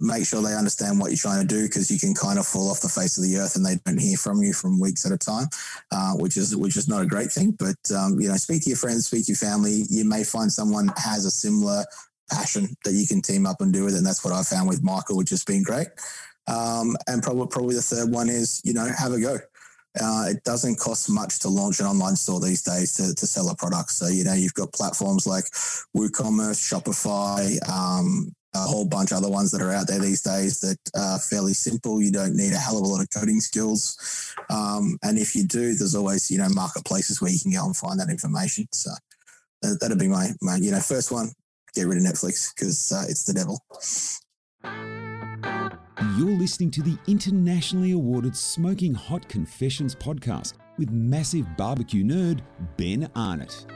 make 0.00 0.26
sure 0.26 0.42
they 0.42 0.54
understand 0.54 0.98
what 0.98 1.10
you're 1.10 1.16
trying 1.16 1.40
to 1.40 1.46
do 1.46 1.64
because 1.64 1.90
you 1.90 1.98
can 1.98 2.14
kind 2.14 2.38
of 2.38 2.46
fall 2.46 2.70
off 2.70 2.80
the 2.80 2.88
face 2.88 3.18
of 3.18 3.24
the 3.24 3.36
earth 3.36 3.56
and 3.56 3.64
they 3.64 3.76
don't 3.84 4.00
hear 4.00 4.16
from 4.16 4.42
you 4.42 4.52
from 4.52 4.80
weeks 4.80 5.04
at 5.04 5.12
a 5.12 5.18
time, 5.18 5.46
uh, 5.90 6.12
which 6.14 6.36
is 6.36 6.54
which 6.56 6.76
is 6.76 6.88
not 6.88 7.02
a 7.02 7.06
great 7.06 7.32
thing. 7.32 7.52
But 7.52 7.76
um, 7.96 8.18
you 8.20 8.28
know, 8.28 8.36
speak 8.36 8.62
to 8.62 8.70
your 8.70 8.78
friends, 8.78 9.06
speak 9.06 9.26
to 9.26 9.32
your 9.32 9.36
family. 9.36 9.84
You 9.88 10.04
may 10.04 10.24
find 10.24 10.52
someone 10.52 10.90
has 10.96 11.24
a 11.24 11.30
similar 11.30 11.84
passion 12.30 12.68
that 12.84 12.92
you 12.92 13.06
can 13.06 13.22
team 13.22 13.46
up 13.46 13.60
and 13.60 13.72
do 13.72 13.86
it, 13.86 13.94
and 13.94 14.06
that's 14.06 14.24
what 14.24 14.34
I 14.34 14.42
found 14.42 14.68
with 14.68 14.82
Michael, 14.82 15.16
which 15.16 15.30
has 15.30 15.44
been 15.44 15.62
great. 15.62 15.88
Um, 16.46 16.96
and 17.06 17.22
probably 17.22 17.48
probably 17.48 17.74
the 17.74 17.82
third 17.82 18.10
one 18.10 18.28
is 18.28 18.60
you 18.64 18.74
know 18.74 18.88
have 18.98 19.12
a 19.12 19.20
go. 19.20 19.38
Uh, 20.00 20.26
it 20.28 20.44
doesn't 20.44 20.78
cost 20.78 21.10
much 21.10 21.40
to 21.40 21.48
launch 21.48 21.80
an 21.80 21.86
online 21.86 22.14
store 22.14 22.40
these 22.40 22.62
days 22.62 22.92
to, 22.92 23.14
to 23.14 23.26
sell 23.26 23.48
a 23.48 23.56
product. 23.56 23.90
So, 23.90 24.06
you 24.06 24.22
know, 24.22 24.34
you've 24.34 24.54
got 24.54 24.72
platforms 24.72 25.26
like 25.26 25.44
WooCommerce, 25.96 26.60
Shopify, 26.60 27.58
um, 27.68 28.32
a 28.54 28.60
whole 28.60 28.86
bunch 28.86 29.10
of 29.12 29.18
other 29.18 29.30
ones 29.30 29.50
that 29.50 29.62
are 29.62 29.72
out 29.72 29.86
there 29.86 29.98
these 29.98 30.22
days 30.22 30.60
that 30.60 30.78
are 30.96 31.18
fairly 31.18 31.52
simple. 31.52 32.02
You 32.02 32.10
don't 32.10 32.34
need 32.34 32.52
a 32.52 32.58
hell 32.58 32.78
of 32.78 32.82
a 32.82 32.86
lot 32.86 33.02
of 33.02 33.08
coding 33.14 33.40
skills. 33.40 34.34
Um, 34.50 34.98
and 35.02 35.18
if 35.18 35.34
you 35.34 35.46
do, 35.46 35.74
there's 35.74 35.94
always, 35.94 36.30
you 36.30 36.38
know, 36.38 36.48
marketplaces 36.50 37.20
where 37.20 37.30
you 37.30 37.38
can 37.38 37.52
go 37.52 37.64
and 37.64 37.76
find 37.76 38.00
that 38.00 38.10
information. 38.10 38.66
So 38.72 38.90
that, 39.62 39.78
that'd 39.80 39.98
be 39.98 40.08
my, 40.08 40.30
my, 40.40 40.56
you 40.56 40.70
know, 40.70 40.80
first 40.80 41.12
one, 41.12 41.30
get 41.74 41.86
rid 41.86 41.98
of 41.98 42.04
Netflix 42.04 42.54
because 42.54 42.90
uh, 42.90 43.04
it's 43.08 43.24
the 43.24 43.34
devil. 43.34 43.62
You're 46.16 46.38
listening 46.38 46.70
to 46.72 46.82
the 46.82 46.96
internationally 47.06 47.92
awarded 47.92 48.36
Smoking 48.36 48.94
Hot 48.94 49.28
Confessions 49.28 49.94
podcast 49.94 50.54
with 50.78 50.90
massive 50.90 51.44
barbecue 51.56 52.04
nerd 52.04 52.40
Ben 52.76 53.10
Arnott. 53.14 53.66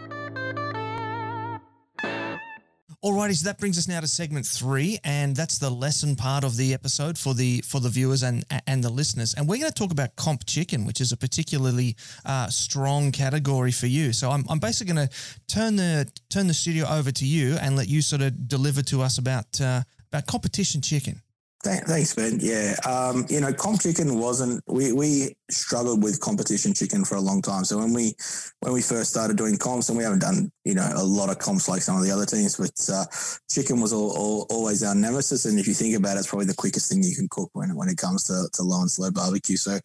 Alrighty, 3.05 3.35
so 3.35 3.47
that 3.47 3.59
brings 3.59 3.77
us 3.79 3.89
now 3.89 3.99
to 3.99 4.07
segment 4.07 4.47
three, 4.47 4.97
and 5.03 5.35
that's 5.35 5.59
the 5.59 5.69
lesson 5.69 6.15
part 6.15 6.45
of 6.45 6.57
the 6.57 6.73
episode 6.73 7.19
for 7.19 7.35
the 7.35 7.61
for 7.63 7.81
the 7.81 7.89
viewers 7.89 8.23
and 8.23 8.45
and 8.69 8.85
the 8.85 8.91
listeners. 8.91 9.35
And 9.35 9.49
we're 9.49 9.59
going 9.59 9.73
to 9.73 9.75
talk 9.75 9.91
about 9.91 10.15
comp 10.15 10.47
chicken, 10.47 10.87
which 10.87 11.01
is 11.01 11.11
a 11.11 11.17
particularly 11.17 11.97
uh, 12.25 12.47
strong 12.49 13.11
category 13.11 13.73
for 13.73 13.89
you. 13.89 14.13
So 14.13 14.31
I'm, 14.31 14.45
I'm 14.49 14.61
basically 14.61 14.95
going 14.95 15.09
to 15.09 15.15
turn 15.49 15.75
the 15.75 16.09
turn 16.31 16.47
the 16.47 16.55
studio 16.55 16.87
over 16.87 17.11
to 17.11 17.27
you 17.27 17.57
and 17.57 17.75
let 17.75 17.89
you 17.89 18.03
sort 18.03 18.23
of 18.23 18.47
deliver 18.47 18.83
to 18.83 19.03
us 19.03 19.19
about 19.19 19.61
uh, 19.61 19.83
about 20.13 20.29
competition 20.29 20.81
chicken. 20.81 21.23
Thanks, 21.65 22.13
Ben. 22.17 22.39
Yeah, 22.41 22.75
um, 22.85 23.25
you 23.29 23.41
know, 23.41 23.53
comp 23.53 23.81
chicken 23.81 24.19
wasn't. 24.19 24.65
We 24.67 24.93
we 24.93 25.37
struggled 25.49 26.03
with 26.03 26.19
competition 26.19 26.75
chicken 26.75 27.05
for 27.05 27.15
a 27.15 27.21
long 27.21 27.41
time. 27.41 27.65
So 27.65 27.79
when 27.79 27.93
we 27.93 28.15
when 28.61 28.73
we 28.73 28.83
first 28.83 29.11
started 29.11 29.37
doing 29.37 29.57
comps, 29.59 29.89
and 29.89 29.97
we 29.97 30.03
haven't 30.03 30.19
done 30.19 30.51
you 30.65 30.75
know 30.75 30.91
a 30.93 31.05
lot 31.05 31.31
of 31.31 31.39
comps 31.39 31.69
like 31.69 31.83
some 31.83 31.97
of 31.97 32.03
the 32.03 32.11
other 32.11 32.27
teams, 32.27 32.57
but 32.57 32.73
uh, 32.93 33.05
chicken 33.49 33.81
was 33.81 33.93
all, 33.93 34.11
all, 34.11 34.47
always 34.51 34.83
our 34.83 34.97
nemesis. 34.97 35.45
And 35.45 35.57
if 35.57 35.69
you 35.69 35.75
think 35.75 35.97
about 35.97 36.17
it, 36.17 36.21
it's 36.21 36.29
probably 36.29 36.47
the 36.47 36.55
quickest 36.55 36.91
thing 36.91 37.05
you 37.05 37.15
can 37.15 37.29
cook 37.31 37.51
when 37.53 37.77
when 37.77 37.89
it 37.89 37.97
comes 37.97 38.25
to, 38.25 38.49
to 38.55 38.63
low 38.65 38.81
and 38.81 38.91
slow 38.91 39.13
barbecue. 39.13 39.57
So, 39.57 39.79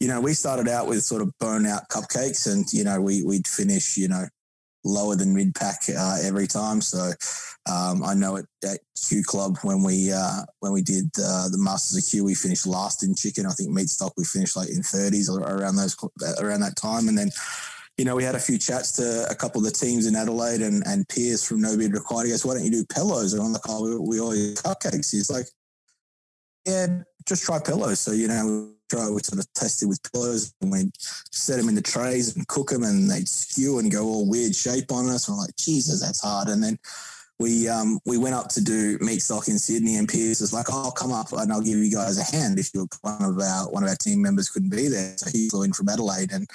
you 0.00 0.08
know, 0.08 0.22
we 0.22 0.32
started 0.32 0.66
out 0.66 0.86
with 0.86 1.02
sort 1.02 1.20
of 1.20 1.36
burn 1.38 1.66
out 1.66 1.90
cupcakes, 1.90 2.50
and 2.50 2.64
you 2.72 2.84
know 2.84 3.02
we 3.02 3.22
we'd 3.22 3.46
finish 3.46 3.98
you 3.98 4.08
know 4.08 4.24
lower 4.88 5.14
than 5.14 5.34
mid 5.34 5.54
pack 5.54 5.82
uh, 5.96 6.18
every 6.22 6.46
time. 6.46 6.80
So 6.80 7.12
um, 7.70 8.02
I 8.02 8.14
know 8.14 8.36
at, 8.36 8.46
at, 8.64 8.78
Q 9.08 9.22
Club 9.22 9.56
when 9.62 9.82
we 9.82 10.12
uh, 10.12 10.42
when 10.60 10.72
we 10.72 10.82
did 10.82 11.06
uh, 11.22 11.48
the 11.48 11.58
Masters 11.58 12.04
of 12.04 12.10
Q, 12.10 12.24
we 12.24 12.34
finished 12.34 12.66
last 12.66 13.02
in 13.02 13.14
chicken. 13.14 13.46
I 13.46 13.50
think 13.50 13.70
Meatstock 13.70 14.10
we 14.16 14.24
finished 14.24 14.56
like 14.56 14.68
in 14.68 14.82
30s 14.82 15.30
or 15.30 15.40
around 15.40 15.76
those 15.76 15.96
around 16.40 16.60
that 16.60 16.76
time, 16.76 17.08
and 17.08 17.16
then. 17.16 17.30
You 17.96 18.04
know, 18.04 18.14
we 18.14 18.22
had 18.22 18.36
a 18.36 18.38
few 18.38 18.58
chats 18.58 18.92
to 18.92 19.26
a 19.28 19.34
couple 19.34 19.60
of 19.60 19.64
the 19.64 19.72
teams 19.72 20.06
in 20.06 20.14
Adelaide 20.14 20.60
and, 20.60 20.86
and 20.86 21.04
from 21.42 21.60
No 21.60 21.76
Bid 21.76 21.92
Required. 21.92 22.26
He 22.26 22.30
goes, 22.30 22.46
Why 22.46 22.54
don't 22.54 22.64
you 22.64 22.70
do 22.70 22.84
pillows? 22.94 23.32
And 23.32 23.42
I'm 23.42 23.52
like, 23.52 23.62
Oh, 23.68 23.82
we, 23.82 23.96
we 23.98 24.20
always 24.20 24.62
cupcakes. 24.62 25.10
He's 25.10 25.28
like, 25.28 25.46
Yeah, 26.64 27.02
just 27.26 27.42
try 27.42 27.58
pillows. 27.58 27.98
So, 27.98 28.12
you 28.12 28.28
know, 28.28 28.70
try, 28.88 29.08
we 29.08 29.22
sort 29.22 29.40
of 29.40 29.52
tested 29.54 29.88
with 29.88 30.12
pillows 30.12 30.54
and 30.60 30.70
we 30.70 30.90
set 31.30 31.58
them 31.58 31.68
in 31.68 31.74
the 31.74 31.82
trays 31.82 32.36
and 32.36 32.46
cook 32.48 32.70
them 32.70 32.82
and 32.82 33.10
they'd 33.10 33.28
skew 33.28 33.78
and 33.78 33.92
go 33.92 34.04
all 34.04 34.28
weird 34.28 34.54
shape 34.54 34.90
on 34.92 35.08
us. 35.08 35.28
And 35.28 35.36
we're 35.36 35.42
like, 35.42 35.56
Jesus, 35.56 36.00
that's 36.00 36.22
hard. 36.22 36.48
And 36.48 36.62
then 36.62 36.78
we 37.38 37.68
um, 37.68 38.00
we 38.04 38.18
went 38.18 38.34
up 38.34 38.48
to 38.48 38.60
do 38.62 38.98
Meatstock 38.98 39.48
in 39.48 39.58
Sydney 39.58 39.96
and 39.96 40.08
Piers 40.08 40.40
was 40.40 40.52
like, 40.52 40.66
oh, 40.70 40.84
I'll 40.84 40.90
come 40.90 41.12
up 41.12 41.32
and 41.32 41.52
I'll 41.52 41.62
give 41.62 41.78
you 41.78 41.92
guys 41.92 42.18
a 42.18 42.36
hand 42.36 42.58
if 42.58 42.74
you're 42.74 42.88
one 43.02 43.22
of 43.22 43.38
our 43.38 43.70
one 43.70 43.84
of 43.84 43.88
our 43.88 43.96
team 43.96 44.20
members 44.20 44.48
couldn't 44.48 44.70
be 44.70 44.88
there. 44.88 45.16
So 45.16 45.30
he 45.30 45.48
flew 45.48 45.62
in 45.62 45.72
from 45.72 45.88
Adelaide 45.88 46.32
and 46.32 46.48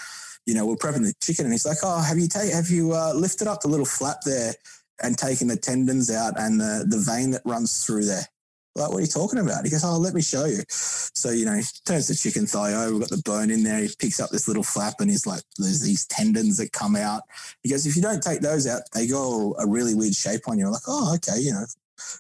you 0.45 0.53
know, 0.53 0.65
we're 0.65 0.75
prepping 0.75 1.03
the 1.03 1.13
chicken 1.21 1.45
and 1.45 1.53
he's 1.53 1.65
like, 1.65 1.77
Oh, 1.83 2.01
have 2.01 2.17
you 2.17 2.27
have 2.51 2.69
you 2.69 2.93
uh, 2.93 3.13
lifted 3.13 3.47
up 3.47 3.61
the 3.61 3.69
little 3.69 3.85
flap 3.85 4.17
there 4.25 4.53
and 5.01 5.17
taken 5.17 5.47
the 5.47 5.55
tendons 5.55 6.11
out 6.11 6.33
and 6.37 6.59
the, 6.59 6.85
the 6.87 6.97
vein 6.97 7.31
that 7.31 7.41
runs 7.45 7.85
through 7.85 8.05
there? 8.05 8.27
Like, 8.75 8.89
what 8.89 8.97
are 8.97 9.01
you 9.01 9.07
talking 9.07 9.39
about? 9.39 9.63
He 9.63 9.69
goes, 9.69 9.83
Oh, 9.83 9.97
let 9.97 10.13
me 10.13 10.21
show 10.21 10.45
you. 10.45 10.61
So, 10.69 11.29
you 11.29 11.45
know, 11.45 11.53
he 11.53 11.63
turns 11.85 12.07
the 12.07 12.15
chicken 12.15 12.47
thigh 12.47 12.73
over, 12.73 12.91
we've 12.91 13.01
got 13.01 13.09
the 13.09 13.21
bone 13.23 13.51
in 13.51 13.63
there. 13.63 13.79
He 13.79 13.89
picks 13.99 14.19
up 14.19 14.31
this 14.31 14.47
little 14.47 14.63
flap 14.63 14.95
and 14.99 15.09
he's 15.09 15.27
like, 15.27 15.43
There's 15.57 15.81
these 15.81 16.07
tendons 16.07 16.57
that 16.57 16.71
come 16.71 16.95
out. 16.95 17.23
He 17.61 17.69
goes, 17.69 17.85
If 17.85 17.95
you 17.95 18.01
don't 18.01 18.23
take 18.23 18.41
those 18.41 18.65
out, 18.67 18.81
they 18.93 19.07
go 19.07 19.55
a 19.59 19.67
really 19.67 19.93
weird 19.93 20.15
shape 20.15 20.47
on 20.47 20.57
you. 20.57 20.65
I'm 20.65 20.71
like, 20.71 20.87
Oh, 20.87 21.15
okay, 21.15 21.39
you 21.39 21.51
know, 21.51 21.65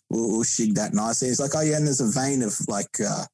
we'll, 0.09 0.31
we'll 0.31 0.43
shig 0.43 0.75
that 0.75 0.93
nicely. 0.93 1.29
He's 1.29 1.39
like, 1.39 1.55
Oh, 1.55 1.61
yeah, 1.61 1.77
and 1.77 1.87
there's 1.87 2.01
a 2.01 2.19
vein 2.19 2.43
of 2.43 2.55
like, 2.67 2.99
uh, 2.99 3.25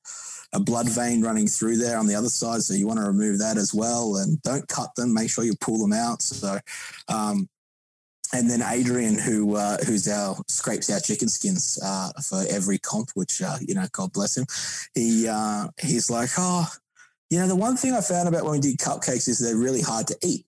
a 0.54 0.60
blood 0.60 0.90
vein 0.90 1.22
running 1.22 1.48
through 1.48 1.78
there 1.78 1.98
on 1.98 2.08
the 2.08 2.16
other 2.16 2.30
side. 2.30 2.62
So 2.62 2.74
you 2.74 2.88
want 2.88 3.00
to 3.00 3.06
remove 3.06 3.38
that 3.40 3.58
as 3.58 3.72
well. 3.74 4.16
And 4.18 4.42
don't 4.42 4.68
cut 4.68 4.96
them. 4.96 5.14
Make 5.14 5.30
sure 5.30 5.44
you 5.44 5.54
pull 5.62 5.78
them 5.78 5.94
out. 5.94 6.24
So, 6.24 6.58
um, 7.08 7.48
and 8.34 8.50
then 8.50 8.62
Adrian, 8.62 9.18
who 9.18 9.56
uh, 9.56 9.78
who's 9.86 10.08
our 10.08 10.36
scrapes 10.48 10.90
our 10.92 11.00
chicken 11.00 11.28
skins 11.28 11.80
uh, 11.84 12.12
for 12.28 12.44
every 12.50 12.78
comp, 12.78 13.10
which 13.16 13.42
uh, 13.42 13.58
you 13.62 13.74
know, 13.74 13.86
God 13.92 14.14
bless 14.14 14.38
him. 14.38 14.46
He 14.94 15.28
uh, 15.28 15.68
he's 15.82 16.10
like, 16.10 16.30
oh, 16.38 16.68
you 17.30 17.40
know, 17.40 17.48
the 17.48 17.56
one 17.56 17.78
thing 17.78 17.94
I 17.94 18.02
found 18.02 18.28
about 18.28 18.44
when 18.44 18.54
we 18.54 18.60
did 18.60 18.78
cupcakes 18.78 19.28
is 19.28 19.40
they're 19.40 19.56
really 19.56 19.82
hard 19.82 20.08
to 20.08 20.18
eat. 20.24 20.46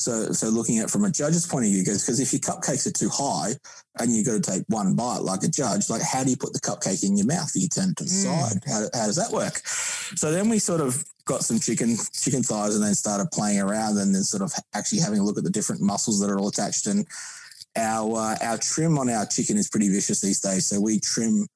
So, 0.00 0.32
so 0.32 0.48
looking 0.48 0.78
at 0.78 0.86
it 0.86 0.90
from 0.90 1.04
a 1.04 1.10
judge's 1.10 1.46
point 1.46 1.66
of 1.66 1.72
view, 1.72 1.82
because 1.82 2.18
if 2.18 2.32
your 2.32 2.40
cupcakes 2.40 2.86
are 2.86 2.90
too 2.90 3.10
high 3.12 3.52
and 3.98 4.10
you've 4.10 4.24
got 4.24 4.32
to 4.32 4.40
take 4.40 4.64
one 4.68 4.96
bite 4.96 5.18
like 5.18 5.42
a 5.42 5.48
judge, 5.48 5.90
like 5.90 6.00
how 6.00 6.24
do 6.24 6.30
you 6.30 6.38
put 6.38 6.54
the 6.54 6.60
cupcake 6.60 7.04
in 7.04 7.18
your 7.18 7.26
mouth? 7.26 7.52
Do 7.52 7.60
you 7.60 7.68
turn 7.68 7.90
it 7.90 7.96
to 7.98 8.04
the 8.04 8.10
mm. 8.10 8.24
side? 8.24 8.62
How, 8.66 8.80
how 8.98 9.06
does 9.06 9.16
that 9.16 9.30
work? 9.30 9.60
So 10.16 10.32
then 10.32 10.48
we 10.48 10.58
sort 10.58 10.80
of 10.80 11.04
got 11.26 11.44
some 11.44 11.60
chicken 11.60 11.96
chicken 12.14 12.42
thighs 12.42 12.74
and 12.74 12.82
then 12.82 12.94
started 12.94 13.30
playing 13.30 13.60
around 13.60 13.98
and 13.98 14.14
then 14.14 14.22
sort 14.22 14.42
of 14.42 14.54
actually 14.74 15.00
having 15.00 15.20
a 15.20 15.22
look 15.22 15.36
at 15.36 15.44
the 15.44 15.50
different 15.50 15.82
muscles 15.82 16.18
that 16.20 16.30
are 16.30 16.38
all 16.38 16.48
attached. 16.48 16.86
And 16.86 17.06
our 17.76 18.16
uh, 18.16 18.36
our 18.40 18.56
trim 18.56 18.98
on 18.98 19.10
our 19.10 19.26
chicken 19.26 19.58
is 19.58 19.68
pretty 19.68 19.90
vicious 19.90 20.22
these 20.22 20.40
days. 20.40 20.64
So 20.64 20.80
we 20.80 20.98
trim 20.98 21.46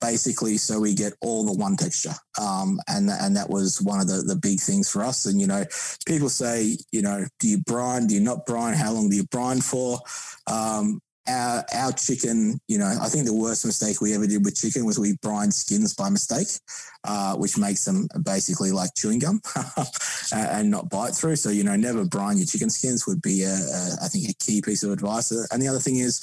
basically 0.00 0.56
so 0.56 0.80
we 0.80 0.94
get 0.94 1.12
all 1.20 1.44
the 1.44 1.52
one 1.52 1.76
texture. 1.76 2.14
Um, 2.40 2.80
and, 2.88 3.10
and 3.10 3.36
that 3.36 3.50
was 3.50 3.80
one 3.80 4.00
of 4.00 4.06
the, 4.06 4.22
the 4.22 4.36
big 4.36 4.60
things 4.60 4.90
for 4.90 5.02
us. 5.02 5.26
And, 5.26 5.40
you 5.40 5.46
know, 5.46 5.64
people 6.06 6.28
say, 6.28 6.76
you 6.92 7.02
know, 7.02 7.24
do 7.40 7.48
you 7.48 7.58
brine? 7.58 8.06
Do 8.06 8.14
you 8.14 8.20
not 8.20 8.46
brine? 8.46 8.74
How 8.74 8.92
long 8.92 9.08
do 9.08 9.16
you 9.16 9.24
brine 9.24 9.60
for? 9.60 9.98
Um, 10.46 11.00
our, 11.26 11.64
our 11.72 11.92
chicken, 11.92 12.60
you 12.68 12.78
know, 12.78 12.94
I 13.00 13.08
think 13.08 13.24
the 13.24 13.34
worst 13.34 13.64
mistake 13.64 14.00
we 14.00 14.14
ever 14.14 14.26
did 14.26 14.44
with 14.44 14.56
chicken 14.56 14.84
was 14.84 14.98
we 14.98 15.16
brine 15.22 15.50
skins 15.50 15.94
by 15.94 16.10
mistake, 16.10 16.48
uh, 17.04 17.34
which 17.36 17.56
makes 17.56 17.84
them 17.84 18.08
basically 18.22 18.72
like 18.72 18.90
chewing 18.94 19.20
gum 19.20 19.40
and 20.34 20.70
not 20.70 20.90
bite 20.90 21.14
through. 21.14 21.36
So, 21.36 21.48
you 21.48 21.64
know, 21.64 21.76
never 21.76 22.04
brine 22.04 22.36
your 22.36 22.46
chicken 22.46 22.70
skins 22.70 23.06
would 23.06 23.22
be, 23.22 23.42
a, 23.42 23.54
a, 23.54 23.96
I 24.02 24.08
think, 24.08 24.28
a 24.28 24.34
key 24.34 24.60
piece 24.60 24.82
of 24.82 24.92
advice. 24.92 25.30
And 25.30 25.62
the 25.62 25.68
other 25.68 25.78
thing 25.78 25.96
is, 25.96 26.20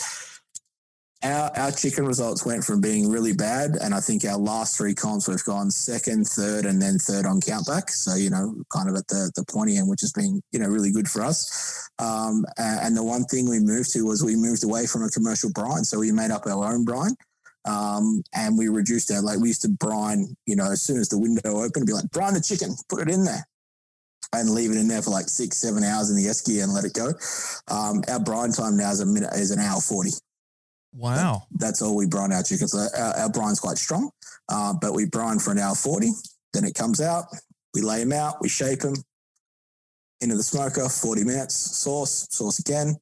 our, 1.24 1.52
our 1.56 1.72
chicken 1.72 2.06
results 2.06 2.46
went 2.46 2.64
from 2.64 2.82
being 2.82 3.10
really 3.10 3.34
bad, 3.34 3.76
and 3.82 3.94
I 3.94 4.00
think 4.00 4.26
our 4.26 4.38
last 4.38 4.78
three 4.78 4.96
comps 4.96 5.28
we've 5.28 5.44
gone 5.44 5.70
second, 5.70 6.26
third, 6.26 6.66
and 6.66 6.82
then 6.82 6.98
third 6.98 7.26
on 7.26 7.40
countback. 7.40 7.90
So 7.92 8.16
you 8.16 8.30
know, 8.30 8.56
kind 8.74 8.90
of 8.90 8.96
at 8.96 9.08
the 9.08 9.32
the 9.36 9.46
pointy 9.46 9.78
end, 9.78 9.88
which 9.88 10.02
has 10.02 10.12
been 10.12 10.42
you 10.52 10.60
know 10.60 10.68
really 10.68 10.92
good 10.92 11.08
for 11.08 11.22
us. 11.22 11.90
Um, 12.00 12.46
and 12.58 12.98
the 12.98 13.04
one 13.04 13.26
thing 13.26 13.48
we 13.48 13.60
moved 13.60 13.94
to 13.94 14.06
was 14.06 14.24
we 14.24 14.36
moved 14.36 14.64
away 14.64 14.88
from 14.88 15.04
a 15.04 15.10
commercial 15.10 15.52
brine, 15.52 15.84
so 15.84 16.00
we 16.00 16.12
made 16.12 16.32
up 16.32 16.48
our 16.48 16.74
own 16.74 16.86
brine. 16.86 17.16
Um, 17.66 18.24
and 18.34 18.58
we 18.58 18.70
reduced 18.70 19.12
our 19.12 19.22
like 19.22 19.40
we 19.40 19.50
used 19.50 19.62
to 19.62 19.70
brine, 19.70 20.36
you 20.48 20.56
know, 20.56 20.72
as 20.72 20.82
soon 20.82 20.98
as 20.98 21.10
the 21.10 21.20
window 21.20 21.62
opened, 21.62 21.86
be 21.86 21.94
like 21.94 22.10
brine 22.10 22.34
the 22.34 22.42
chicken, 22.42 22.76
put 22.90 23.02
it 23.02 23.14
in 23.14 23.24
there, 23.24 23.46
and 24.34 24.50
leave 24.50 24.72
it 24.72 24.78
in 24.78 24.88
there 24.88 25.04
for 25.04 25.12
like 25.12 25.30
six, 25.30 25.58
seven 25.58 25.84
hours 25.84 26.10
in 26.10 26.16
the 26.16 26.26
esky 26.26 26.64
and 26.64 26.74
let 26.74 26.86
it 26.86 26.94
go. 26.94 27.12
Um, 27.68 28.02
our 28.10 28.20
brine 28.20 28.52
time 28.52 28.78
now 28.78 28.90
is 28.90 29.02
a 29.02 29.06
minute 29.06 29.30
is 29.34 29.52
an 29.52 29.60
hour 29.60 29.80
forty. 29.80 30.10
Wow. 30.94 31.44
That, 31.52 31.66
that's 31.66 31.82
all 31.82 31.96
we 31.96 32.06
brine 32.06 32.34
our 32.34 32.44
chickens. 32.44 32.72
So 32.72 32.88
our, 32.98 33.14
our 33.18 33.30
brine's 33.30 33.60
quite 33.60 33.78
strong, 33.78 34.12
uh, 34.50 34.74
but 34.74 34.94
we 34.94 35.06
brine 35.06 35.40
for 35.40 35.52
an 35.52 35.60
hour 35.60 35.76
40. 35.76 36.12
Then 36.54 36.66
it 36.66 36.76
comes 36.76 37.00
out. 37.00 37.26
We 37.74 37.82
lay 37.82 38.00
them 38.00 38.12
out. 38.12 38.42
We 38.42 38.50
shape 38.50 38.80
them 38.80 38.96
into 40.20 40.36
the 40.36 40.44
smoker, 40.44 40.88
40 40.88 41.24
minutes, 41.24 41.56
sauce, 41.56 42.28
sauce 42.30 42.60
again. 42.60 42.96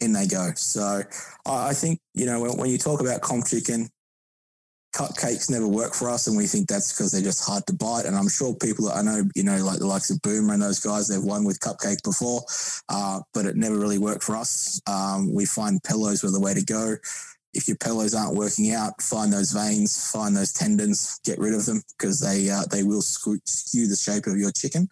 In 0.00 0.12
they 0.12 0.26
go. 0.26 0.50
So 0.56 1.02
I 1.46 1.74
think, 1.74 2.00
you 2.14 2.26
know, 2.26 2.40
when, 2.40 2.56
when 2.56 2.70
you 2.70 2.78
talk 2.78 3.00
about 3.00 3.20
comp 3.20 3.46
chicken, 3.46 3.88
cupcakes 4.92 5.50
never 5.50 5.66
work 5.66 5.94
for 5.94 6.10
us, 6.10 6.26
and 6.26 6.36
we 6.36 6.46
think 6.46 6.68
that's 6.68 6.92
because 6.92 7.12
they're 7.12 7.22
just 7.22 7.44
hard 7.44 7.66
to 7.66 7.72
bite. 7.72 8.04
And 8.04 8.16
I'm 8.16 8.28
sure 8.28 8.54
people 8.54 8.90
I 8.90 9.02
know, 9.02 9.22
you 9.34 9.42
know, 9.42 9.56
like 9.64 9.78
the 9.78 9.86
likes 9.86 10.10
of 10.10 10.20
Boomer 10.22 10.54
and 10.54 10.62
those 10.62 10.80
guys, 10.80 11.08
they've 11.08 11.22
won 11.22 11.44
with 11.44 11.60
cupcake 11.60 12.02
before, 12.02 12.42
uh, 12.88 13.20
but 13.34 13.46
it 13.46 13.56
never 13.56 13.78
really 13.78 13.98
worked 13.98 14.22
for 14.22 14.36
us. 14.36 14.80
Um, 14.86 15.32
we 15.32 15.46
find 15.46 15.82
pillows 15.82 16.22
were 16.22 16.30
the 16.30 16.40
way 16.40 16.54
to 16.54 16.64
go. 16.64 16.96
If 17.54 17.68
your 17.68 17.76
pillows 17.76 18.14
aren't 18.14 18.36
working 18.36 18.72
out, 18.72 19.02
find 19.02 19.32
those 19.32 19.52
veins, 19.52 20.10
find 20.10 20.34
those 20.34 20.52
tendons, 20.52 21.20
get 21.24 21.38
rid 21.38 21.54
of 21.54 21.66
them 21.66 21.82
because 21.98 22.20
they 22.20 22.48
uh, 22.50 22.64
they 22.70 22.82
will 22.82 23.02
skew, 23.02 23.38
skew 23.44 23.88
the 23.88 23.96
shape 23.96 24.26
of 24.26 24.38
your 24.38 24.52
chicken, 24.52 24.88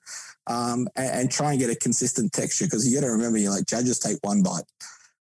um, 0.47 0.89
and, 0.97 1.21
and 1.21 1.31
try 1.31 1.53
and 1.53 1.61
get 1.61 1.71
a 1.71 1.77
consistent 1.77 2.33
texture 2.33 2.67
because 2.67 2.87
you 2.87 2.99
got 2.99 3.07
to 3.07 3.13
remember, 3.13 3.39
you're 3.39 3.53
like 3.53 3.67
judges 3.67 3.99
take 3.99 4.19
one 4.23 4.43
bite, 4.43 4.65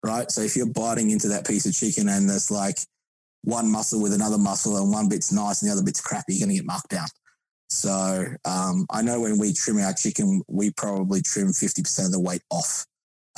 right? 0.02 0.30
So 0.30 0.42
if 0.42 0.56
you're 0.56 0.66
biting 0.66 1.10
into 1.10 1.28
that 1.28 1.46
piece 1.46 1.66
of 1.66 1.74
chicken 1.74 2.08
and 2.08 2.28
there's 2.28 2.50
like 2.50 2.78
one 3.42 3.70
muscle 3.70 4.00
with 4.00 4.12
another 4.12 4.38
muscle 4.38 4.76
and 4.76 4.90
one 4.90 5.08
bit's 5.08 5.32
nice 5.32 5.62
and 5.62 5.70
the 5.70 5.74
other 5.74 5.84
bit's 5.84 6.00
crappy, 6.00 6.34
you're 6.34 6.46
going 6.46 6.56
to 6.56 6.62
get 6.62 6.66
marked 6.66 6.88
down. 6.88 7.08
So 7.68 8.26
um, 8.44 8.86
I 8.90 9.02
know 9.02 9.20
when 9.20 9.38
we 9.38 9.52
trim 9.52 9.78
our 9.78 9.94
chicken, 9.94 10.42
we 10.46 10.70
probably 10.72 11.22
trim 11.22 11.48
50% 11.48 12.06
of 12.06 12.12
the 12.12 12.20
weight 12.20 12.42
off. 12.50 12.86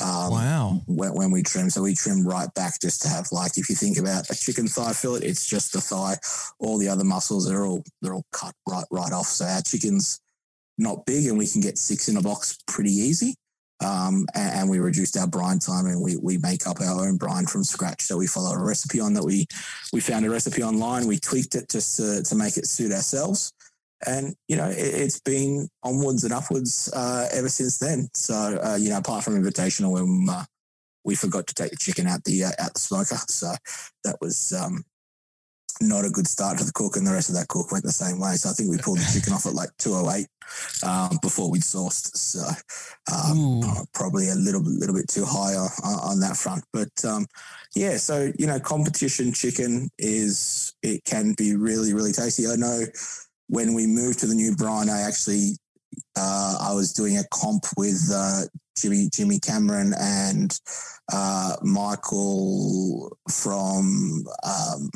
Um, 0.01 0.31
wow. 0.31 0.81
When, 0.87 1.13
when, 1.13 1.31
we 1.31 1.41
trim. 1.41 1.69
So 1.69 1.81
we 1.83 1.95
trim 1.95 2.27
right 2.27 2.53
back 2.53 2.81
just 2.81 3.01
to 3.03 3.07
have 3.07 3.27
like, 3.31 3.57
if 3.57 3.69
you 3.69 3.75
think 3.75 3.97
about 3.97 4.29
a 4.29 4.35
chicken 4.35 4.67
thigh 4.67 4.91
fillet, 4.91 5.21
it's 5.21 5.47
just 5.47 5.71
the 5.71 5.79
thigh. 5.79 6.17
All 6.59 6.77
the 6.77 6.89
other 6.89 7.05
muscles 7.05 7.49
are 7.49 7.65
all, 7.65 7.81
they're 8.01 8.13
all 8.13 8.25
cut 8.33 8.53
right, 8.67 8.83
right 8.91 9.13
off. 9.13 9.27
So 9.27 9.45
our 9.45 9.61
chicken's 9.61 10.19
not 10.77 11.05
big 11.05 11.27
and 11.27 11.37
we 11.37 11.47
can 11.47 11.61
get 11.61 11.77
six 11.77 12.09
in 12.09 12.17
a 12.17 12.21
box 12.21 12.57
pretty 12.67 12.91
easy. 12.91 13.35
Um, 13.81 14.25
and, 14.33 14.59
and, 14.59 14.69
we 14.69 14.79
reduced 14.79 15.17
our 15.17 15.27
brine 15.27 15.59
time 15.59 15.85
and 15.85 16.01
we, 16.01 16.15
we 16.15 16.37
make 16.37 16.65
up 16.65 16.79
our 16.79 17.05
own 17.05 17.17
brine 17.17 17.45
from 17.45 17.63
scratch. 17.63 18.03
So 18.03 18.17
we 18.17 18.25
follow 18.25 18.51
a 18.51 18.63
recipe 18.63 19.01
on 19.01 19.13
that. 19.13 19.23
We, 19.23 19.47
we 19.91 19.99
found 19.99 20.25
a 20.25 20.29
recipe 20.29 20.63
online. 20.63 21.07
We 21.07 21.19
tweaked 21.19 21.55
it 21.55 21.69
just 21.69 21.97
to, 21.97 22.23
to 22.23 22.35
make 22.35 22.55
it 22.55 22.67
suit 22.67 22.93
ourselves. 22.93 23.51
And, 24.07 24.33
you 24.47 24.55
know, 24.55 24.69
it, 24.69 24.93
has 25.01 25.19
been 25.19 25.67
onwards 25.83 26.23
and 26.23 26.33
upwards 26.33 26.89
uh, 26.93 27.27
ever 27.33 27.49
since 27.49 27.77
then. 27.77 28.07
So, 28.13 28.59
uh, 28.63 28.77
you 28.79 28.89
know, 28.89 28.97
apart 28.97 29.25
from 29.25 29.41
Invitational 29.41 29.91
when 29.91 30.27
uh, 30.29 30.45
we 31.03 31.15
forgot 31.15 31.45
to 31.47 31.53
take 31.53 31.71
the 31.71 31.77
chicken 31.77 32.07
out 32.07 32.23
the, 32.23 32.45
uh, 32.45 32.51
out 32.59 32.73
the 32.75 32.79
smoker. 32.79 33.17
So 33.27 33.51
that 34.05 34.15
was, 34.21 34.53
um, 34.53 34.85
not 35.81 36.05
a 36.05 36.09
good 36.09 36.27
start 36.27 36.57
to 36.57 36.63
the 36.63 36.71
cook, 36.71 36.95
and 36.95 37.05
the 37.05 37.11
rest 37.11 37.29
of 37.29 37.35
that 37.35 37.47
cook 37.47 37.71
went 37.71 37.83
the 37.83 37.91
same 37.91 38.19
way. 38.19 38.33
So 38.33 38.49
I 38.49 38.53
think 38.53 38.69
we 38.69 38.77
pulled 38.77 38.99
the 38.99 39.11
chicken 39.13 39.33
off 39.33 39.45
at 39.45 39.53
like 39.53 39.69
208 39.79 40.27
um, 40.83 41.19
before 41.21 41.49
we'd 41.49 41.63
sauced. 41.63 42.17
So 42.17 42.45
um, 43.11 43.61
probably 43.93 44.29
a 44.29 44.35
little 44.35 44.61
little 44.61 44.95
bit 44.95 45.07
too 45.07 45.25
high 45.25 45.55
on, 45.55 45.69
on 45.83 46.19
that 46.21 46.37
front. 46.37 46.63
But 46.71 46.93
um, 47.05 47.25
yeah, 47.75 47.97
so 47.97 48.31
you 48.37 48.47
know, 48.47 48.59
competition 48.59 49.33
chicken 49.33 49.89
is 49.97 50.73
it 50.81 51.03
can 51.05 51.33
be 51.33 51.55
really 51.55 51.93
really 51.93 52.11
tasty. 52.11 52.47
I 52.47 52.55
know 52.55 52.83
when 53.47 53.73
we 53.73 53.85
moved 53.85 54.19
to 54.19 54.27
the 54.27 54.35
new 54.35 54.55
brine, 54.55 54.89
I 54.89 55.01
actually 55.01 55.57
uh, 56.17 56.57
I 56.61 56.73
was 56.73 56.93
doing 56.93 57.17
a 57.17 57.23
comp 57.31 57.65
with 57.77 58.11
uh, 58.13 58.41
Jimmy 58.77 59.09
Jimmy 59.11 59.39
Cameron 59.39 59.93
and 59.99 60.57
uh, 61.11 61.55
Michael 61.61 63.17
from 63.29 64.25
um, 64.43 64.89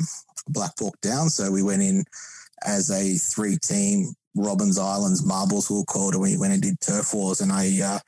Black 0.52 0.72
Hawk 0.78 1.00
Down. 1.00 1.28
So 1.28 1.50
we 1.50 1.62
went 1.62 1.82
in 1.82 2.04
as 2.64 2.90
a 2.90 3.16
three 3.16 3.56
team 3.56 4.14
Robbins 4.34 4.78
Islands 4.78 5.24
marbles 5.24 5.70
we 5.70 5.76
were 5.76 5.84
called, 5.84 6.14
and 6.14 6.22
we 6.22 6.36
went 6.36 6.52
and 6.52 6.62
did 6.62 6.80
turf 6.80 7.12
wars. 7.14 7.40
And 7.40 7.52
I 7.52 7.80
uh, 7.82 7.98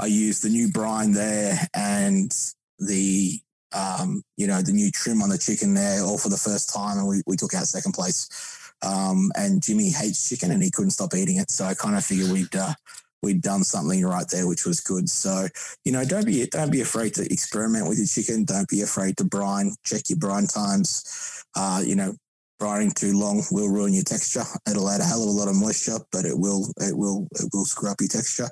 I 0.00 0.06
used 0.06 0.42
the 0.42 0.48
new 0.48 0.70
brine 0.70 1.12
there 1.12 1.58
and 1.74 2.32
the 2.78 3.40
um, 3.72 4.22
you 4.36 4.46
know 4.46 4.62
the 4.62 4.72
new 4.72 4.90
trim 4.90 5.22
on 5.22 5.28
the 5.28 5.38
chicken 5.38 5.74
there, 5.74 6.02
all 6.02 6.18
for 6.18 6.28
the 6.28 6.36
first 6.36 6.72
time, 6.72 6.98
and 6.98 7.06
we, 7.06 7.22
we 7.26 7.36
took 7.36 7.54
out 7.54 7.64
second 7.64 7.92
place. 7.92 8.28
Um, 8.84 9.30
and 9.36 9.62
Jimmy 9.62 9.90
hates 9.90 10.28
chicken, 10.28 10.50
and 10.50 10.62
he 10.62 10.70
couldn't 10.70 10.90
stop 10.90 11.14
eating 11.14 11.36
it. 11.36 11.50
So 11.50 11.64
I 11.64 11.74
kind 11.74 11.96
of 11.96 12.04
figured 12.04 12.32
we'd 12.32 12.54
uh, 12.56 12.74
we'd 13.22 13.40
done 13.40 13.64
something 13.64 14.04
right 14.04 14.26
there, 14.28 14.48
which 14.48 14.66
was 14.66 14.80
good. 14.80 15.08
So, 15.08 15.46
you 15.84 15.92
know, 15.92 16.04
don't 16.04 16.26
be 16.26 16.46
don't 16.46 16.72
be 16.72 16.80
afraid 16.80 17.14
to 17.14 17.32
experiment 17.32 17.88
with 17.88 17.98
your 17.98 18.06
chicken. 18.06 18.44
Don't 18.44 18.68
be 18.68 18.82
afraid 18.82 19.16
to 19.18 19.24
brine. 19.24 19.74
Check 19.84 20.10
your 20.10 20.18
brine 20.18 20.46
times. 20.46 21.31
Uh, 21.54 21.82
you 21.84 21.94
know, 21.94 22.14
brining 22.62 22.94
too 22.94 23.18
long 23.18 23.42
will 23.50 23.68
ruin 23.68 23.92
your 23.92 24.04
texture. 24.04 24.44
It'll 24.70 24.88
add 24.88 25.00
a 25.00 25.04
hell 25.04 25.22
of 25.22 25.28
a 25.28 25.32
lot 25.32 25.48
of 25.48 25.56
moisture, 25.56 25.98
but 26.12 26.24
it 26.24 26.38
will 26.38 26.66
it 26.78 26.96
will 26.96 27.26
it 27.32 27.50
will 27.52 27.64
screw 27.64 27.90
up 27.90 28.00
your 28.00 28.08
texture. 28.08 28.48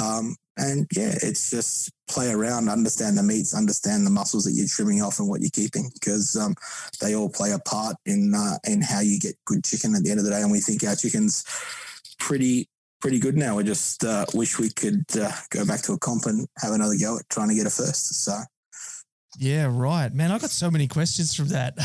Um, 0.00 0.36
and 0.56 0.86
yeah, 0.94 1.14
it's 1.22 1.50
just 1.50 1.90
play 2.08 2.30
around, 2.30 2.68
understand 2.68 3.16
the 3.16 3.22
meats, 3.22 3.54
understand 3.54 4.04
the 4.06 4.10
muscles 4.10 4.44
that 4.44 4.52
you're 4.52 4.66
trimming 4.68 5.02
off 5.02 5.18
and 5.18 5.28
what 5.28 5.40
you're 5.40 5.50
keeping, 5.50 5.90
because 5.94 6.36
um, 6.36 6.54
they 7.00 7.14
all 7.14 7.28
play 7.28 7.52
a 7.52 7.58
part 7.60 7.96
in 8.06 8.32
uh, 8.34 8.58
in 8.64 8.80
how 8.82 9.00
you 9.00 9.18
get 9.18 9.34
good 9.44 9.64
chicken 9.64 9.94
at 9.94 10.02
the 10.02 10.10
end 10.10 10.20
of 10.20 10.24
the 10.24 10.30
day. 10.30 10.42
And 10.42 10.50
we 10.50 10.60
think 10.60 10.84
our 10.84 10.96
chicken's 10.96 11.44
pretty 12.18 12.68
pretty 13.00 13.18
good 13.18 13.36
now. 13.36 13.56
We 13.56 13.64
just 13.64 14.04
uh, 14.04 14.26
wish 14.34 14.58
we 14.58 14.70
could 14.70 15.04
uh, 15.20 15.32
go 15.50 15.64
back 15.66 15.82
to 15.82 15.92
a 15.92 15.98
comp 15.98 16.26
and 16.26 16.46
have 16.58 16.72
another 16.72 16.96
go 17.00 17.18
at 17.18 17.28
trying 17.28 17.48
to 17.48 17.54
get 17.54 17.66
a 17.66 17.70
first. 17.70 18.24
So. 18.24 18.34
Yeah, 19.36 19.68
right. 19.70 20.12
Man, 20.12 20.30
I 20.30 20.38
got 20.38 20.50
so 20.50 20.70
many 20.70 20.88
questions 20.88 21.34
from 21.34 21.48
that. 21.48 21.76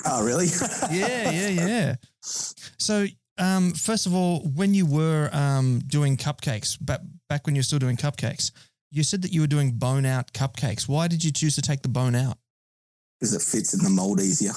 oh, 0.06 0.24
really? 0.24 0.46
yeah, 0.90 1.30
yeah, 1.30 1.48
yeah. 1.48 1.94
So, 2.20 3.06
um, 3.38 3.72
first 3.72 4.06
of 4.06 4.14
all, 4.14 4.40
when 4.40 4.74
you 4.74 4.86
were 4.86 5.30
um, 5.32 5.80
doing 5.86 6.16
cupcakes, 6.16 6.76
back, 6.80 7.00
back 7.28 7.46
when 7.46 7.54
you 7.54 7.60
were 7.60 7.64
still 7.64 7.78
doing 7.78 7.96
cupcakes, 7.96 8.52
you 8.90 9.02
said 9.02 9.22
that 9.22 9.32
you 9.32 9.40
were 9.40 9.46
doing 9.46 9.72
bone 9.72 10.06
out 10.06 10.32
cupcakes. 10.32 10.88
Why 10.88 11.08
did 11.08 11.24
you 11.24 11.32
choose 11.32 11.56
to 11.56 11.62
take 11.62 11.82
the 11.82 11.88
bone 11.88 12.14
out? 12.14 12.38
Because 13.18 13.34
it 13.34 13.42
fits 13.42 13.74
in 13.74 13.82
the 13.82 13.90
mold 13.90 14.20
easier. 14.20 14.52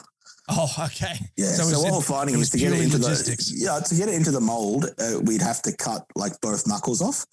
Oh, 0.50 0.72
okay. 0.86 1.16
Yeah. 1.36 1.48
So, 1.48 1.64
so 1.64 1.80
what 1.82 1.94
we're 1.94 2.02
finding 2.02 2.40
is 2.40 2.50
to 2.52 2.58
get 2.58 2.74
it 2.74 2.82
into 2.82 2.98
logistics. 2.98 3.52
the 3.52 3.66
yeah 3.66 3.80
to 3.80 3.96
get 3.96 4.10
it 4.10 4.16
into 4.16 4.32
the 4.32 4.40
mold, 4.42 4.86
uh, 5.00 5.20
we'd 5.24 5.42
have 5.42 5.62
to 5.64 5.76
cut 5.76 6.06
like 6.16 6.40
both 6.42 6.68
knuckles 6.68 7.02
off, 7.02 7.26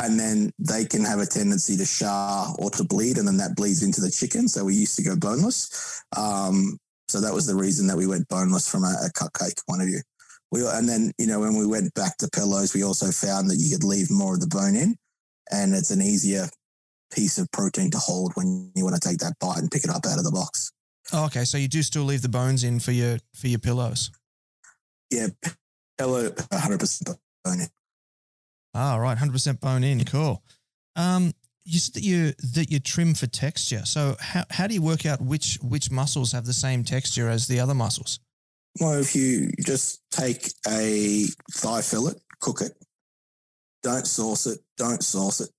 and 0.00 0.18
then 0.18 0.52
they 0.58 0.84
can 0.84 1.04
have 1.04 1.18
a 1.18 1.26
tendency 1.26 1.76
to 1.76 1.86
char 1.86 2.54
or 2.58 2.70
to 2.70 2.84
bleed, 2.84 3.18
and 3.18 3.26
then 3.26 3.36
that 3.38 3.56
bleeds 3.56 3.82
into 3.82 4.00
the 4.00 4.10
chicken. 4.10 4.48
So 4.48 4.64
we 4.64 4.74
used 4.74 4.96
to 4.96 5.02
go 5.02 5.16
boneless. 5.16 6.02
Um, 6.16 6.78
so 7.08 7.20
that 7.20 7.34
was 7.34 7.46
the 7.46 7.54
reason 7.54 7.86
that 7.88 7.96
we 7.96 8.06
went 8.06 8.28
boneless 8.28 8.70
from 8.70 8.84
a, 8.84 8.94
a 9.04 9.10
cupcake 9.12 9.66
point 9.68 9.82
of 9.82 9.88
view. 9.88 10.00
We 10.50 10.66
and 10.66 10.88
then 10.88 11.12
you 11.18 11.26
know 11.26 11.40
when 11.40 11.56
we 11.56 11.66
went 11.66 11.92
back 11.94 12.16
to 12.18 12.28
pillows, 12.30 12.74
we 12.74 12.84
also 12.84 13.10
found 13.10 13.50
that 13.50 13.56
you 13.56 13.74
could 13.74 13.84
leave 13.84 14.10
more 14.10 14.34
of 14.34 14.40
the 14.40 14.46
bone 14.46 14.76
in, 14.76 14.96
and 15.50 15.74
it's 15.74 15.90
an 15.90 16.00
easier 16.00 16.48
piece 17.12 17.38
of 17.38 17.50
protein 17.52 17.90
to 17.90 17.98
hold 17.98 18.32
when 18.34 18.70
you 18.74 18.84
want 18.84 19.00
to 19.00 19.08
take 19.08 19.18
that 19.18 19.38
bite 19.40 19.58
and 19.58 19.70
pick 19.70 19.84
it 19.84 19.90
up 19.90 20.06
out 20.06 20.18
of 20.18 20.24
the 20.24 20.30
box. 20.30 20.72
Oh, 21.12 21.24
okay, 21.26 21.44
so 21.44 21.56
you 21.56 21.68
do 21.68 21.82
still 21.82 22.04
leave 22.04 22.22
the 22.22 22.28
bones 22.28 22.64
in 22.64 22.80
for 22.80 22.92
your 22.92 23.18
for 23.34 23.48
your 23.48 23.58
pillows. 23.58 24.10
Yeah, 25.10 25.28
pillow, 25.96 26.30
hundred 26.52 26.80
percent 26.80 27.18
bone 27.44 27.60
in. 27.60 27.68
Ah, 28.78 28.96
right, 28.96 29.18
hundred 29.18 29.32
percent 29.32 29.60
bone 29.60 29.84
in. 29.84 30.04
Cool. 30.04 30.42
Um, 30.96 31.32
you 31.64 31.78
said 31.78 31.94
that 31.94 32.04
you 32.04 32.32
that 32.54 32.70
you 32.70 32.80
trim 32.80 33.14
for 33.14 33.26
texture. 33.26 33.84
So 33.84 34.16
how 34.20 34.44
how 34.50 34.66
do 34.66 34.74
you 34.74 34.82
work 34.82 35.04
out 35.04 35.20
which 35.20 35.58
which 35.62 35.90
muscles 35.90 36.32
have 36.32 36.46
the 36.46 36.52
same 36.52 36.84
texture 36.84 37.28
as 37.28 37.46
the 37.46 37.60
other 37.60 37.74
muscles? 37.74 38.20
Well, 38.80 38.94
if 39.00 39.16
you 39.16 39.50
just 39.64 40.02
take 40.10 40.52
a 40.66 41.24
thigh 41.52 41.82
fillet, 41.82 42.14
cook 42.40 42.60
it, 42.60 42.72
don't 43.82 44.06
sauce 44.06 44.46
it, 44.46 44.60
don't 44.76 45.02
sauce 45.02 45.40
it, 45.40 45.50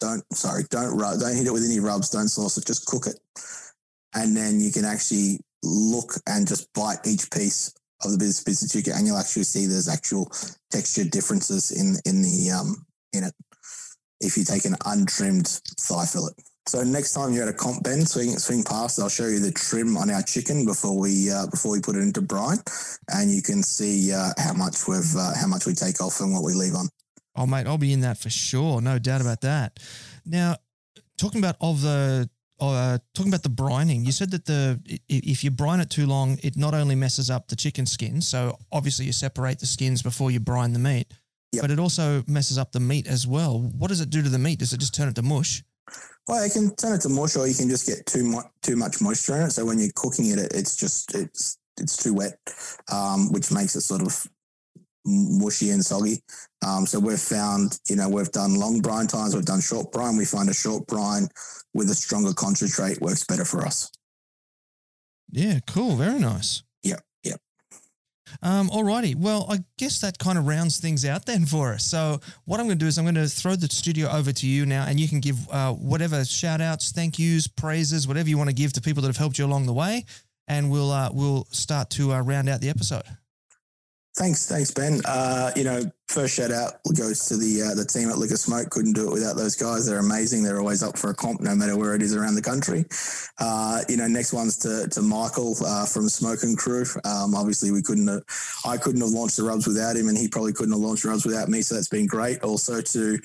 don't 0.00 0.24
sorry, 0.32 0.64
don't 0.70 0.96
rub, 0.96 1.20
don't 1.20 1.36
hit 1.36 1.46
it 1.46 1.52
with 1.52 1.64
any 1.64 1.80
rubs, 1.80 2.08
don't 2.10 2.28
sauce 2.28 2.56
it, 2.56 2.66
just 2.66 2.86
cook 2.86 3.06
it 3.06 3.18
and 4.14 4.36
then 4.36 4.60
you 4.60 4.70
can 4.70 4.84
actually 4.84 5.38
look 5.62 6.14
and 6.26 6.46
just 6.46 6.72
bite 6.72 6.98
each 7.06 7.30
piece 7.30 7.72
of 8.04 8.10
the 8.12 8.18
business 8.18 8.42
piece 8.42 8.62
of 8.62 8.70
chicken, 8.70 8.94
and 8.96 9.06
you'll 9.06 9.18
actually 9.18 9.44
see 9.44 9.66
there's 9.66 9.88
actual 9.88 10.30
texture 10.72 11.04
differences 11.04 11.70
in 11.70 11.96
in 12.10 12.22
the 12.22 12.50
um 12.50 12.86
in 13.12 13.24
it. 13.24 13.34
If 14.20 14.36
you 14.36 14.44
take 14.44 14.64
an 14.64 14.76
untrimmed 14.86 15.48
thigh 15.80 16.06
fillet. 16.06 16.32
So 16.68 16.84
next 16.84 17.12
time 17.12 17.32
you're 17.32 17.42
at 17.42 17.48
a 17.48 17.52
comp 17.52 17.82
Ben, 17.82 18.06
swing 18.06 18.38
swing 18.38 18.62
past, 18.62 19.00
I'll 19.00 19.08
show 19.08 19.26
you 19.26 19.40
the 19.40 19.50
trim 19.50 19.96
on 19.96 20.10
our 20.10 20.22
chicken 20.22 20.64
before 20.64 20.96
we 20.96 21.30
uh, 21.30 21.46
before 21.48 21.72
we 21.72 21.80
put 21.80 21.96
it 21.96 22.02
into 22.02 22.22
brine, 22.22 22.58
and 23.08 23.30
you 23.30 23.42
can 23.42 23.62
see 23.62 24.12
uh, 24.12 24.30
how 24.38 24.52
much 24.52 24.86
we've 24.86 25.16
uh, 25.16 25.34
how 25.34 25.48
much 25.48 25.66
we 25.66 25.74
take 25.74 26.00
off 26.00 26.20
and 26.20 26.32
what 26.32 26.44
we 26.44 26.54
leave 26.54 26.74
on. 26.74 26.88
Oh 27.34 27.46
mate, 27.46 27.66
I'll 27.66 27.78
be 27.78 27.92
in 27.92 28.02
that 28.02 28.18
for 28.18 28.30
sure, 28.30 28.80
no 28.80 28.98
doubt 29.00 29.20
about 29.20 29.40
that. 29.40 29.80
Now, 30.24 30.56
talking 31.18 31.40
about 31.40 31.56
of 31.60 31.82
the 31.82 32.30
uh, 32.70 32.98
talking 33.14 33.30
about 33.30 33.42
the 33.42 33.50
brining, 33.50 34.04
you 34.04 34.12
said 34.12 34.30
that 34.30 34.44
the 34.44 34.80
if 35.08 35.42
you 35.42 35.50
brine 35.50 35.80
it 35.80 35.90
too 35.90 36.06
long, 36.06 36.38
it 36.42 36.56
not 36.56 36.74
only 36.74 36.94
messes 36.94 37.30
up 37.30 37.48
the 37.48 37.56
chicken 37.56 37.86
skin. 37.86 38.20
So 38.20 38.58
obviously 38.70 39.06
you 39.06 39.12
separate 39.12 39.58
the 39.58 39.66
skins 39.66 40.02
before 40.02 40.30
you 40.30 40.40
brine 40.40 40.72
the 40.72 40.78
meat, 40.78 41.12
yep. 41.52 41.62
but 41.62 41.70
it 41.70 41.78
also 41.78 42.22
messes 42.26 42.58
up 42.58 42.72
the 42.72 42.80
meat 42.80 43.06
as 43.06 43.26
well. 43.26 43.58
What 43.58 43.88
does 43.88 44.00
it 44.00 44.10
do 44.10 44.22
to 44.22 44.28
the 44.28 44.38
meat? 44.38 44.58
Does 44.58 44.72
it 44.72 44.80
just 44.80 44.94
turn 44.94 45.08
it 45.08 45.14
to 45.16 45.22
mush? 45.22 45.62
Well, 46.28 46.42
it 46.44 46.52
can 46.52 46.74
turn 46.76 46.94
it 46.94 47.00
to 47.02 47.08
mush, 47.08 47.36
or 47.36 47.48
you 47.48 47.54
can 47.54 47.68
just 47.68 47.86
get 47.86 48.06
too 48.06 48.24
much 48.24 48.46
too 48.62 48.76
much 48.76 49.00
moisture 49.00 49.36
in 49.36 49.42
it. 49.42 49.50
So 49.50 49.64
when 49.64 49.78
you're 49.78 49.90
cooking 49.94 50.26
it, 50.26 50.38
it's 50.52 50.76
just 50.76 51.14
it's 51.14 51.58
it's 51.80 51.96
too 51.96 52.14
wet, 52.14 52.38
um, 52.92 53.32
which 53.32 53.50
makes 53.50 53.74
it 53.74 53.80
sort 53.80 54.02
of 54.02 54.26
mushy 55.04 55.70
and 55.70 55.84
soggy. 55.84 56.22
Um, 56.66 56.86
so 56.86 56.98
we've 56.98 57.20
found, 57.20 57.78
you 57.88 57.96
know, 57.96 58.08
we've 58.08 58.30
done 58.30 58.54
long 58.54 58.80
brine 58.80 59.06
times, 59.06 59.34
we've 59.34 59.44
done 59.44 59.60
short 59.60 59.92
brine. 59.92 60.16
We 60.16 60.24
find 60.24 60.48
a 60.48 60.54
short 60.54 60.86
brine 60.86 61.28
with 61.74 61.90
a 61.90 61.94
stronger 61.94 62.32
concentrate 62.32 63.00
works 63.00 63.24
better 63.24 63.44
for 63.44 63.66
us. 63.66 63.90
Yeah, 65.30 65.60
cool. 65.66 65.96
Very 65.96 66.18
nice. 66.18 66.62
Yep, 66.82 67.00
yep. 67.24 67.40
Um, 68.42 68.68
alrighty. 68.68 69.14
Well, 69.14 69.46
I 69.48 69.60
guess 69.78 70.00
that 70.00 70.18
kind 70.18 70.38
of 70.38 70.46
rounds 70.46 70.78
things 70.78 71.04
out 71.04 71.26
then 71.26 71.46
for 71.46 71.72
us. 71.72 71.84
So 71.84 72.20
what 72.44 72.60
I'm 72.60 72.66
going 72.66 72.78
to 72.78 72.84
do 72.84 72.86
is 72.86 72.98
I'm 72.98 73.04
going 73.04 73.14
to 73.14 73.28
throw 73.28 73.56
the 73.56 73.68
studio 73.68 74.10
over 74.10 74.32
to 74.32 74.46
you 74.46 74.66
now, 74.66 74.84
and 74.86 75.00
you 75.00 75.08
can 75.08 75.20
give 75.20 75.36
uh, 75.50 75.72
whatever 75.72 76.24
shout 76.24 76.60
outs, 76.60 76.92
thank 76.92 77.18
yous, 77.18 77.46
praises, 77.46 78.06
whatever 78.06 78.28
you 78.28 78.38
want 78.38 78.50
to 78.50 78.54
give 78.54 78.72
to 78.74 78.80
people 78.80 79.00
that 79.02 79.08
have 79.08 79.16
helped 79.16 79.38
you 79.38 79.46
along 79.46 79.66
the 79.66 79.72
way, 79.72 80.04
and 80.48 80.70
we'll 80.70 80.90
uh, 80.90 81.10
we'll 81.12 81.46
start 81.50 81.90
to 81.90 82.12
uh, 82.12 82.20
round 82.20 82.48
out 82.48 82.60
the 82.60 82.68
episode. 82.68 83.04
Thanks, 84.14 84.46
thanks, 84.46 84.70
Ben. 84.70 85.00
Uh, 85.06 85.52
you 85.56 85.64
know, 85.64 85.82
first 86.08 86.34
shout 86.34 86.50
out 86.50 86.74
goes 86.94 87.26
to 87.28 87.36
the 87.38 87.62
uh, 87.62 87.74
the 87.74 87.86
team 87.86 88.10
at 88.10 88.18
Lick 88.18 88.30
of 88.30 88.38
Smoke. 88.38 88.68
Couldn't 88.68 88.92
do 88.92 89.08
it 89.08 89.12
without 89.12 89.36
those 89.36 89.56
guys. 89.56 89.86
They're 89.86 89.98
amazing. 89.98 90.42
They're 90.42 90.58
always 90.58 90.82
up 90.82 90.98
for 90.98 91.08
a 91.08 91.14
comp, 91.14 91.40
no 91.40 91.54
matter 91.54 91.78
where 91.78 91.94
it 91.94 92.02
is 92.02 92.14
around 92.14 92.34
the 92.34 92.42
country. 92.42 92.84
Uh, 93.38 93.80
you 93.88 93.96
know, 93.96 94.06
next 94.06 94.34
one's 94.34 94.58
to 94.58 94.86
to 94.90 95.00
Michael 95.00 95.56
uh, 95.64 95.86
from 95.86 96.10
Smoke 96.10 96.42
and 96.42 96.58
Crew. 96.58 96.84
Um, 97.06 97.34
obviously, 97.34 97.70
we 97.70 97.80
couldn't. 97.80 98.08
Have, 98.08 98.22
I 98.66 98.76
couldn't 98.76 99.00
have 99.00 99.10
launched 99.10 99.38
the 99.38 99.44
rubs 99.44 99.66
without 99.66 99.96
him, 99.96 100.08
and 100.08 100.18
he 100.18 100.28
probably 100.28 100.52
couldn't 100.52 100.72
have 100.72 100.82
launched 100.82 101.06
rubs 101.06 101.24
without 101.24 101.48
me. 101.48 101.62
So 101.62 101.74
that's 101.74 101.88
been 101.88 102.06
great. 102.06 102.42
Also 102.42 102.82
to 102.82 103.18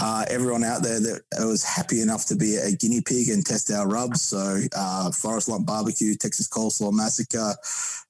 uh, 0.00 0.24
everyone 0.28 0.64
out 0.64 0.82
there 0.82 0.98
that 0.98 1.22
was 1.38 1.62
happy 1.62 2.00
enough 2.00 2.26
to 2.26 2.34
be 2.34 2.56
a 2.56 2.72
guinea 2.72 3.00
pig 3.00 3.28
and 3.28 3.46
test 3.46 3.70
our 3.70 3.86
rubs. 3.86 4.22
So 4.22 4.58
uh, 4.74 5.12
Forest 5.12 5.48
Lump 5.48 5.66
Barbecue, 5.66 6.16
Texas 6.16 6.48
Coleslaw 6.48 6.92
Massacre, 6.92 7.54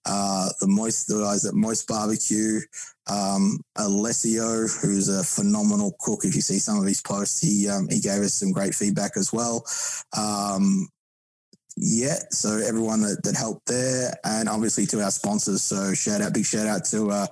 uh, 0.06 0.48
the 0.60 0.66
Moist 0.66 1.08
the 1.08 1.20
guys 1.20 1.44
at 1.44 1.54
Moist 1.54 1.86
Barbecue. 1.86 2.60
Um, 3.10 3.60
Alessio, 3.76 4.66
who's 4.80 5.08
a 5.08 5.24
phenomenal 5.24 5.96
cook. 6.00 6.20
If 6.24 6.36
you 6.36 6.40
see 6.40 6.58
some 6.58 6.78
of 6.78 6.86
his 6.86 7.02
posts, 7.02 7.40
he 7.40 7.68
um, 7.68 7.88
he 7.88 8.00
gave 8.00 8.22
us 8.22 8.34
some 8.34 8.52
great 8.52 8.74
feedback 8.74 9.12
as 9.16 9.32
well. 9.32 9.64
Um, 10.16 10.88
yeah, 11.76 12.16
so 12.30 12.58
everyone 12.58 13.00
that, 13.02 13.22
that 13.24 13.36
helped 13.36 13.66
there, 13.66 14.12
and 14.24 14.48
obviously 14.48 14.84
to 14.86 15.02
our 15.02 15.10
sponsors. 15.10 15.62
So 15.62 15.94
shout 15.94 16.20
out, 16.20 16.34
big 16.34 16.44
shout 16.44 16.66
out 16.66 16.84
to 16.86 17.10
uh, 17.10 17.26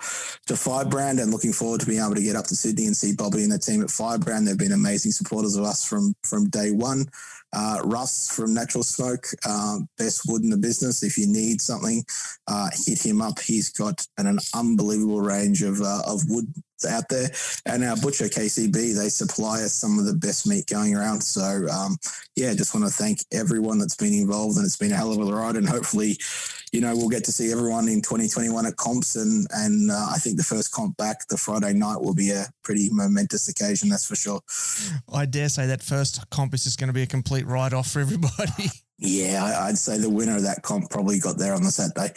to 0.46 0.56
Firebrand, 0.56 1.20
and 1.20 1.30
looking 1.30 1.52
forward 1.52 1.80
to 1.80 1.86
being 1.86 2.00
able 2.00 2.14
to 2.14 2.22
get 2.22 2.36
up 2.36 2.46
to 2.46 2.56
Sydney 2.56 2.86
and 2.86 2.96
see 2.96 3.14
Bobby 3.14 3.42
and 3.42 3.52
the 3.52 3.58
team 3.58 3.82
at 3.82 3.90
Firebrand. 3.90 4.46
They've 4.46 4.56
been 4.58 4.72
amazing 4.72 5.12
supporters 5.12 5.56
of 5.56 5.64
us 5.64 5.84
from 5.84 6.14
from 6.24 6.48
day 6.48 6.70
one. 6.70 7.06
Uh, 7.52 7.80
Russ 7.84 8.30
from 8.30 8.54
Natural 8.54 8.84
Smoke, 8.84 9.26
uh, 9.44 9.78
best 9.98 10.22
wood 10.28 10.42
in 10.42 10.50
the 10.50 10.56
business. 10.56 11.02
If 11.02 11.18
you 11.18 11.26
need 11.26 11.60
something, 11.60 12.04
uh, 12.46 12.68
hit 12.86 13.04
him 13.04 13.20
up. 13.20 13.40
He's 13.40 13.70
got 13.70 14.06
an, 14.18 14.26
an 14.26 14.38
unbelievable 14.54 15.20
range 15.20 15.62
of 15.62 15.80
uh, 15.80 16.02
of 16.06 16.22
wood 16.28 16.46
out 16.88 17.08
there. 17.08 17.30
And 17.66 17.84
our 17.84 17.96
butcher 17.96 18.26
KCB, 18.26 18.96
they 18.96 19.08
supply 19.08 19.62
us 19.62 19.74
some 19.74 19.98
of 19.98 20.06
the 20.06 20.14
best 20.14 20.46
meat 20.46 20.66
going 20.66 20.94
around. 20.94 21.20
So 21.22 21.66
um, 21.68 21.96
yeah, 22.36 22.54
just 22.54 22.74
want 22.74 22.86
to 22.86 22.92
thank 22.92 23.18
everyone 23.32 23.78
that's 23.78 23.96
been 23.96 24.14
involved, 24.14 24.56
and 24.56 24.64
it's 24.64 24.76
been 24.76 24.92
a 24.92 24.96
hell 24.96 25.12
of 25.12 25.28
a 25.28 25.34
ride. 25.34 25.56
And 25.56 25.68
hopefully, 25.68 26.18
you 26.72 26.80
know, 26.80 26.94
we'll 26.94 27.08
get 27.08 27.24
to 27.24 27.32
see 27.32 27.50
everyone 27.50 27.88
in 27.88 28.00
2021 28.00 28.66
at 28.66 28.76
comps. 28.76 29.16
And 29.16 29.46
and 29.52 29.90
uh, 29.90 30.06
I 30.10 30.18
think 30.18 30.36
the 30.36 30.42
first 30.42 30.72
comp 30.72 30.96
back, 30.96 31.26
the 31.28 31.36
Friday 31.36 31.72
night, 31.72 32.00
will 32.00 32.14
be 32.14 32.30
a 32.30 32.46
pretty 32.62 32.88
momentous 32.92 33.48
occasion. 33.48 33.88
That's 33.88 34.06
for 34.06 34.16
sure. 34.16 34.40
I 35.12 35.26
dare 35.26 35.48
say 35.48 35.66
that 35.66 35.82
first 35.82 36.28
comp 36.30 36.54
is 36.54 36.64
just 36.64 36.78
going 36.78 36.88
to 36.88 36.94
be 36.94 37.02
a 37.02 37.06
complete 37.06 37.46
write 37.46 37.72
off 37.72 37.90
for 37.90 38.00
everybody. 38.00 38.70
Yeah, 39.02 39.42
I, 39.42 39.68
I'd 39.68 39.78
say 39.78 39.96
the 39.96 40.10
winner 40.10 40.36
of 40.36 40.42
that 40.42 40.60
comp 40.62 40.90
probably 40.90 41.18
got 41.18 41.38
there 41.38 41.54
on 41.54 41.62
the 41.62 41.70
Saturday. 41.70 42.12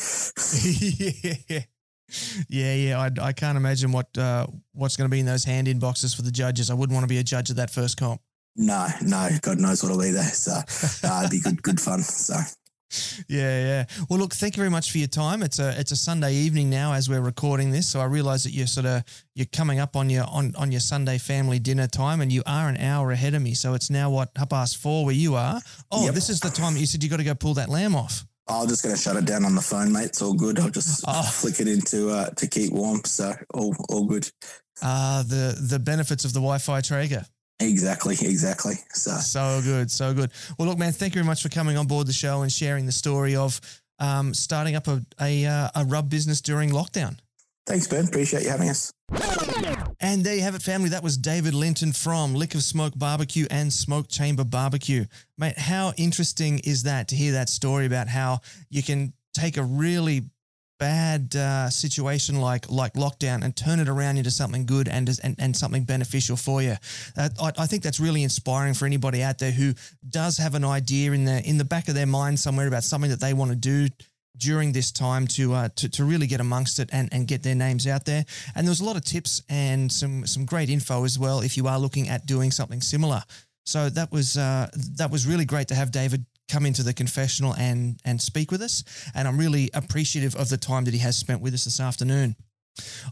yeah. 1.50 1.62
Yeah, 2.50 2.74
yeah, 2.74 3.00
I, 3.00 3.28
I 3.30 3.32
can't 3.32 3.58
imagine 3.58 3.94
what 3.94 4.16
uh, 4.18 4.48
what's 4.74 4.98
going 4.98 5.10
to 5.10 5.12
be 5.12 5.22
in 5.22 5.26
those 5.26 5.46
hand 5.46 5.70
in 5.70 5.80
boxes 5.80 6.14
for 6.14 6.24
the 6.24 6.32
judges. 6.32 6.70
I 6.70 6.74
wouldn't 6.74 6.94
want 6.94 7.06
to 7.06 7.08
be 7.08 7.20
a 7.20 7.24
judge 7.24 7.50
of 7.50 7.56
that 7.56 7.70
first 7.70 7.96
comp. 7.98 8.20
No, 8.56 8.88
no, 9.02 9.30
God 9.42 9.60
knows 9.60 9.82
what'll 9.82 10.00
be 10.00 10.12
there. 10.12 10.24
So 10.24 10.52
uh, 11.08 11.20
it'd 11.22 11.32
be 11.32 11.40
good, 11.40 11.64
good 11.64 11.80
fun. 11.80 12.02
So 12.02 12.36
Yeah, 13.28 13.60
yeah. 13.66 13.86
Well, 14.10 14.20
look, 14.20 14.34
thank 14.34 14.56
you 14.56 14.62
very 14.62 14.70
much 14.70 14.92
for 14.92 14.98
your 14.98 15.08
time. 15.08 15.44
It's 15.44 15.60
a 15.60 15.78
it's 15.80 15.92
a 15.92 15.96
Sunday 15.96 16.34
evening 16.34 16.70
now 16.70 16.94
as 16.94 17.10
we're 17.10 17.22
recording 17.22 17.72
this, 17.72 17.88
so 17.88 18.00
I 18.00 18.06
realise 18.06 18.44
that 18.44 18.52
you're 18.52 18.68
sort 18.68 18.86
of 18.86 19.04
you're 19.36 19.48
coming 19.48 19.80
up 19.80 19.96
on 19.96 20.10
your 20.10 20.26
on, 20.26 20.54
on 20.56 20.72
your 20.72 20.82
Sunday 20.82 21.18
family 21.18 21.60
dinner 21.60 21.88
time, 21.88 22.22
and 22.22 22.32
you 22.32 22.44
are 22.46 22.70
an 22.70 22.78
hour 22.78 23.12
ahead 23.12 23.34
of 23.34 23.42
me. 23.42 23.54
So 23.54 23.74
it's 23.74 23.90
now 23.90 24.10
what 24.10 24.30
half 24.36 24.50
past 24.50 24.78
four 24.78 25.06
where 25.06 25.16
you 25.16 25.36
are. 25.36 25.62
Oh, 25.92 26.06
Yep. 26.06 26.14
this 26.16 26.30
is 26.30 26.40
the 26.40 26.50
time 26.50 26.78
you 26.78 26.86
said 26.86 27.04
you 27.04 27.10
got 27.10 27.18
to 27.18 27.24
go 27.24 27.36
pull 27.36 27.54
that 27.56 27.70
lamb 27.70 27.96
off. 27.96 28.26
I'm 28.48 28.68
just 28.68 28.84
going 28.84 28.94
to 28.94 29.02
shut 29.02 29.16
it 29.16 29.24
down 29.26 29.46
on 29.46 29.56
the 29.56 29.62
phone, 29.62 29.92
mate. 29.94 30.06
It's 30.08 30.22
all 30.22 30.34
good. 30.34 30.60
I'll 30.60 30.70
just 30.70 31.04
Oh. 31.08 31.24
flick 31.24 31.62
it 31.62 31.68
into 31.70 32.10
uh, 32.10 32.30
to 32.32 32.46
keep 32.48 32.74
warm. 32.74 33.02
So 33.06 33.34
all 33.54 33.74
all 33.90 34.06
good. 34.06 34.30
Ah, 34.82 35.24
the 35.28 35.56
the 35.70 35.80
benefits 35.80 36.26
of 36.26 36.34
the 36.34 36.40
Wi-Fi 36.40 36.82
Traeger. 36.82 37.26
Exactly, 37.60 38.16
exactly. 38.22 38.76
So 38.92 39.12
So 39.12 39.62
good, 39.64 39.90
so 39.92 40.14
good. 40.14 40.32
Well, 40.58 40.68
look, 40.68 40.78
man, 40.78 40.92
thank 40.92 41.14
you 41.14 41.22
very 41.22 41.28
much 41.28 41.42
for 41.42 41.50
coming 41.50 41.78
on 41.78 41.88
board 41.88 42.08
the 42.08 42.14
show 42.14 42.42
and 42.42 42.52
sharing 42.52 42.86
the 42.86 42.92
story 42.92 43.36
of 43.36 43.60
um, 44.00 44.34
starting 44.34 44.76
up 44.76 44.88
a 44.88 45.02
a, 45.22 45.46
uh, 45.46 45.70
a 45.76 45.86
rub 45.86 46.10
business 46.10 46.42
during 46.42 46.72
lockdown. 46.72 47.18
thanks, 47.66 47.88
Ben. 47.88 48.06
Appreciate 48.08 48.44
you 48.44 48.50
having 48.50 48.70
us. 48.70 48.92
And 50.00 50.24
there 50.26 50.36
you 50.36 50.42
have 50.42 50.56
it, 50.56 50.62
family. 50.62 50.90
That 50.90 51.04
was 51.04 51.16
David 51.16 51.54
Linton 51.54 51.94
from 51.94 52.36
Lick 52.36 52.56
of 52.56 52.64
Smoke 52.64 52.94
Barbecue 52.98 53.46
and 53.50 53.72
Smoke 53.72 54.10
Chamber 54.10 54.44
Barbecue. 54.44 55.06
Mate, 55.38 55.58
how 55.58 55.94
interesting 55.96 56.60
is 56.60 56.84
that 56.84 57.08
to 57.10 57.16
hear 57.16 57.34
that 57.34 57.48
story 57.48 57.86
about 57.86 58.10
how 58.10 58.40
you 58.70 58.84
can 58.84 59.14
take 59.34 59.56
a 59.56 59.64
really 59.64 60.24
bad 60.84 61.34
uh, 61.38 61.70
situation 61.70 62.42
like 62.42 62.70
like 62.70 62.94
lockdown 62.94 63.42
and 63.44 63.56
turn 63.56 63.80
it 63.80 63.88
around 63.88 64.18
into 64.18 64.30
something 64.30 64.66
good 64.66 64.90
and 64.90 65.08
and, 65.24 65.36
and 65.40 65.56
something 65.56 65.86
beneficial 65.86 66.36
for 66.36 66.62
you. 66.62 66.76
Uh, 67.18 67.30
I, 67.42 67.52
I 67.64 67.68
think 67.68 67.84
that's 67.84 68.02
really 68.02 68.24
inspiring 68.24 68.74
for 68.74 68.86
anybody 68.86 69.24
out 69.24 69.38
there 69.40 69.52
who 69.52 69.74
does 70.10 70.38
have 70.38 70.56
an 70.56 70.66
idea 70.66 71.14
in 71.14 71.24
the 71.24 71.42
in 71.50 71.58
the 71.58 71.64
back 71.64 71.88
of 71.88 71.96
their 71.96 72.12
mind 72.20 72.38
somewhere 72.38 72.68
about 72.68 72.84
something 72.84 73.12
that 73.12 73.22
they 73.22 73.34
want 73.34 73.52
to 73.52 73.56
do 73.56 73.88
during 74.36 74.74
this 74.74 74.92
time 74.92 75.26
to 75.28 75.54
uh, 75.54 75.70
to, 75.78 75.88
to 75.88 76.04
really 76.04 76.28
get 76.28 76.42
amongst 76.42 76.80
it 76.80 76.90
and, 76.92 77.08
and 77.14 77.28
get 77.28 77.44
their 77.44 77.56
names 77.56 77.88
out 77.88 78.04
there. 78.04 78.26
And 78.54 78.68
there's 78.68 78.82
a 78.82 78.86
lot 78.86 78.98
of 78.98 79.06
tips 79.06 79.42
and 79.48 79.90
some 79.90 80.28
some 80.28 80.46
great 80.46 80.70
info 80.70 81.06
as 81.06 81.18
well 81.18 81.40
if 81.40 81.56
you 81.56 81.66
are 81.68 81.80
looking 81.80 82.10
at 82.10 82.26
doing 82.26 82.52
something 82.52 82.82
similar. 82.82 83.24
So 83.66 83.90
that 83.90 84.12
was 84.12 84.36
uh, 84.36 84.68
that 84.98 85.10
was 85.12 85.26
really 85.26 85.46
great 85.46 85.68
to 85.70 85.76
have 85.76 85.92
David 85.92 86.26
come 86.50 86.66
into 86.66 86.84
the 86.84 86.94
confessional 86.94 87.54
and 87.56 88.00
and 88.06 88.22
speak 88.22 88.52
with 88.52 88.62
us. 88.62 88.84
And 89.16 89.28
I'm 89.28 89.38
really 89.38 89.70
appreciative 89.74 90.36
of 90.36 90.50
the 90.50 90.58
time 90.58 90.86
that 90.86 90.94
he 90.94 91.00
has 91.00 91.18
spent 91.18 91.42
with 91.42 91.54
us 91.54 91.66
this 91.66 91.80
afternoon. 91.80 92.36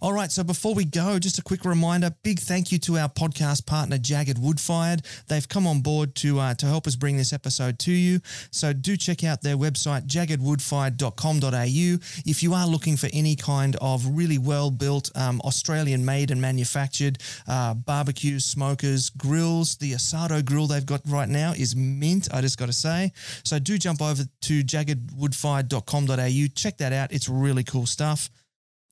All 0.02 0.14
right, 0.14 0.32
so 0.32 0.44
before 0.44 0.74
we 0.74 0.86
go, 0.86 1.20
just 1.20 1.38
a 1.38 1.44
quick 1.44 1.66
reminder: 1.66 2.12
big 2.24 2.40
thank 2.40 2.72
you 2.72 2.80
to 2.80 2.98
our 2.98 3.10
podcast 3.10 3.66
partner, 3.66 3.98
JAGRD 3.98 4.40
Woodfired. 4.40 5.06
They've 5.28 5.48
come 5.48 5.68
on 5.68 5.82
board 5.82 6.16
to 6.16 6.40
uh, 6.40 6.54
to 6.56 6.66
help 6.66 6.88
us 6.88 6.96
bring 6.96 7.18
this 7.18 7.32
episode 7.34 7.78
to 7.80 7.92
you. 7.92 8.20
So 8.52 8.74
do 8.74 8.98
check 8.98 9.24
out 9.24 9.42
their 9.42 9.58
website, 9.58 10.08
jagrdwoodfired.com.au, 10.08 12.00
if 12.26 12.44
you 12.44 12.54
are 12.54 12.68
looking 12.68 12.98
for 12.98 13.10
any 13.14 13.36
kind 13.36 13.76
of 13.82 14.06
really 14.08 14.38
well 14.38 14.72
built, 14.72 15.12
um, 15.16 15.42
Australian 15.42 16.04
made 16.06 16.32
and 16.32 16.42
manufactured 16.42 17.20
uh, 17.48 17.74
barbecues, 17.74 18.46
smokers, 18.46 19.10
grills. 19.12 19.78
The 19.78 19.94
Asado 19.94 20.44
grill 20.44 20.68
they've 20.68 20.86
got 20.86 21.02
right 21.08 21.30
now 21.30 21.54
is 21.54 21.76
mint. 21.76 22.28
I 22.34 22.42
just 22.42 22.58
got 22.58 22.68
to 22.68 22.74
say. 22.74 23.12
So 23.44 23.60
do 23.60 23.78
jump 23.78 24.02
over 24.02 24.24
to 24.24 24.64
jagrdwoodfired.com.au. 24.64 26.48
Check 26.56 26.78
that 26.78 26.94
out. 26.94 27.12
It's 27.12 27.30
really 27.30 27.64
cool 27.64 27.86
stuff. 27.86 28.30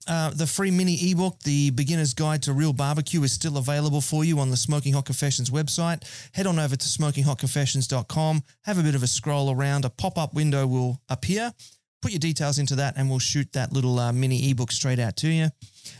Uh, 0.07 0.31
the 0.31 0.47
free 0.47 0.71
mini 0.71 1.11
ebook, 1.11 1.39
The 1.41 1.71
Beginner's 1.71 2.13
Guide 2.13 2.41
to 2.43 2.53
Real 2.53 2.73
Barbecue, 2.73 3.21
is 3.23 3.31
still 3.31 3.57
available 3.57 4.01
for 4.01 4.23
you 4.23 4.39
on 4.39 4.49
the 4.49 4.57
Smoking 4.57 4.93
Hot 4.93 5.05
Confessions 5.05 5.49
website. 5.49 6.03
Head 6.33 6.47
on 6.47 6.57
over 6.57 6.75
to 6.75 6.85
smokinghotconfessions.com, 6.87 8.43
have 8.63 8.77
a 8.77 8.83
bit 8.83 8.95
of 8.95 9.03
a 9.03 9.07
scroll 9.07 9.51
around. 9.51 9.85
A 9.85 9.89
pop 9.89 10.17
up 10.17 10.33
window 10.33 10.65
will 10.65 11.01
appear. 11.09 11.53
Put 12.01 12.11
your 12.11 12.19
details 12.19 12.59
into 12.59 12.75
that, 12.75 12.95
and 12.95 13.09
we'll 13.09 13.19
shoot 13.19 13.51
that 13.51 13.73
little 13.73 13.99
uh, 13.99 14.13
mini 14.13 14.49
ebook 14.49 14.71
straight 14.71 14.99
out 14.99 15.17
to 15.17 15.27
you. 15.27 15.49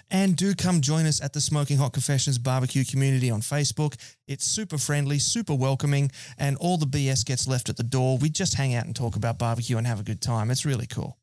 And 0.10 0.36
do 0.36 0.56
come 0.56 0.80
join 0.80 1.06
us 1.06 1.22
at 1.22 1.34
the 1.34 1.42
Smoking 1.42 1.78
Hot 1.78 1.92
Confessions 1.92 2.38
barbecue 2.38 2.86
community 2.86 3.30
on 3.30 3.42
Facebook. 3.42 3.96
It's 4.26 4.46
super 4.46 4.78
friendly, 4.78 5.20
super 5.20 5.54
welcoming, 5.54 6.10
and 6.38 6.56
all 6.58 6.78
the 6.78 6.86
BS 6.86 7.26
gets 7.26 7.48
left 7.50 7.68
at 7.68 7.76
the 7.76 7.84
door. 7.84 8.18
We 8.18 8.30
just 8.30 8.54
hang 8.54 8.76
out 8.76 8.86
and 8.86 8.96
talk 8.96 9.18
about 9.18 9.38
barbecue 9.38 9.78
and 9.78 9.86
have 9.86 10.00
a 10.00 10.04
good 10.04 10.22
time. 10.22 10.52
It's 10.52 10.66
really 10.66 10.88
cool. 10.88 11.18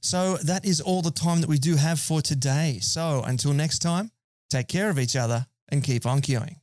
So 0.00 0.36
that 0.38 0.64
is 0.64 0.80
all 0.80 1.02
the 1.02 1.10
time 1.10 1.40
that 1.40 1.48
we 1.48 1.58
do 1.58 1.76
have 1.76 2.00
for 2.00 2.22
today. 2.22 2.78
So 2.80 3.22
until 3.26 3.52
next 3.52 3.80
time, 3.80 4.10
take 4.50 4.68
care 4.68 4.88
of 4.90 4.98
each 4.98 5.16
other 5.16 5.46
and 5.68 5.84
keep 5.84 6.06
on 6.06 6.20
queuing. 6.20 6.56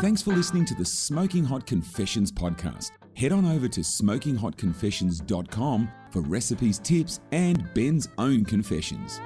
Thanks 0.00 0.22
for 0.22 0.32
listening 0.32 0.64
to 0.66 0.74
the 0.74 0.84
Smoking 0.84 1.44
Hot 1.44 1.66
Confessions 1.66 2.30
podcast. 2.32 2.90
Head 3.14 3.32
on 3.32 3.44
over 3.44 3.68
to 3.68 3.80
smokinghotconfessions.com 3.80 5.88
for 6.10 6.20
recipes, 6.22 6.78
tips, 6.78 7.20
and 7.32 7.68
Ben's 7.74 8.08
own 8.16 8.46
confessions. 8.46 9.20